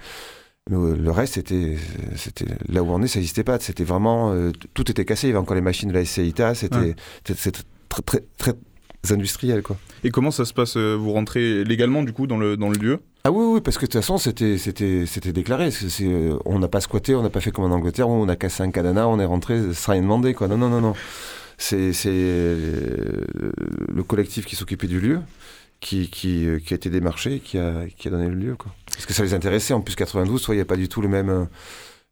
Mais 0.69 0.77
euh, 0.77 0.95
le 0.95 1.11
reste, 1.11 1.35
c'était, 1.35 1.77
c'était 2.15 2.45
là 2.69 2.83
où 2.83 2.89
on 2.91 3.01
est, 3.01 3.07
ça 3.07 3.19
n'existait 3.19 3.43
pas. 3.43 3.59
C'était 3.59 3.83
vraiment, 3.83 4.31
euh, 4.31 4.51
tout 4.73 4.89
était 4.91 5.05
cassé. 5.05 5.27
Il 5.27 5.29
y 5.31 5.33
avait 5.33 5.39
encore 5.39 5.55
les 5.55 5.61
machines 5.61 5.89
de 5.89 5.93
la 5.93 6.05
SCITA. 6.05 6.53
C'était, 6.53 6.75
Ouais. 6.77 6.95
c'était- 7.25 7.39
c'était 7.41 7.61
très, 7.89 8.01
très, 8.03 8.21
très 8.37 9.13
industriel, 9.13 9.63
quoi. 9.63 9.77
Et 10.03 10.11
comment 10.11 10.29
ça 10.29 10.45
se 10.45 10.53
passe 10.53 10.77
euh, 10.77 10.95
Vous 10.95 11.11
rentrez 11.13 11.63
légalement 11.63 12.03
du 12.03 12.13
coup 12.13 12.27
dans 12.27 12.37
le, 12.37 12.57
dans 12.57 12.69
le 12.69 12.77
lieu? 12.77 12.99
Ah 13.23 13.31
oui, 13.31 13.43
oui, 13.55 13.61
parce 13.61 13.77
que 13.77 13.81
de 13.85 13.91
toute 13.91 14.01
façon, 14.01 14.17
c'était, 14.19 14.57
c'était, 14.59 15.05
c'était 15.07 15.33
déclaré. 15.33 15.71
C'est, 15.71 16.07
on 16.45 16.59
n'a 16.59 16.67
pas 16.67 16.81
squatté, 16.81 17.15
on 17.15 17.23
n'a 17.23 17.29
pas 17.31 17.41
fait 17.41 17.51
comme 17.51 17.65
en 17.65 17.75
Angleterre, 17.75 18.07
où 18.09 18.13
on 18.13 18.29
a 18.29 18.35
cassé 18.35 18.61
un 18.61 18.69
cadenas, 18.71 19.07
on 19.07 19.19
est 19.19 19.25
rentré 19.25 19.73
sans 19.73 19.93
rien 19.93 20.01
demander, 20.01 20.33
quoi. 20.35 20.47
Non, 20.47 20.57
non, 20.57 20.69
non, 20.69 20.81
non. 20.81 20.93
C'est, 21.57 21.93
c'est 21.93 22.09
le 22.09 24.03
collectif 24.07 24.45
qui 24.47 24.55
s'occupait 24.55 24.87
du 24.87 24.99
lieu, 24.99 25.19
qui, 25.81 26.09
qui, 26.09 26.47
euh, 26.47 26.59
qui 26.59 26.73
a 26.73 26.77
été 26.77 26.89
démarché, 26.89 27.39
qui 27.39 27.57
a, 27.57 27.85
qui 27.97 28.07
a 28.07 28.11
donné 28.11 28.27
le 28.29 28.35
lieu, 28.35 28.55
quoi. 28.55 28.71
Parce 28.85 29.05
que 29.05 29.13
ça 29.13 29.23
les 29.23 29.33
intéressait. 29.33 29.73
En 29.73 29.81
plus, 29.81 29.95
92, 29.95 30.39
soit 30.41 30.53
il 30.55 30.59
n'y 30.59 30.61
a 30.61 30.65
pas 30.65 30.77
du 30.77 30.87
tout 30.87 31.01
le 31.01 31.07
même, 31.09 31.29
euh, 31.29 31.45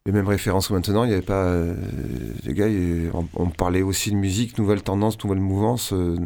les 0.06 0.12
mêmes 0.12 0.26
références 0.28 0.68
que 0.68 0.74
maintenant. 0.74 1.04
Il 1.04 1.08
n'y 1.08 1.12
avait 1.14 1.22
pas. 1.22 1.44
euh, 1.44 1.74
les 2.44 2.52
gars, 2.52 2.66
on, 3.14 3.26
on 3.34 3.46
parlait 3.48 3.82
aussi 3.82 4.10
de 4.10 4.16
musique, 4.16 4.58
nouvelles 4.58 4.82
tendances, 4.82 5.22
nouvelles 5.24 5.40
mouvances. 5.40 5.92
euh, 5.94 6.16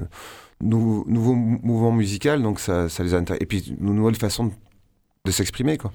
nou- 0.62 1.04
nouveau 1.06 1.34
mou- 1.34 1.60
mouvement 1.62 1.92
musical, 1.92 2.42
donc 2.42 2.58
ça, 2.60 2.88
ça 2.88 3.04
les 3.04 3.14
intéresse. 3.14 3.42
Et 3.42 3.46
puis, 3.46 3.74
une 3.80 3.94
nouvelle 3.94 4.16
façon 4.16 4.46
de, 4.46 4.52
de 5.26 5.30
s'exprimer, 5.30 5.76
quoi. 5.76 5.92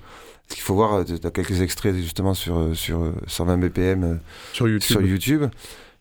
Parce 0.47 0.55
qu'il 0.55 0.63
faut 0.63 0.75
voir, 0.75 1.05
tu 1.05 1.13
as 1.23 1.31
quelques 1.31 1.61
extraits 1.61 1.95
justement 1.95 2.33
sur, 2.33 2.75
sur 2.75 3.01
euh, 3.03 3.13
120 3.27 3.57
BPM 3.57 4.19
sur 4.53 4.67
YouTube 4.67 4.91
sur 4.97 5.01
YouTube. 5.01 5.43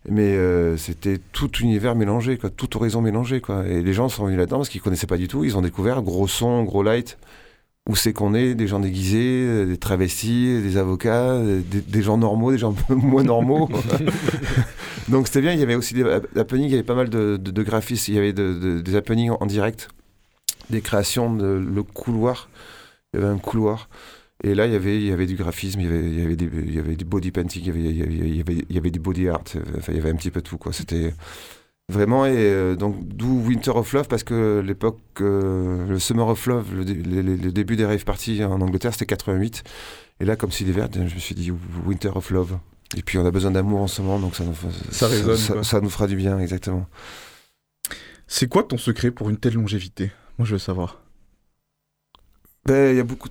Mais 0.09 0.37
euh, 0.37 0.77
c'était 0.77 1.19
tout 1.33 1.51
univers 1.59 1.95
mélangé, 1.95 2.39
quoi, 2.39 2.51
tout 2.51 2.77
horizon 2.77 3.03
mélangé. 3.03 3.41
Quoi. 3.41 3.67
Et 3.67 3.83
les 3.83 3.93
gens 3.93 4.09
sont 4.09 4.25
venus 4.25 4.39
là-dedans 4.39 4.59
parce 4.59 4.69
qu'ils 4.69 4.81
connaissaient 4.81 5.07
pas 5.07 5.17
du 5.19 5.29
tout. 5.29 5.45
Ils 5.45 5.57
ont 5.57 5.63
découvert 5.63 6.03
gros 6.03 6.29
son, 6.29 6.63
gros 6.65 6.83
light. 6.83 7.19
Où 7.89 7.97
c'est 7.97 8.13
qu'on 8.13 8.35
est 8.35 8.55
Des 8.55 8.67
gens 8.67 8.81
déguisés, 8.81 9.45
euh, 9.47 9.65
des 9.67 9.79
travestis, 9.79 10.61
des 10.63 10.77
avocats, 10.77 11.31
euh, 11.33 11.61
des, 11.71 11.81
des 11.81 12.03
gens 12.03 12.19
normaux, 12.19 12.53
des 12.53 12.59
gens 12.59 12.75
moins 12.91 13.23
normaux. 13.25 13.69
Donc 15.09 15.27
c'était 15.27 15.41
bien. 15.41 15.53
Il 15.53 15.61
y 15.61 15.63
avait 15.63 15.75
aussi 15.75 15.95
des 15.95 16.03
happenings, 16.37 16.67
il 16.67 16.71
y 16.73 16.75
avait 16.75 16.83
pas 16.83 16.95
mal 16.95 17.09
de, 17.09 17.37
de, 17.37 17.51
de 17.51 17.63
graphistes. 17.63 18.09
Il 18.09 18.15
y 18.15 18.19
avait 18.19 18.33
de- 18.33 18.55
de- 18.55 18.81
des 18.81 18.95
happenings 18.97 19.31
en, 19.31 19.39
en 19.41 19.47
direct, 19.47 19.89
des 20.71 20.81
créations 20.81 21.35
de 21.35 21.47
le 21.47 21.83
couloir. 21.83 22.49
Il 23.13 23.21
y 23.21 23.23
avait 23.23 23.33
un 23.33 23.39
couloir. 23.39 23.89
Et 24.45 24.55
là, 24.55 24.67
il 24.67 24.73
y 24.73 24.77
avait, 24.77 24.97
il 24.97 25.07
y 25.07 25.13
avait 25.13 25.27
du 25.27 25.35
graphisme, 25.35 25.81
il 25.81 25.87
y 25.87 25.89
avait, 25.89 26.01
il 26.11 26.21
y 26.21 26.25
avait, 26.25 26.37
des, 26.37 26.45
il 26.55 26.75
y 26.75 26.79
avait 26.79 26.95
du 26.97 27.05
body 27.05 27.33
painting, 27.33 27.63
il 27.63 27.67
y 27.67 27.71
avait, 27.71 27.81
il 27.91 27.97
y 27.99 28.03
avait, 28.03 28.15
il 28.15 28.37
y 28.37 28.41
avait, 28.41 28.65
il 28.69 28.75
y 28.75 28.79
avait 28.79 28.91
du 28.91 29.01
body 29.01 29.29
art, 29.29 29.43
euh, 29.57 29.61
enfin, 29.79 29.93
il 29.93 29.97
y 29.97 30.01
avait 30.01 30.11
un 30.11 30.15
petit 30.17 30.31
peu 30.31 30.41
de 30.41 30.47
tout, 30.47 30.59
quoi. 30.59 30.73
C'était 30.73 31.13
vraiment, 31.93 32.25
et 32.25 32.35
euh, 32.37 32.77
donc, 32.77 32.97
d'où 33.09 33.43
Winter 33.47 33.73
of 33.73 33.93
Love, 33.93 34.07
parce 34.07 34.23
que 34.23 34.61
l'époque, 34.65 35.01
euh, 35.21 35.87
le 35.89 35.99
Summer 35.99 36.29
of 36.29 36.47
Love, 36.47 36.73
le, 36.75 36.85
dé- 36.85 36.95
le- 36.95 37.23
le- 37.23 37.35
le 37.37 37.51
début 37.51 37.75
des 37.75 37.85
rave 37.85 38.05
parties 38.05 38.45
en 38.45 38.61
Angleterre, 38.61 38.93
c'était 38.93 39.07
88. 39.07 39.65
Et 40.21 40.25
là, 40.25 40.37
comme 40.37 40.53
s'il 40.53 40.69
est 40.69 40.73
vert, 40.73 40.89
je 40.95 41.01
me 41.01 41.09
suis 41.09 41.35
dit 41.35 41.53
Winter 41.85 42.11
of 42.15 42.31
Love. 42.31 42.59
Et 42.97 43.03
puis, 43.03 43.19
on 43.19 43.27
a 43.27 43.31
besoin 43.33 43.51
d'amour 43.51 43.81
en 43.81 43.87
ce 43.89 44.03
moment, 44.03 44.21
donc 44.21 44.37
ça 44.37 44.45
nous, 44.45 44.55
Ça 44.93 45.09
résonne, 45.09 45.37
ça, 45.37 45.53
quoi. 45.55 45.65
ça 45.65 45.81
nous 45.81 45.91
fera 45.91 46.07
du 46.07 46.15
bien, 46.17 46.39
exactement. 46.39 46.87
C'est 48.27 48.49
quoi 48.49 48.63
ton 48.63 48.79
secret 48.79 49.11
pour 49.11 49.31
une 49.31 49.37
telle 49.39 49.55
longévité 49.55 50.11
Moi 50.39 50.47
je 50.47 50.53
veux 50.53 50.59
savoir. 50.59 51.01
Ben, 52.69 52.95
y 52.97 53.01
a 53.01 53.05
beaucoup. 53.05 53.29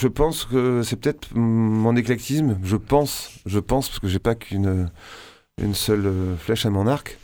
Je 0.00 0.08
pense 0.08 0.44
que 0.46 0.82
c'est 0.82 0.96
peut-être 0.96 1.28
mon 1.34 1.94
éclectisme. 1.96 2.58
Je 2.62 2.76
pense, 2.76 3.30
je 3.44 3.58
pense, 3.58 3.88
parce 3.88 4.00
que 4.00 4.08
j'ai 4.08 4.18
pas 4.18 4.34
qu'une 4.34 4.90
une 5.60 5.74
seule 5.74 6.06
euh, 6.06 6.36
flèche 6.36 6.66
à 6.66 6.70
mon 6.70 6.86
arc. 6.86 7.18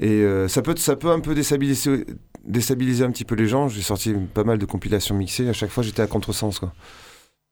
Et 0.00 0.10
euh, 0.22 0.48
ça 0.48 0.62
peut, 0.62 0.74
ça 0.76 0.96
peut 0.96 1.10
un 1.10 1.20
peu 1.20 1.34
déstabiliser, 1.34 2.06
déstabiliser 2.44 3.04
un 3.04 3.10
petit 3.10 3.24
peu 3.24 3.34
les 3.34 3.48
gens. 3.48 3.68
J'ai 3.68 3.82
sorti 3.82 4.14
pas 4.34 4.44
mal 4.44 4.58
de 4.58 4.66
compilations 4.66 5.14
mixées. 5.16 5.48
À 5.48 5.52
chaque 5.52 5.70
fois, 5.70 5.82
j'étais 5.82 6.02
à 6.02 6.06
contresens, 6.06 6.58
quoi. 6.60 6.72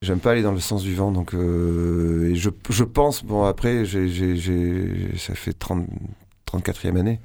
J'aime 0.01 0.19
pas 0.19 0.31
aller 0.31 0.43
dans 0.43 0.51
le 0.53 0.59
sens 0.59 0.83
du 0.83 0.95
vent, 0.95 1.11
donc 1.11 1.33
euh, 1.33 2.29
et 2.31 2.35
je, 2.35 2.49
je 2.69 2.83
pense. 2.85 3.25
Bon, 3.25 3.43
après, 3.45 3.85
j'ai- 3.85 5.17
ça 5.17 5.35
fait 5.35 5.53
30, 5.53 5.87
34e 6.45 6.97
année. 6.97 7.19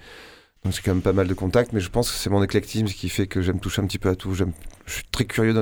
Donc 0.65 0.73
j'ai 0.75 0.81
quand 0.83 0.93
même 0.95 1.03
pas 1.03 1.13
mal 1.13 1.27
de 1.27 1.35
contacts, 1.35 1.73
mais 1.73 1.81
je 1.81 1.89
pense 1.91 2.11
que 2.11 2.17
c'est 2.17 2.31
mon 2.31 2.43
éclectisme 2.43 2.87
qui 2.87 3.09
fait 3.09 3.27
que 3.27 3.43
j'aime 3.43 3.59
toucher 3.59 3.83
un 3.83 3.87
petit 3.87 3.99
peu 3.99 4.09
à 4.09 4.15
tout. 4.15 4.35
J'aime, 4.35 4.53
je 4.87 4.93
suis 4.95 5.05
très 5.11 5.25
curieux, 5.25 5.55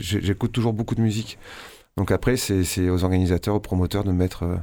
j'écoute 0.00 0.52
toujours 0.52 0.74
beaucoup 0.74 0.94
de 0.94 1.00
musique. 1.00 1.38
Donc 1.96 2.10
après, 2.10 2.36
c'est 2.36 2.90
aux 2.90 3.04
organisateurs, 3.04 3.54
aux 3.54 3.60
promoteurs 3.60 4.04
de 4.04 4.12
mettre, 4.12 4.42
euh, 4.44 4.56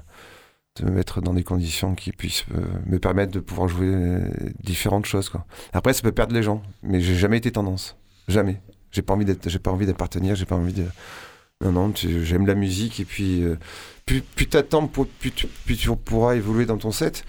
de 0.79 0.85
me 0.85 0.91
mettre 0.91 1.21
dans 1.21 1.33
des 1.33 1.43
conditions 1.43 1.95
qui 1.95 2.11
puissent 2.11 2.45
euh, 2.55 2.61
me 2.85 2.99
permettre 2.99 3.31
de 3.31 3.39
pouvoir 3.39 3.67
jouer 3.67 3.87
euh, 3.87 4.19
différentes 4.63 5.05
choses. 5.05 5.29
Quoi. 5.29 5.45
Après, 5.73 5.93
ça 5.93 6.01
peut 6.01 6.11
perdre 6.11 6.33
les 6.33 6.43
gens, 6.43 6.61
mais 6.83 7.01
j'ai 7.01 7.15
jamais 7.15 7.37
été 7.37 7.51
tendance. 7.51 7.95
Jamais. 8.27 8.61
J'ai 8.91 9.01
pas 9.01 9.13
envie 9.13 9.25
d'être, 9.25 9.49
j'ai 9.49 9.59
pas 9.59 9.71
envie 9.71 9.85
d'appartenir, 9.85 10.35
j'ai 10.35 10.45
pas 10.45 10.55
envie 10.55 10.73
de. 10.73 10.85
Non, 11.61 11.71
non, 11.71 11.93
j'aime 11.95 12.47
la 12.47 12.55
musique 12.55 12.99
et 12.99 13.05
puis 13.05 13.43
euh, 13.43 13.57
plus, 14.05 14.21
plus 14.21 14.47
t'attends, 14.47 14.87
plus, 14.87 15.31
tu- 15.31 15.47
plus 15.65 15.75
tu 15.75 15.89
pourras 15.95 16.35
évoluer 16.35 16.65
dans 16.65 16.77
ton 16.77 16.91
set. 16.91 17.25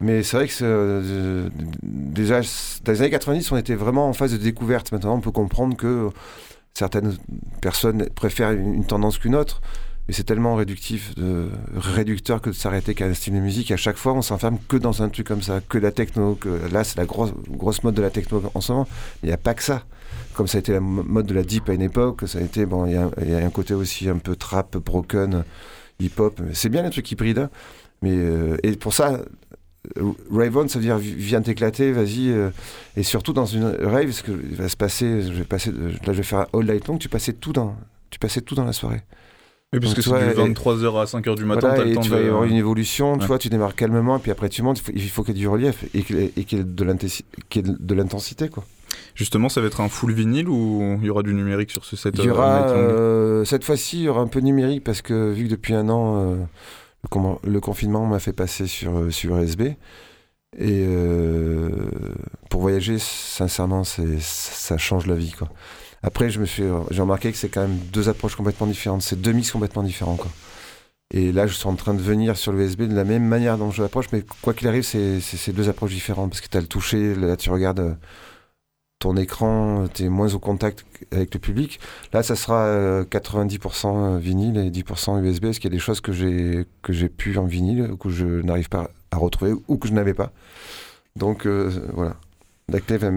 Mais 0.00 0.22
c'est 0.22 0.36
vrai 0.36 0.46
que 0.46 0.54
euh, 0.62 1.48
déjà, 1.82 2.40
dans 2.84 2.92
les 2.92 3.02
années 3.02 3.10
90, 3.10 3.50
on 3.50 3.56
était 3.56 3.74
vraiment 3.74 4.08
en 4.08 4.12
phase 4.12 4.32
de 4.32 4.36
découverte. 4.36 4.92
Maintenant, 4.92 5.16
on 5.16 5.20
peut 5.20 5.32
comprendre 5.32 5.76
que 5.76 6.10
certaines 6.72 7.16
personnes 7.60 8.08
préfèrent 8.14 8.52
une, 8.52 8.84
tendance 8.84 9.18
qu'une 9.18 9.34
autre. 9.34 9.60
Mais 10.06 10.14
c'est 10.14 10.22
tellement 10.22 10.54
réductif, 10.54 11.14
de, 11.16 11.48
réducteur 11.76 12.40
que 12.40 12.50
de 12.50 12.54
s'arrêter 12.54 12.94
qu'à 12.94 13.06
un 13.06 13.14
style 13.14 13.34
de 13.34 13.40
musique. 13.40 13.72
À 13.72 13.76
chaque 13.76 13.96
fois, 13.96 14.14
on 14.14 14.22
s'enferme 14.22 14.58
que 14.68 14.76
dans 14.76 15.02
un 15.02 15.08
truc 15.08 15.26
comme 15.26 15.42
ça, 15.42 15.60
que 15.60 15.78
la 15.78 15.90
techno. 15.90 16.36
Que 16.36 16.48
là, 16.72 16.84
c'est 16.84 16.96
la 16.96 17.04
grosse, 17.04 17.32
grosse 17.48 17.82
mode 17.82 17.94
de 17.94 18.02
la 18.02 18.10
techno 18.10 18.42
en 18.54 18.60
ce 18.60 18.72
moment. 18.72 18.88
Il 19.24 19.26
n'y 19.26 19.32
a 19.32 19.36
pas 19.36 19.54
que 19.54 19.64
ça. 19.64 19.82
Comme 20.32 20.46
ça 20.46 20.58
a 20.58 20.60
été 20.60 20.72
la 20.72 20.80
mo- 20.80 21.02
mode 21.02 21.26
de 21.26 21.34
la 21.34 21.42
deep 21.42 21.68
à 21.68 21.74
une 21.74 21.82
époque, 21.82 22.22
ça 22.28 22.38
a 22.38 22.42
été 22.42 22.64
bon. 22.66 22.86
Il 22.86 22.92
y, 22.92 23.30
y 23.30 23.34
a 23.34 23.44
un 23.44 23.50
côté 23.50 23.74
aussi 23.74 24.08
un 24.08 24.18
peu 24.18 24.36
trap, 24.36 24.76
broken, 24.76 25.44
hip-hop. 25.98 26.40
C'est 26.54 26.68
bien 26.68 26.82
les 26.82 26.90
trucs 26.90 27.10
hybrides, 27.10 27.38
hein. 27.38 27.50
mais 28.00 28.14
euh, 28.14 28.56
et 28.62 28.76
pour 28.76 28.94
ça, 28.94 29.20
euh, 29.98 30.12
Rave 30.30 30.66
ça 30.68 30.78
veut 30.78 30.84
dire 30.84 30.98
vi- 30.98 31.14
viens 31.14 31.40
t'éclater, 31.42 31.92
vas-y. 31.92 32.30
euh, 32.30 32.50
et 32.96 33.02
surtout 33.02 33.32
dans 33.32 33.46
une 33.46 33.64
rave, 33.82 34.10
ce 34.10 34.22
que 34.22 34.32
va 34.32 34.68
se 34.68 34.76
passer, 34.76 35.22
je 35.22 35.32
vais 35.32 35.44
passer, 35.44 35.70
de- 35.70 35.88
là 35.88 35.96
je 36.08 36.12
vais 36.12 36.22
faire 36.22 36.40
un 36.40 36.46
all 36.58 36.64
night 36.66 36.86
long. 36.88 36.98
Tu 36.98 37.08
passais 37.08 37.32
tout 37.32 37.52
dans, 37.52 37.76
tu 38.10 38.18
passais 38.18 38.40
tout 38.40 38.54
dans 38.54 38.64
la 38.64 38.72
soirée. 38.72 39.02
Oui, 39.72 39.80
parce 39.80 39.92
Donc, 39.94 39.96
que 39.96 40.00
tu 40.00 40.08
c'est 40.08 40.34
du 40.34 40.40
et- 40.50 40.54
23h 40.54 41.00
à 41.00 41.04
5h 41.04 41.34
du 41.36 41.44
matin, 41.44 41.68
Voilà, 41.68 41.76
t'as 41.82 41.84
le 41.88 41.94
temps 41.94 42.00
tu 42.00 42.08
de... 42.10 42.14
vas 42.16 42.26
avoir 42.26 42.44
une 42.44 42.56
évolution, 42.56 43.16
tu 43.16 43.20
Ouais. 43.22 43.26
vois, 43.26 43.38
tu 43.38 43.50
démarres 43.50 43.74
calmement, 43.74 44.16
et 44.16 44.20
puis 44.20 44.30
après 44.30 44.48
tu 44.48 44.62
montes, 44.62 44.78
il 44.78 44.82
faut, 44.82 44.92
il 44.94 45.08
faut 45.10 45.22
qu'il 45.24 45.34
y 45.34 45.38
ait 45.38 45.40
du 45.40 45.48
relief 45.48 45.84
et 45.94 46.02
qu'il 46.02 46.16
y 46.16 46.22
ait- 46.24 46.32
y 46.60 46.64
de 46.64 46.84
l'intensi- 46.84 47.24
qu'il 47.50 47.66
y 47.66 47.70
ait 47.70 47.74
de 47.78 47.94
l'intensité. 47.94 48.48
quoi. 48.48 48.64
Justement, 49.14 49.48
ça 49.50 49.60
va 49.60 49.66
être 49.66 49.80
un 49.82 49.88
full 49.90 50.12
vinyle 50.12 50.48
ou 50.48 50.96
il 51.02 51.06
y 51.06 51.10
aura 51.10 51.22
du 51.22 51.34
numérique 51.34 51.70
sur 51.70 51.84
ce 51.84 51.96
set 51.96 52.14
Il 52.16 52.24
y 52.24 52.28
euh, 52.28 52.32
aura, 52.32 52.68
euh, 52.70 53.44
cette 53.44 53.62
fois-ci, 53.64 53.98
il 53.98 54.02
y 54.04 54.08
aura 54.08 54.22
un 54.22 54.26
peu 54.26 54.40
de 54.40 54.46
numérique 54.46 54.82
parce 54.84 55.02
que 55.02 55.32
vu 55.32 55.44
que 55.44 55.50
depuis 55.50 55.74
un 55.74 55.88
an, 55.90 56.16
euh, 56.16 56.36
le, 57.44 57.60
confinement 57.60 58.06
m'a 58.06 58.18
fait 58.18 58.32
passer 58.32 58.66
sur, 58.66 58.96
euh, 58.96 59.10
sur 59.10 59.36
USB. 59.36 59.62
Et 60.56 60.84
euh, 60.86 61.90
pour 62.50 62.62
voyager, 62.62 62.98
sincèrement, 62.98 63.84
ça 63.84 64.78
change 64.78 65.06
la 65.06 65.14
vie. 65.14 65.32
Quoi. 65.32 65.48
Après, 66.02 66.30
j'ai 66.30 66.70
remarqué 67.00 67.32
que 67.32 67.38
c'est 67.38 67.48
quand 67.48 67.62
même 67.62 67.78
deux 67.92 68.08
approches 68.08 68.36
complètement 68.36 68.66
différentes. 68.66 69.02
C'est 69.02 69.20
deux 69.20 69.32
mix 69.32 69.50
complètement 69.50 69.82
différents. 69.82 70.16
Quoi. 70.16 70.30
Et 71.12 71.32
là, 71.32 71.46
je 71.46 71.54
suis 71.54 71.66
en 71.66 71.74
train 71.74 71.94
de 71.94 72.02
venir 72.02 72.36
sur 72.36 72.52
le 72.52 72.64
USB 72.64 72.82
de 72.82 72.94
la 72.94 73.04
même 73.04 73.24
manière 73.24 73.56
dont 73.56 73.70
je 73.70 73.82
l'approche, 73.82 74.06
mais 74.12 74.22
quoi 74.42 74.52
qu'il 74.52 74.68
arrive, 74.68 74.82
c'est 74.82 75.52
deux 75.52 75.68
approches 75.68 75.92
différentes 75.92 76.30
parce 76.30 76.42
que 76.42 76.48
tu 76.48 76.56
as 76.56 76.60
le 76.60 76.66
toucher, 76.66 77.14
là, 77.14 77.36
tu 77.36 77.50
regardes 77.50 77.80
euh, 77.80 77.94
ton 78.98 79.16
écran, 79.16 79.86
tu 79.92 80.04
es 80.04 80.08
moins 80.08 80.34
au 80.34 80.38
contact 80.38 80.84
avec 81.12 81.32
le 81.34 81.40
public. 81.40 81.78
Là, 82.12 82.22
ça 82.22 82.34
sera 82.36 82.64
euh, 82.64 83.04
90% 83.04 84.18
vinyle 84.18 84.56
et 84.58 84.70
10% 84.70 85.22
USB, 85.22 85.44
parce 85.44 85.58
qu'il 85.58 85.70
y 85.70 85.74
a 85.74 85.76
des 85.76 85.82
choses 85.82 86.00
que 86.00 86.12
j'ai 86.12 86.66
que 86.82 86.92
j'ai 86.92 87.08
pu 87.08 87.36
en 87.38 87.44
vinyle 87.44 87.96
que 88.00 88.10
je 88.10 88.26
n'arrive 88.26 88.68
pas 88.68 88.90
à 89.10 89.16
retrouver 89.16 89.54
ou 89.68 89.78
que 89.78 89.88
je 89.88 89.92
n'avais 89.92 90.14
pas. 90.14 90.32
Donc 91.16 91.46
euh, 91.46 91.70
voilà, 91.94 92.16
la 92.68 92.80
clé 92.80 92.96
va, 92.98 93.10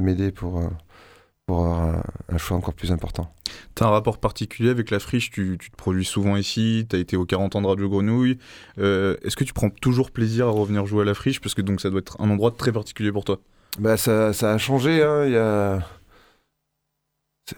m'aider 0.00 0.32
pour, 0.32 0.58
euh, 0.58 0.68
pour 1.46 1.64
avoir 1.64 2.02
un, 2.28 2.38
choix 2.38 2.56
encore 2.56 2.74
plus 2.74 2.92
important. 2.92 3.32
T'as 3.74 3.86
un 3.86 3.90
rapport 3.90 4.18
particulier 4.18 4.70
avec 4.70 4.90
la 4.90 4.98
friche, 4.98 5.30
tu, 5.30 5.56
tu 5.60 5.70
te 5.70 5.76
produis 5.76 6.04
souvent 6.04 6.36
ici, 6.36 6.86
t'as 6.88 6.98
été 6.98 7.16
aux 7.16 7.24
40 7.24 7.56
ans 7.56 7.62
de 7.62 7.66
Radio 7.66 7.88
Grenouille. 7.88 8.38
Euh, 8.78 9.16
Est-ce 9.22 9.36
que 9.36 9.44
tu 9.44 9.52
prends 9.52 9.70
toujours 9.70 10.10
plaisir 10.10 10.48
à 10.48 10.50
revenir 10.50 10.86
jouer 10.86 11.02
à 11.02 11.04
la 11.04 11.14
friche? 11.14 11.40
Parce 11.40 11.54
que 11.54 11.62
donc 11.62 11.80
ça 11.80 11.90
doit 11.90 12.00
être 12.00 12.20
un 12.20 12.30
endroit 12.30 12.50
très 12.50 12.72
particulier 12.72 13.12
pour 13.12 13.24
toi. 13.24 13.40
Bah 13.78 13.96
ça, 13.96 14.32
ça 14.32 14.52
a 14.52 14.58
changé, 14.58 15.02
hein, 15.02 15.24
il 15.26 15.32
y 15.32 15.36
a... 15.36 15.80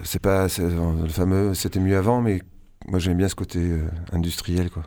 c'est- 0.05 0.19
pas 0.21 0.47
le 0.59 1.09
fameux 1.09 1.55
c'était 1.55 1.81
mieux 1.81 1.97
avant, 1.97 2.21
mais 2.21 2.41
moi 2.87 2.99
j'aime 2.99 3.17
bien 3.19 3.29
ce 3.29 3.35
côté 3.35 3.59
euh, 3.61 3.89
industriel 4.13 4.71
quoi. 4.71 4.85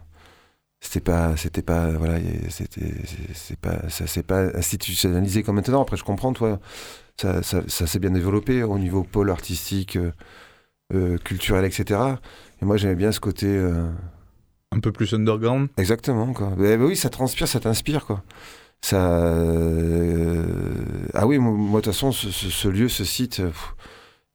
C'était 0.82 1.02
pas 1.02 1.38
c'était 1.38 1.64
pas 1.64 1.92
voilà 1.94 2.20
c'était 2.50 2.94
c'est- 3.36 3.60
pas 3.60 3.90
ça 3.90 4.08
c'est 4.08 4.24
pas 4.24 4.44
institutionnalisé 4.58 5.44
comme 5.44 5.56
maintenant. 5.58 5.82
Après 5.84 5.98
je 5.98 6.06
comprends 6.06 6.34
toi 6.34 6.60
ça, 7.22 7.44
ça, 7.44 7.64
ça 7.68 7.88
s'est 7.88 8.00
bien 8.00 8.12
développé 8.12 8.64
au 8.64 8.80
niveau 8.80 9.04
pôle 9.04 9.32
artistique, 9.32 9.98
euh, 9.98 10.12
euh, 10.94 11.18
culturel 11.20 11.66
etc. 11.66 12.22
Et 12.62 12.66
moi 12.66 12.78
j'aimais 12.78 12.96
bien 12.96 13.12
ce 13.14 13.20
côté 13.22 13.48
Un 14.72 14.80
peu 14.80 14.92
plus 14.92 15.14
underground 15.14 15.70
Exactement, 15.78 16.34
quoi. 16.34 16.52
Mais, 16.58 16.78
mais 16.78 16.86
oui, 16.86 16.96
ça 16.96 17.10
transpire, 17.10 17.48
ça 17.48 17.60
t'inspire, 17.60 18.06
quoi. 18.06 18.24
Euh, 18.94 20.44
Ah 21.14 21.26
oui, 21.28 21.38
moi, 21.38 21.80
de 21.80 21.86
toute 21.86 21.94
façon, 21.94 22.12
ce, 22.12 22.30
ce- 22.30 22.68
lieu, 22.68 22.90
ce 22.90 23.04
site, 23.06 23.38
il 23.40 23.46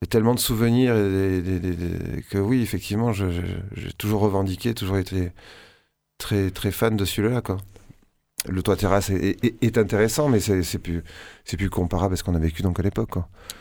y 0.03 0.05
a 0.05 0.07
tellement 0.09 0.35
de 0.35 0.41
souvenirs 0.41 0.95
que 0.95 2.39
oui, 2.39 2.63
effectivement, 2.63 3.13
j'ai 3.13 3.93
toujours 3.99 4.23
revendiqué, 4.23 4.75
toujours 4.75 4.99
été 4.99 5.31
très, 6.19 6.51
très 6.51 6.71
fan 6.71 6.97
de 6.97 7.05
celui-là, 7.05 7.41
quoi. 7.43 7.59
Le 8.49 8.63
toit 8.63 8.77
terrasse 8.77 9.11
est, 9.11 9.77
intéressant, 9.77 10.31
mais 10.31 10.41
c'est 10.41 10.79
plus, 10.79 11.03
c'est 11.45 11.59
plus 11.59 11.69
comparable 11.69 12.15
à 12.15 12.17
ce 12.17 12.25
qu'on 12.25 12.35
a 12.35 12.39
vécu 12.39 12.63
donc 12.63 12.81
à 12.81 12.83
l'époque. 12.83 13.11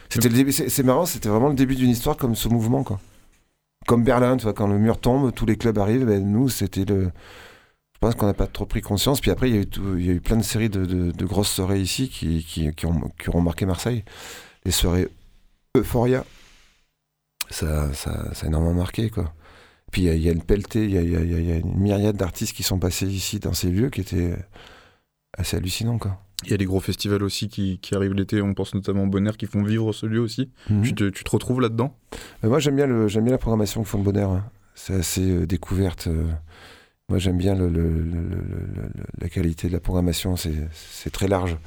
C'était 0.09 0.29
le 0.29 0.35
début, 0.35 0.53
c'est 0.53 0.83
marrant, 0.83 1.05
c'était 1.05 1.27
vraiment 1.27 1.49
le 1.49 1.55
début 1.55 1.75
d'une 1.75 1.89
histoire 1.89 2.15
comme 2.15 2.33
ce 2.35 2.47
mouvement, 2.47 2.83
quoi. 2.83 2.99
Comme 3.87 4.03
Berlin, 4.03 4.37
tu 4.37 4.43
vois, 4.43 4.53
quand 4.53 4.67
le 4.67 4.77
mur 4.77 4.99
tombe, 4.99 5.33
tous 5.33 5.45
les 5.45 5.57
clubs 5.57 5.77
arrivent, 5.77 6.05
ben, 6.05 6.23
nous, 6.25 6.47
c'était 6.47 6.85
le. 6.85 7.11
Je 8.01 8.07
pense 8.07 8.15
qu'on 8.15 8.27
n'a 8.27 8.33
pas 8.33 8.47
trop 8.47 8.65
pris 8.65 8.81
conscience. 8.81 9.19
Puis 9.19 9.29
après, 9.29 9.49
il 9.49 9.55
y 9.55 9.57
a 9.57 9.61
eu, 9.61 9.65
tout- 9.67 9.97
il 9.97 10.05
y 10.05 10.09
a 10.09 10.13
eu 10.13 10.21
plein 10.21 10.37
de 10.37 10.41
séries 10.43 10.69
de, 10.69 10.85
de- 10.85 11.11
de 11.11 11.25
grosses 11.25 11.49
soirées 11.51 11.81
ici 11.81 12.07
qui, 12.07 12.45
qui, 12.45 12.73
qui 12.73 12.85
ont, 12.85 13.11
qui 13.21 13.27
auront 13.29 13.41
marqué 13.41 13.65
Marseille. 13.65 14.05
Les 14.63 14.71
soirées 14.71 15.09
Euphoria, 15.75 16.23
ça, 17.49 17.93
ça, 17.93 18.33
ça 18.33 18.45
a 18.45 18.47
énormément 18.47 18.73
marqué, 18.75 19.09
quoi. 19.09 19.33
Puis 19.91 20.03
il 20.03 20.05
y 20.05 20.09
a- 20.09 20.13
il 20.15 20.21
y, 20.21 20.29
a 20.29 20.31
une 20.31 20.41
pelletée, 20.43 20.85
il 20.85 20.91
y 20.91 20.97
a, 20.97 21.01
y 21.01 21.07
y 21.45 21.59
une 21.59 21.77
myriade 21.77 22.15
d'artistes 22.15 22.55
qui 22.55 22.63
sont 22.63 22.79
passés 22.79 23.07
ici 23.07 23.39
dans 23.39 23.53
ces 23.53 23.69
lieux 23.69 23.89
qui 23.89 24.01
étaient 24.01 24.35
assez 25.37 25.57
hallucinants, 25.57 25.97
quoi. 25.97 26.21
Il 26.45 26.51
y 26.51 26.53
a 26.53 26.57
des 26.57 26.65
gros 26.65 26.79
festivals 26.79 27.21
aussi 27.23 27.49
qui, 27.49 27.79
qui 27.79 27.95
arrivent 27.95 28.13
l'été, 28.13 28.41
on 28.41 28.53
pense 28.53 28.73
notamment 28.73 29.03
au 29.03 29.07
Bonheur, 29.07 29.35
qui 29.35 29.45
font 29.45 29.61
vivre 29.61 29.91
ce 29.91 30.05
lieu 30.05 30.21
aussi. 30.21 30.49
Mhm. 30.69 30.83
Tu, 30.83 30.95
te, 30.95 31.09
tu 31.09 31.23
te 31.25 31.31
retrouves 31.31 31.59
là-dedans? 31.59 31.97
Mais 32.41 32.47
moi, 32.49 32.59
j'aime 32.59 32.77
bien, 32.77 32.87
le, 32.87 33.09
j'aime 33.09 33.23
bien 33.25 33.33
la 33.33 33.37
programmation 33.37 33.83
que 33.83 33.89
font 33.89 33.97
le 33.97 34.05
bonheur. 34.05 34.29
hein. 34.31 34.45
C'est 34.73 34.93
assez 34.93 35.29
euh, 35.29 35.45
découverte. 35.45 36.07
euh. 36.07 36.31
Moi, 37.09 37.17
j'aime 37.17 37.37
bien 37.37 37.55
le, 37.55 37.67
le- 37.69 38.03
le- 38.03 38.91
la 39.19 39.29
qualité 39.29 39.67
de 39.67 39.73
la 39.73 39.79
programmation. 39.79 40.35
C'est, 40.35 41.09
très 41.11 41.27
large. 41.27 41.57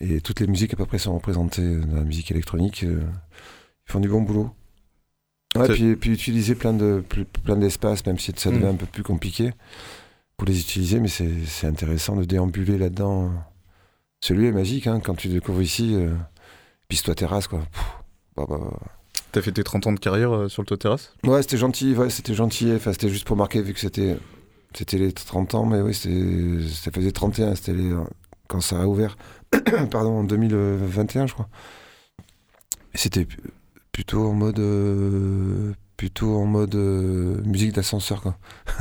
Et 0.00 0.20
toutes 0.20 0.40
les 0.40 0.46
musiques, 0.46 0.74
à 0.74 0.76
peu 0.76 0.86
près, 0.86 0.98
sont 0.98 1.14
représentées 1.14 1.76
dans 1.76 1.96
la 1.96 2.04
musique 2.04 2.30
électronique. 2.30 2.84
euh. 2.84 3.00
Ils 3.88 3.92
font 3.92 4.00
du 4.00 4.08
bon 4.08 4.22
boulot. 4.22 4.50
Ouais, 5.56 5.68
puis, 5.68 5.96
puis 5.96 6.10
utiliser 6.12 6.54
plein, 6.54 6.72
de, 6.72 7.02
plein 7.44 7.56
d'espaces, 7.56 8.04
même 8.06 8.18
si 8.18 8.32
ça 8.36 8.50
devient 8.50 8.64
Mm. 8.64 8.68
un 8.68 8.74
peu 8.74 8.86
plus 8.86 9.02
compliqué 9.02 9.50
pour 10.36 10.46
les 10.46 10.58
utiliser. 10.60 11.00
Mais 11.00 11.08
c'est, 11.08 11.66
intéressant 11.66 12.16
de 12.16 12.24
déambuler 12.24 12.78
là-dedans. 12.78 13.30
Celui 14.20 14.46
est 14.46 14.52
magique 14.52 14.86
hein, 14.86 15.00
quand 15.00 15.14
tu 15.14 15.28
découvres 15.28 15.62
ici. 15.62 15.94
Euh, 15.94 16.14
Piste-toi 16.88 17.14
terrasse, 17.14 17.48
quoi. 17.48 17.60
Bah, 18.36 18.44
bah, 18.48 18.58
bah. 18.60 18.78
T'as 19.32 19.40
fait 19.40 19.52
tes 19.52 19.64
30 19.64 19.86
ans 19.86 19.92
de 19.92 19.98
carrière 19.98 20.32
euh, 20.34 20.48
sur 20.48 20.60
le 20.62 20.66
toit 20.66 20.76
terrasse? 20.76 21.14
Ouais, 21.24 21.40
c'était 21.42 21.56
gentil, 21.56 21.94
ouais, 21.94 22.10
c'était 22.10 22.34
gentil. 22.34 22.70
Enfin, 22.74 22.92
c'était 22.92 23.08
juste 23.08 23.26
pour 23.26 23.36
marquer, 23.36 23.62
vu 23.62 23.72
que 23.72 23.80
c'était, 23.80 24.18
c'était 24.76 24.98
les 24.98 25.12
30 25.12 25.54
ans, 25.54 25.66
mais 25.66 25.80
oui, 25.80 25.94
c'était, 25.94 26.66
ça 26.72 26.90
faisait 26.90 27.12
31, 27.12 27.54
c'était 27.54 27.72
les- 27.74 27.92
quand 28.48 28.60
ça 28.60 28.80
a 28.82 28.86
ouvert, 28.86 29.16
pardon, 29.90 30.18
en 30.20 30.24
2021, 30.24 31.26
je 31.26 31.32
crois. 31.34 31.48
C'était 32.94 33.26
plutôt 33.92 34.26
en 34.26 34.32
mode, 34.34 34.58
euh, 34.58 35.72
plutôt 35.96 36.34
en 36.36 36.44
mode 36.44 36.74
euh, 36.74 37.40
musique 37.44 37.72
d'ascenseur, 37.72 38.20
quoi. 38.20 38.36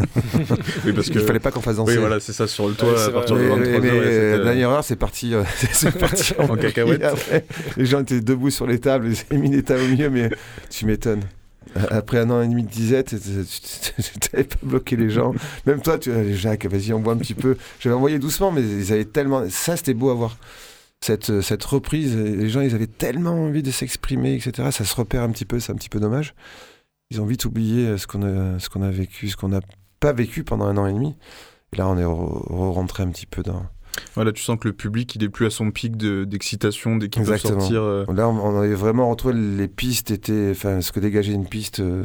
Oui, 0.85 0.93
parce 0.93 1.07
Il 1.07 1.19
fallait 1.21 1.39
pas 1.39 1.51
qu'on 1.51 1.61
fasse 1.61 1.77
danser. 1.77 1.93
Oui, 1.93 1.97
voilà, 1.99 2.19
c'est 2.19 2.33
ça, 2.33 2.47
sur 2.47 2.67
le 2.67 2.73
toit 2.73 3.01
à 3.05 3.09
partir 3.11 3.35
Mais, 3.35 3.43
de 3.49 3.55
mais, 3.55 3.77
23h. 3.77 3.81
mais, 3.81 3.89
euh, 3.91 4.43
dernière 4.43 4.69
heure, 4.69 4.83
c'est 4.83 4.95
parti, 4.97 5.33
euh, 5.33 5.43
c'est 5.73 5.97
parti 5.97 6.33
En 6.39 6.55
cacahuète. 6.55 7.03
Après, 7.03 7.45
les 7.77 7.85
gens 7.85 7.99
étaient 8.01 8.19
debout 8.21 8.49
sur 8.49 8.67
les 8.67 8.79
tables, 8.79 9.07
ils 9.09 9.17
avaient 9.29 9.41
mis 9.41 9.49
des 9.49 9.63
tables 9.63 9.83
au 9.83 9.87
milieu, 9.87 10.09
mais 10.09 10.29
tu 10.69 10.85
m'étonnes. 10.85 11.23
Après 11.89 12.17
un 12.19 12.29
an 12.31 12.41
et 12.41 12.47
demi 12.47 12.63
de 12.63 12.69
disette, 12.69 13.15
tu 13.19 14.19
t'avais 14.19 14.43
pas 14.43 14.55
bloqué 14.63 14.95
les 14.95 15.09
gens. 15.09 15.33
Même 15.65 15.81
toi, 15.81 15.97
tu 15.99 16.11
allez, 16.11 16.35
Jacques, 16.35 16.65
vas-y, 16.65 16.91
envoie 16.91 17.13
un 17.13 17.17
petit 17.17 17.35
peu. 17.35 17.55
J'avais 17.79 17.95
envoyé 17.95 18.19
doucement, 18.19 18.51
mais 18.51 18.61
ils 18.61 18.91
avaient 18.91 19.05
tellement. 19.05 19.47
Ça, 19.49 19.77
c'était 19.77 19.93
beau 19.93 20.09
à 20.09 20.15
voir. 20.15 20.37
Cette, 21.03 21.41
cette 21.41 21.63
reprise, 21.63 22.15
les 22.15 22.49
gens, 22.49 22.61
ils 22.61 22.75
avaient 22.75 22.87
tellement 22.87 23.31
envie 23.31 23.63
de 23.63 23.71
s'exprimer, 23.71 24.35
etc. 24.35 24.69
Ça 24.71 24.85
se 24.85 24.95
repère 24.95 25.23
un 25.23 25.29
petit 25.31 25.45
peu, 25.45 25.59
c'est 25.59 25.71
un 25.71 25.75
petit 25.75 25.89
peu 25.89 25.99
dommage. 25.99 26.35
Ils 27.09 27.19
ont 27.21 27.25
vite 27.25 27.45
oublié 27.45 27.97
ce 27.97 28.05
qu'on 28.07 28.23
a, 28.23 28.57
qu'on 28.71 28.81
a 28.81 28.91
vécu, 28.91 29.29
ce 29.29 29.35
qu'on 29.37 29.49
n'a 29.49 29.61
pas 29.99 30.13
vécu 30.13 30.43
pendant 30.43 30.65
un 30.65 30.77
an 30.77 30.85
et 30.87 30.93
demi. 30.93 31.15
Et 31.73 31.77
là, 31.77 31.87
on 31.87 31.97
est 31.97 32.03
re- 32.03 32.47
re- 32.49 32.71
rentré 32.71 33.03
un 33.03 33.09
petit 33.09 33.25
peu 33.25 33.43
dans. 33.43 33.65
Voilà, 34.15 34.31
tu 34.31 34.41
sens 34.43 34.57
que 34.59 34.67
le 34.67 34.73
public, 34.73 35.15
il 35.15 35.23
est 35.23 35.29
plus 35.29 35.45
à 35.45 35.49
son 35.49 35.71
pic 35.71 35.97
de- 35.97 36.23
d'excitation 36.25 36.95
dès 36.97 37.09
qu'il 37.09 37.21
peut 37.23 37.31
sortir. 37.59 37.81
euh, 37.81 38.05
Là, 38.13 38.27
on, 38.29 38.37
on 38.39 38.59
avait 38.59 38.73
vraiment 38.75 39.09
retrouvé 39.09 39.33
les 39.35 39.67
pistes 39.67 40.11
étaient, 40.11 40.49
enfin, 40.51 40.81
ce 40.81 40.91
que 40.91 40.99
dégageait 40.99 41.33
une 41.33 41.47
piste 41.47 41.79
euh, 41.79 42.03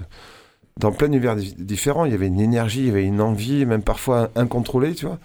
dans 0.80 0.92
plein 0.92 1.08
d'univers 1.08 1.36
di- 1.36 1.54
différents. 1.58 2.04
Il 2.04 2.12
y 2.12 2.14
avait 2.14 2.26
une 2.26 2.40
énergie, 2.40 2.80
il 2.80 2.86
y 2.86 2.90
avait 2.90 3.04
une 3.04 3.20
envie, 3.20 3.64
même 3.66 3.82
parfois 3.82 4.30
incontrôlée, 4.36 4.94
tu 4.94 5.06
vois. 5.06 5.18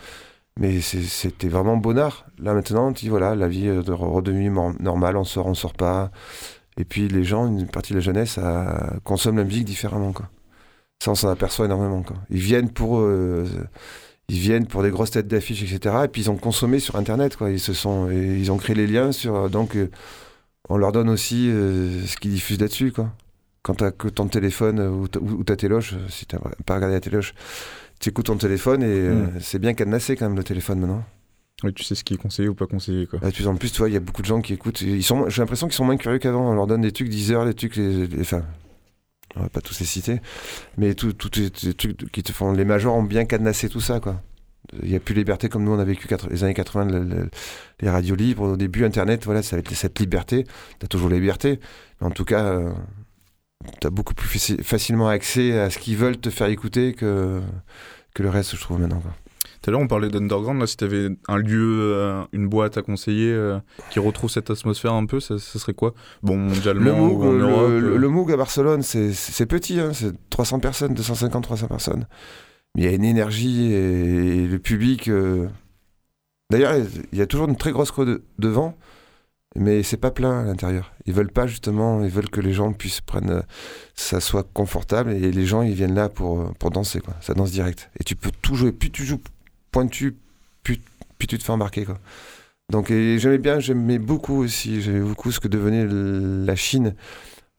Mais 0.60 0.82
c'était 0.82 1.48
vraiment 1.48 1.78
bonheur. 1.78 2.26
Là 2.38 2.54
maintenant, 2.54 2.92
tu 2.94 3.06
dis 3.06 3.10
voilà, 3.10 3.36
la 3.36 3.48
vie 3.48 3.68
est 3.68 3.80
redevenue 3.90 4.50
mor- 4.50 4.74
normale, 4.82 5.16
on 5.18 5.24
sort, 5.24 5.48
on 5.48 5.54
sort 5.54 5.74
pas. 5.74 6.12
Et 6.78 6.84
puis 6.86 7.08
les 7.08 7.24
gens, 7.24 7.48
une 7.48 7.68
partie 7.68 7.94
de 7.94 7.98
la 8.00 8.04
jeunesse, 8.04 8.38
a- 8.38 8.96
consomme 9.04 9.38
la 9.38 9.44
musique 9.46 9.66
différemment, 9.66 10.12
quoi. 10.12 10.30
Ça, 11.04 11.10
on 11.12 11.16
s'en 11.16 11.30
aperçoit 11.30 11.66
énormément, 11.66 12.04
quoi. 12.04 12.18
Ils 12.30 12.40
viennent 12.40 12.70
pour, 12.70 13.00
euh, 13.00 13.46
ils 14.34 14.40
viennent 14.40 14.66
pour 14.68 14.82
des 14.84 14.90
grosses 14.92 15.12
têtes 15.12 15.28
d'affiches, 15.28 15.64
etc. 15.64 15.96
Et 16.06 16.08
puis 16.08 16.22
ils 16.24 16.30
ont 16.30 16.38
consommé 16.38 16.80
sur 16.80 16.96
Internet, 16.96 17.36
quoi. 17.36 17.50
Ils 17.52 17.60
se 17.60 17.74
sont, 17.74 18.10
et 18.10 18.38
ils 18.40 18.52
ont 18.52 18.58
créé 18.58 18.76
les 18.76 18.88
liens 18.88 19.12
sur, 19.12 19.50
donc 19.50 19.76
euh, 19.76 19.90
on 20.70 20.78
leur 20.78 20.92
donne 20.92 21.10
aussi 21.10 21.50
euh, 21.50 22.06
ce 22.06 22.16
qu'ils 22.18 22.32
diffusent 22.32 22.60
là-dessus, 22.62 22.92
quoi. 22.92 23.12
Quand 23.64 23.76
t'as 23.76 23.92
que 23.92 24.08
ton 24.08 24.28
téléphone 24.28 24.80
euh, 24.80 24.90
ou, 24.90 25.08
ta- 25.08 25.20
ou- 25.20 25.40
ou 25.40 25.44
ta 25.44 25.56
téloche, 25.56 25.94
euh, 25.94 26.08
si 26.10 26.26
t'as 26.26 26.40
pas 26.66 26.76
regardé 26.76 26.96
la 26.96 27.02
téloche, 27.02 27.34
tu 28.00 28.10
écoutes 28.10 28.26
ton 28.28 28.38
téléphone 28.38 28.82
et 28.84 28.86
euh, 28.88 29.14
Mm. 29.26 29.32
c'est 29.42 29.60
bien 29.60 29.74
cadenassé 29.74 30.16
quand 30.16 30.26
même 30.28 30.38
le 30.38 30.44
téléphone 30.44 30.80
maintenant. 30.80 31.04
Oui, 31.64 31.72
tu 31.74 31.84
sais 31.84 31.94
ce 31.94 32.04
qui 32.04 32.16
est 32.16 32.18
conseillé 32.18 32.48
ou 32.50 32.56
pas 32.56 32.66
conseillé, 32.66 33.06
quoi. 33.06 33.20
Bah, 33.20 33.30
de 33.30 33.36
plus 33.36 33.46
en 33.48 33.56
plus, 33.56 33.72
tu 33.72 33.78
vois, 33.78 33.90
il 33.90 33.94
y 33.94 33.98
a 33.98 34.00
beaucoup 34.00 34.24
de 34.24 34.28
gens 34.28 34.42
qui 34.42 34.54
écoutent. 34.54 34.82
Ils 34.82 35.04
sont, 35.04 35.30
j'ai 35.30 35.42
l'impression 35.44 35.68
qu'ils 35.68 35.76
sont 35.76 35.86
moins 35.86 35.98
curieux 35.98 36.18
qu'avant. 36.18 36.50
On 36.50 36.56
leur 36.56 36.66
donne 36.66 36.82
des 36.82 36.92
trucs 36.92 37.10
10 37.10 37.32
heures, 37.34 37.46
des 37.46 37.54
trucs, 37.54 37.76
les, 37.76 38.08
les- 38.08 38.22
enfin, 38.22 38.42
on 39.36 39.42
va 39.42 39.50
pas 39.50 39.62
tous 39.62 39.80
les 39.80 39.86
citer, 39.86 40.20
mais 40.78 40.94
tous 40.94 41.14
les 41.38 41.50
trucs 41.50 42.12
qui 42.12 42.24
te 42.24 42.32
font. 42.32 42.52
Les 42.52 42.66
majors 42.66 42.96
ont 42.96 43.04
bien 43.04 43.26
cadenassé 43.26 43.70
tout 43.70 43.82
ça, 43.82 44.00
quoi. 44.00 44.22
Il 44.84 44.90
n'y 44.90 44.96
a 44.96 45.00
plus 45.00 45.16
liberté 45.16 45.50
comme 45.50 45.64
nous 45.64 45.72
on 45.72 45.80
a 45.80 45.84
vécu 45.84 46.08
les 46.30 46.44
années 46.44 46.54
80, 46.54 46.86
le- 46.86 47.04
le- 47.04 47.30
les 47.82 47.90
radios 47.90 48.16
libres. 48.16 48.44
Au 48.54 48.58
début, 48.58 48.86
Internet, 48.86 49.26
voilà, 49.26 49.42
ça 49.42 49.56
va 49.56 49.60
être 49.60 49.74
cette 49.74 50.00
liberté. 50.00 50.44
Tu 50.80 50.86
as 50.86 50.88
toujours 50.88 51.10
la 51.10 51.16
liberté. 51.18 51.60
En 52.00 52.12
tout 52.12 52.26
cas, 52.26 52.60
tu 53.82 53.88
as 53.88 53.90
beaucoup 53.90 54.14
plus 54.14 54.28
faci- 54.30 54.62
facilement 54.64 55.10
accès 55.10 55.60
à 55.60 55.70
ce 55.70 55.80
qu'ils 55.80 55.98
veulent 55.98 56.18
te 56.18 56.30
faire 56.30 56.48
écouter 56.48 56.94
que, 56.94 57.42
que 58.14 58.24
le 58.24 58.30
reste, 58.30 58.56
je 58.56 58.62
trouve, 58.62 58.80
maintenant. 58.80 59.02
Tout 59.62 59.70
à 59.70 59.72
l'heure, 59.72 59.82
on 59.82 59.88
parlait 59.88 60.10
d'underground. 60.10 60.60
Là, 60.60 60.66
si 60.68 60.76
tu 60.78 60.84
avais 60.86 61.10
un 61.28 61.38
lieu, 61.38 61.94
euh, 61.94 62.24
une 62.34 62.48
boîte 62.48 62.78
à 62.78 62.82
conseiller 62.82 63.32
euh, 63.32 63.60
qui 63.92 64.00
retrouve 64.00 64.30
cette 64.32 64.50
atmosphère 64.50 64.94
un 64.94 65.06
peu, 65.06 65.20
ça, 65.20 65.38
ça 65.38 65.60
serait 65.60 65.74
quoi? 65.76 65.94
Bon, 66.24 66.36
mondialement 66.38 66.84
Le 66.86 66.94
Moog, 66.94 67.20
ou 67.20 67.24
en 67.28 67.32
le, 67.32 67.40
Europe 67.44 67.70
le- 67.70 67.94
euh, 67.94 67.98
le 67.98 68.08
Moog 68.10 68.32
à 68.32 68.38
Barcelone, 68.38 68.82
c'est- 68.82 69.12
petit, 69.46 69.80
hein, 69.80 69.92
c'est 69.94 70.14
300 70.32 70.60
personnes, 70.60 70.94
250, 70.96 71.44
300 71.44 71.68
personnes. 71.68 72.08
Mais 72.76 72.84
il 72.84 72.86
y 72.86 72.92
a 72.92 72.96
une 72.96 73.04
énergie 73.04 73.72
et, 73.74 74.48
le 74.48 74.58
public. 74.60 75.08
euh, 75.10 75.48
D'ailleurs, 76.50 76.74
il 77.14 77.18
y 77.18 77.22
a 77.22 77.28
toujours 77.28 77.48
une 77.48 77.56
très 77.56 77.72
grosse 77.72 77.92
creux 77.92 78.06
de- 78.06 78.24
devant, 78.40 78.76
mais 79.56 79.84
c'est 79.84 79.98
pas 79.98 80.12
plein 80.12 80.40
à 80.42 80.44
l'intérieur. 80.44 80.92
Ils 81.06 81.14
veulent 81.14 81.32
pas 81.32 81.48
justement, 81.48 82.04
ils 82.04 82.10
veulent 82.10 82.30
que 82.30 82.42
les 82.42 82.52
gens 82.54 82.74
puissent 82.74 83.00
prendre, 83.02 83.44
ça 83.96 84.20
soit 84.20 84.48
confortable 84.54 85.12
et 85.12 85.32
les 85.32 85.46
gens 85.46 85.62
ils 85.62 85.74
viennent 85.74 85.96
là 85.96 86.10
pour, 86.10 86.54
pour 86.56 86.72
danser 86.72 87.00
quoi. 87.00 87.14
Ça 87.22 87.34
danse 87.34 87.52
direct. 87.52 87.90
Et 88.00 88.04
tu 88.04 88.16
peux 88.16 88.32
tout 88.42 88.56
jouer. 88.56 88.72
Plus 88.72 88.90
tu 88.90 89.06
joues 89.06 89.20
pointu, 89.72 90.16
plus 90.64 90.80
tu 91.28 91.38
te 91.38 91.44
fais 91.44 91.52
embarquer 91.52 91.86
quoi. 91.86 92.00
Donc 92.72 92.88
j'aimais 92.88 93.38
bien, 93.38 93.60
j'aimais 93.60 94.00
beaucoup 94.00 94.38
aussi, 94.44 94.82
j'aimais 94.82 95.02
beaucoup 95.02 95.32
ce 95.32 95.40
que 95.40 95.48
devenait 95.48 95.86
la 96.46 96.56
Chine. 96.56 96.96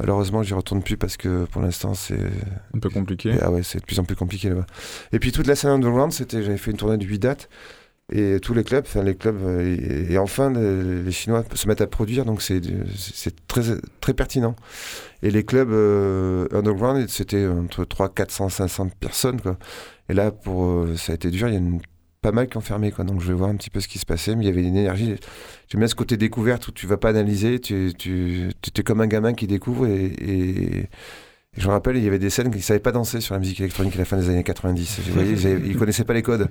Malheureusement, 0.00 0.42
j'y 0.42 0.52
retourne 0.54 0.82
plus 0.82 0.96
parce 0.96 1.16
que 1.16 1.44
pour 1.44 1.62
l'instant 1.62 1.94
c'est 1.94 2.18
un 2.74 2.78
peu 2.80 2.90
compliqué. 2.90 3.34
ah 3.40 3.50
ouais, 3.52 3.62
c'est 3.62 3.78
de 3.78 3.84
plus 3.84 4.00
en 4.00 4.04
plus 4.04 4.16
compliqué 4.16 4.48
là-bas. 4.48 4.66
Et 5.12 5.18
puis 5.20 5.30
toute 5.30 5.46
la 5.46 5.54
scène 5.54 5.70
underground, 5.70 6.12
c'était, 6.12 6.42
j'avais 6.42 6.56
fait 6.58 6.70
une 6.72 6.76
tournée 6.76 6.98
de 6.98 7.04
8 7.04 7.18
dates. 7.20 7.48
Et 8.12 8.40
tous 8.40 8.52
les 8.52 8.64
clubs, 8.64 8.84
enfin 8.86 9.02
les 9.02 9.14
clubs, 9.14 9.40
euh, 9.42 10.08
et, 10.08 10.12
et 10.14 10.18
enfin 10.18 10.50
les, 10.52 11.10
Chinois 11.12 11.44
se 11.54 11.66
mettent 11.68 11.80
à 11.80 11.86
produire, 11.86 12.24
donc 12.26 12.42
c'est, 12.42 12.60
très, 13.46 13.62
très 14.00 14.12
pertinent. 14.12 14.54
Et 15.22 15.30
les 15.30 15.44
clubs 15.44 15.70
euh, 15.70 16.46
underground, 16.52 17.08
c'était 17.08 17.46
entre 17.46 17.84
300, 17.84 18.12
400, 18.14 18.48
500 18.50 18.88
personnes. 19.00 19.40
Quoi. 19.40 19.56
Et 20.08 20.14
là, 20.14 20.30
pour, 20.32 20.64
euh, 20.66 20.96
ça 20.96 21.12
a 21.12 21.14
été 21.14 21.30
dur, 21.30 21.48
il 21.48 21.52
y 21.52 21.56
a 21.56 21.60
une- 21.60 21.80
pas 22.22 22.32
mal 22.32 22.48
qui 22.48 22.56
ont 22.56 22.62
fermé. 22.62 22.90
Quoi. 22.90 23.04
Donc 23.04 23.20
je 23.20 23.28
vais 23.28 23.34
voir 23.34 23.50
un 23.50 23.56
petit 23.56 23.68
peu 23.68 23.80
ce 23.80 23.88
qui 23.88 23.98
se 23.98 24.06
passait, 24.06 24.34
mais 24.34 24.44
il 24.44 24.48
y 24.48 24.50
avait 24.50 24.62
une 24.62 24.76
énergie. 24.76 25.16
J'aime 25.68 25.80
bien 25.80 25.88
ce 25.88 25.94
côté 25.94 26.16
découverte 26.16 26.68
où 26.68 26.72
tu 26.72 26.86
vas 26.86 26.96
pas 26.96 27.10
analyser, 27.10 27.58
tu, 27.58 27.92
tu, 27.98 28.50
comme 28.84 29.00
un 29.02 29.06
gamin 29.06 29.34
qui 29.34 29.46
découvre 29.46 29.86
et, 29.86 30.88
je 31.54 31.66
me 31.66 31.72
rappelle, 31.72 31.98
il 31.98 32.02
y 32.04 32.06
avait 32.06 32.18
des 32.18 32.30
scènes 32.30 32.48
qu'ils 32.48 32.60
ne 32.60 32.62
savaient 32.62 32.80
pas 32.80 32.92
danser 32.92 33.20
sur 33.20 33.34
la 33.34 33.38
musique 33.38 33.60
électronique 33.60 33.94
à 33.96 33.98
la 33.98 34.04
fin 34.06 34.16
des 34.16 34.30
années 34.30 34.42
90. 34.42 35.00
Vous 35.00 35.12
voyez, 35.12 35.32
ils, 35.32 35.76
connaissaient 35.76 36.04
pas 36.04 36.14
les 36.14 36.22
codes. 36.22 36.48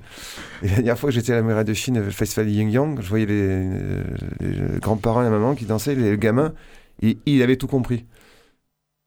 La 0.62 0.76
dernière 0.76 1.00
fois 1.00 1.10
que 1.10 1.16
j'étais 1.16 1.34
à 1.34 1.38
la 1.38 1.42
muraille 1.42 1.66
de 1.66 1.74
Chine, 1.74 2.00
le 2.00 2.12
festival 2.12 2.48
Yin 2.48 2.70
Yang, 2.70 3.02
je 3.02 3.10
voyais 3.10 3.26
les, 3.26 4.80
grands-parents 4.80 5.22
et 5.22 5.24
la 5.24 5.32
maman 5.32 5.56
qui 5.56 5.66
dansaient, 5.66 5.96
les 5.96 6.20
gamins, 6.20 6.54
et 7.02 7.18
il 7.26 7.42
avait 7.42 7.56
tout 7.56 7.66
compris. 7.66 8.06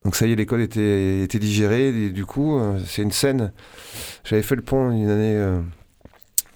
Donc 0.05 0.17
ça 0.17 0.27
y 0.27 0.33
est, 0.33 0.37
l'école 0.37 0.62
était, 0.62 1.21
était 1.23 1.39
digérée, 1.39 2.11
du 2.11 2.27
coup, 2.27 2.59
euh, 2.59 2.81
c'est 2.85 3.03
une 3.03 3.12
scène. 3.12 3.53
J'avais 4.25 4.43
fait 4.43 4.57
le 4.57 4.62
pont 4.62 4.91
une 4.91 5.09
année, 5.09 5.37
euh, 5.37 5.61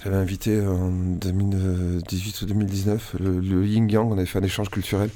j'avais 0.09 0.23
invité 0.23 0.67
en 0.67 0.89
2018 0.91 2.43
ou 2.43 2.47
2019 2.47 3.17
le, 3.21 3.41
le 3.41 3.67
Yin 3.67 3.89
Yang, 3.91 4.11
on 4.11 4.17
avait 4.17 4.27
fait 4.27 4.39
un 4.39 4.43
échange 4.43 4.71
culturel. 4.71 5.11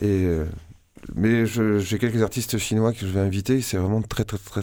Et, 0.00 0.24
euh, 0.24 0.44
mais 1.14 1.44
j'ai 1.44 1.98
quelques 1.98 2.22
artistes 2.22 2.56
chinois 2.58 2.92
que 2.92 3.00
je 3.00 3.06
vais 3.06 3.20
inviter, 3.20 3.60
c'est 3.60 3.78
vraiment 3.78 4.00
très 4.00 4.24
très 4.24 4.38
très 4.38 4.62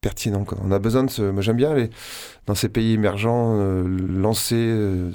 pertinent. 0.00 0.44
On 0.62 0.70
a 0.70 0.78
besoin 0.78 1.02
de 1.02 1.10
ce... 1.10 1.22
Moi 1.22 1.42
j'aime 1.42 1.56
bien 1.56 1.72
aller 1.72 1.90
dans 2.46 2.54
ces 2.54 2.68
pays 2.68 2.92
émergents, 2.92 3.56
euh, 3.58 3.82
lancer, 3.82 4.54
euh, 4.56 5.10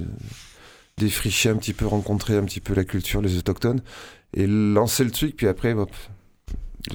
défricher 0.97 1.49
un 1.49 1.55
petit 1.55 1.73
peu, 1.73 1.85
rencontrer 1.85 2.35
un 2.35 2.43
petit 2.43 2.59
peu 2.59 2.73
la 2.73 2.83
culture, 2.83 3.21
les 3.21 3.37
autochtones, 3.37 3.81
et 4.33 4.47
lancer 4.47 5.05
le 5.05 5.11
truc, 5.11 5.37
puis 5.37 5.47
après, 5.47 5.71
hop. 5.71 5.91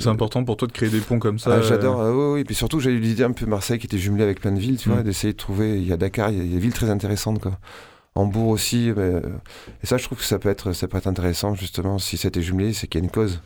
C'est 0.01 0.09
important 0.09 0.45
pour 0.45 0.57
toi 0.57 0.69
de 0.69 0.73
créer 0.73 0.89
des 0.91 1.01
ponts 1.01 1.19
comme 1.19 1.39
ça. 1.39 1.51
Ah, 1.53 1.57
euh, 1.59 1.63
J'adore, 1.63 2.01
ah 2.01 2.11
oui, 2.13 2.35
oui. 2.35 2.41
Et 2.41 2.45
puis 2.45 2.55
surtout, 2.55 2.81
j'ai 2.81 2.91
eu 2.91 2.99
l'idée 3.01 3.25
un 3.25 3.33
peu 3.33 3.47
Marseille 3.47 3.79
qui 3.79 3.87
était 3.87 3.99
jumelée 3.99 4.25
avec 4.25 4.41
plein 4.41 4.53
de 4.53 4.59
villes, 4.61 4.79
tu 4.79 4.89
Mm. 4.89 4.93
vois, 4.93 5.03
d'essayer 5.03 5.33
de 5.33 5.39
trouver. 5.39 5.77
Il 5.79 5.87
y 5.87 5.93
a 5.93 5.97
Dakar, 5.97 6.31
il 6.31 6.39
y 6.39 6.41
a 6.41 6.55
des 6.55 6.59
villes 6.61 6.73
très 6.73 6.91
intéressantes, 6.91 7.41
quoi. 7.41 7.59
Hambourg 8.15 8.49
aussi. 8.49 8.93
mais, 8.97 9.03
euh, 9.03 9.21
et 9.83 9.87
ça, 9.87 9.97
je 9.97 10.05
trouve 10.05 10.19
que 10.19 10.25
ça 10.25 10.39
peut 10.39 10.49
être, 10.51 10.73
ça 10.73 10.87
peut 10.89 10.99
être 10.99 11.07
intéressant, 11.07 11.55
justement, 11.55 11.99
si 11.99 12.17
ça 12.17 12.27
a 12.27 12.31
été 12.31 12.43
jumelé, 12.43 12.73
c'est 12.73 12.87
qu'il 12.87 13.01
y 13.01 13.03
a 13.03 13.05
une 13.05 13.11
cause. 13.11 13.41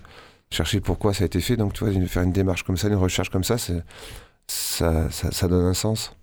Chercher 0.51 0.80
pourquoi 0.80 1.12
ça 1.14 1.24
a 1.24 1.26
été 1.26 1.40
fait. 1.40 1.57
Donc, 1.57 1.72
tu 1.72 1.84
vois, 1.84 1.92
faire 2.07 2.22
une 2.22 2.32
démarche 2.32 2.62
comme 2.62 2.76
ça, 2.76 2.88
une 2.88 2.94
recherche 2.94 3.30
comme 3.30 3.44
ça, 3.44 3.57
ça, 3.59 3.72
ça, 4.47 5.30
ça 5.32 5.49
donne 5.49 5.64
un 5.66 5.74
sens. 5.74 6.14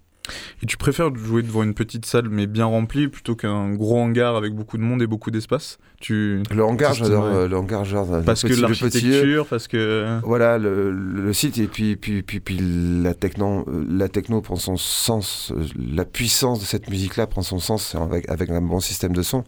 Et 0.61 0.65
tu 0.65 0.77
préfères 0.77 1.13
jouer 1.15 1.43
devant 1.43 1.63
une 1.63 1.73
petite 1.73 2.05
salle 2.05 2.29
mais 2.29 2.47
bien 2.47 2.65
remplie 2.65 3.09
plutôt 3.09 3.35
qu'un 3.35 3.73
gros 3.73 3.99
hangar 3.99 4.37
avec 4.37 4.53
beaucoup 4.55 4.77
de 4.77 4.81
monde 4.83 5.01
et 5.01 5.07
beaucoup 5.07 5.31
d'espace? 5.31 5.79
Tu 5.99 6.41
Le 6.49 6.63
hangar, 6.63 6.93
j'adore. 6.93 7.25
ouais. 7.25 7.31
euh, 7.33 7.47
Le 7.49 7.57
hangar, 7.57 7.83
j'adore. 7.83 8.23
Parce 8.23 8.43
que 8.43 8.47
petit- 8.47 8.57
euh, 8.59 8.61
l'architecture, 8.61 9.45
parce 9.47 9.67
que 9.67 10.19
Voilà 10.23 10.57
le, 10.57 10.91
le 10.91 11.33
site 11.33 11.57
et 11.57 11.67
puis 11.67 11.97
puis 11.97 12.23
puis 12.23 12.39
puis 12.39 12.57
la 13.03 13.13
techno 13.13 13.65
euh, 13.67 13.85
la 13.89 14.07
techno 14.07 14.41
prend 14.41 14.55
son 14.55 14.77
sens 14.77 15.51
euh, 15.55 15.65
la 15.77 16.05
puissance 16.05 16.61
de 16.61 16.65
cette 16.65 16.89
musique 16.89 17.17
là 17.17 17.27
prend 17.27 17.41
son 17.41 17.59
sens 17.59 17.93
avec 17.95 18.29
avec 18.29 18.49
un 18.49 18.61
bon 18.61 18.79
système 18.79 19.11
de 19.13 19.21
son. 19.23 19.43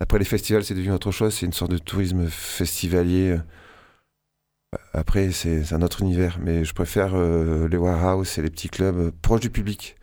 Après 0.00 0.18
les 0.18 0.24
festivals 0.26 0.64
c'est 0.64 0.74
devenu 0.74 0.92
autre 0.92 1.12
chose 1.12 1.32
c'est 1.32 1.46
une 1.46 1.52
sorte 1.54 1.70
de 1.70 1.78
tourisme 1.78 2.26
festivalier. 2.28 3.36
Après 4.94 5.32
c'est 5.32 5.72
un 5.72 5.82
autre 5.82 6.02
univers 6.02 6.38
mais 6.42 6.64
je 6.64 6.72
préfère 6.74 7.12
euh, 7.14 7.66
les 7.68 7.76
warehouse 7.76 8.38
et 8.38 8.42
les 8.42 8.50
petits 8.50 8.68
clubs 8.68 9.10
proches 9.22 9.40
du 9.40 9.50
public. 9.50 9.96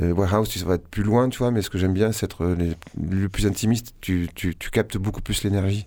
Euh, 0.00 0.12
warehouse 0.14 0.48
tu 0.48 0.58
vas 0.60 0.76
être 0.76 0.88
plus 0.88 1.02
loin 1.02 1.28
tu 1.28 1.36
vois 1.38 1.50
mais 1.50 1.60
ce 1.60 1.68
que 1.68 1.76
j'aime 1.76 1.92
bien 1.92 2.12
c'est 2.12 2.24
être 2.24 2.44
euh, 2.44 2.54
les- 2.54 2.76
le 3.20 3.28
plus 3.28 3.46
intimiste 3.46 3.94
tu, 4.00 4.26
tu, 4.34 4.56
tu 4.56 4.70
captes 4.70 4.96
beaucoup 4.96 5.20
plus 5.20 5.42
l'énergie. 5.44 5.86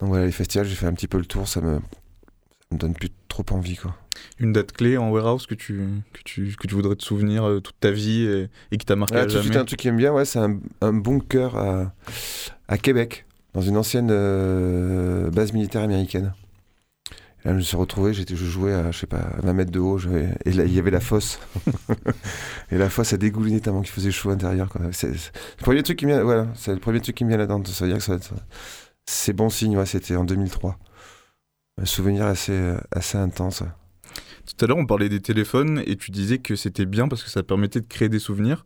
Donc 0.00 0.10
voilà 0.10 0.26
les 0.26 0.32
festivals 0.32 0.66
j'ai 0.66 0.74
fait 0.74 0.84
un 0.86 0.92
petit 0.92 1.08
peu 1.08 1.16
le 1.18 1.24
tour 1.24 1.48
ça 1.48 1.62
me 1.62 1.76
ça 1.78 2.74
me 2.74 2.78
donne 2.78 2.92
plus 2.94 3.08
trop 3.28 3.44
envie 3.52 3.76
quoi. 3.76 3.96
une 4.38 4.52
date 4.52 4.72
clé 4.72 4.98
en 4.98 5.08
warehouse 5.10 5.46
que 5.46 5.54
tu, 5.54 5.80
que 6.12 6.20
tu, 6.24 6.54
que 6.60 6.66
tu 6.66 6.74
voudrais 6.74 6.96
te 6.96 7.04
souvenir 7.04 7.44
euh, 7.44 7.60
toute 7.60 7.78
ta 7.80 7.90
vie 7.90 8.22
et, 8.26 8.48
et 8.72 8.76
qui 8.76 8.84
t'a 8.84 8.96
marqué 8.96 9.16
Ah, 9.16 9.20
à 9.20 9.26
tout 9.26 9.34
de 9.36 9.40
suite 9.40 9.52
jamais. 9.52 9.62
un 9.62 9.64
truc 9.64 9.78
qui 9.78 9.88
aime 9.88 9.96
bien 9.96 10.12
ouais 10.12 10.24
c'est 10.26 10.38
un, 10.40 10.58
un 10.82 10.92
bunker 10.92 11.56
à, 11.56 11.92
à 12.68 12.76
Québec 12.76 13.24
dans 13.54 13.62
une 13.62 13.78
ancienne 13.78 14.08
euh, 14.10 15.30
base 15.30 15.54
militaire 15.54 15.80
américaine. 15.82 16.34
Là 17.46 17.52
je 17.52 17.58
me 17.58 17.62
suis 17.62 17.76
retrouvé 17.76 18.12
j'étais 18.12 18.34
je 18.34 18.44
jouais 18.44 18.72
à 18.72 18.90
je 18.90 18.98
sais 18.98 19.06
pas 19.06 19.18
à 19.18 19.40
20 19.40 19.52
mètres 19.52 19.70
de 19.70 19.78
haut 19.78 20.00
et 20.00 20.52
là 20.52 20.64
il 20.64 20.72
y 20.72 20.80
avait 20.80 20.90
la 20.90 20.98
fosse 20.98 21.38
et 22.72 22.76
la 22.76 22.90
fosse 22.90 23.12
a 23.12 23.16
dégouliné 23.16 23.60
tellement 23.60 23.82
qu'il 23.82 23.92
faisait 23.92 24.10
chaud 24.10 24.30
à 24.30 24.32
l'intérieur. 24.32 24.68
C'est 24.90 25.10
le 25.10 25.62
premier 25.62 25.84
truc 25.84 25.96
qui 25.96 26.06
me 26.06 26.12
vient 26.12 26.24
voilà 26.24 26.48
c'est 26.56 26.74
le 26.74 26.80
premier 26.80 27.00
truc 27.00 27.14
qui 27.14 27.24
me 27.24 27.28
vient 27.28 27.38
là-dedans 27.38 27.62
ça 27.64 27.84
veut 27.84 27.92
dire 27.92 27.98
que 27.98 28.04
ça 28.04 28.18
c'est 29.06 29.32
bon 29.32 29.48
signe 29.48 29.76
ouais 29.76 29.86
c'était 29.86 30.16
en 30.16 30.24
2003 30.24 30.76
un 31.80 31.84
souvenir 31.84 32.26
assez 32.26 32.74
assez 32.90 33.16
intense 33.16 33.60
ouais. 33.60 33.68
Tout 34.46 34.64
à 34.64 34.68
l'heure, 34.68 34.78
on 34.78 34.86
parlait 34.86 35.08
des 35.08 35.20
téléphones 35.20 35.82
et 35.86 35.96
tu 35.96 36.12
disais 36.12 36.38
que 36.38 36.54
c'était 36.54 36.86
bien 36.86 37.08
parce 37.08 37.24
que 37.24 37.30
ça 37.30 37.42
permettait 37.42 37.80
de 37.80 37.86
créer 37.86 38.08
des 38.08 38.20
souvenirs. 38.20 38.62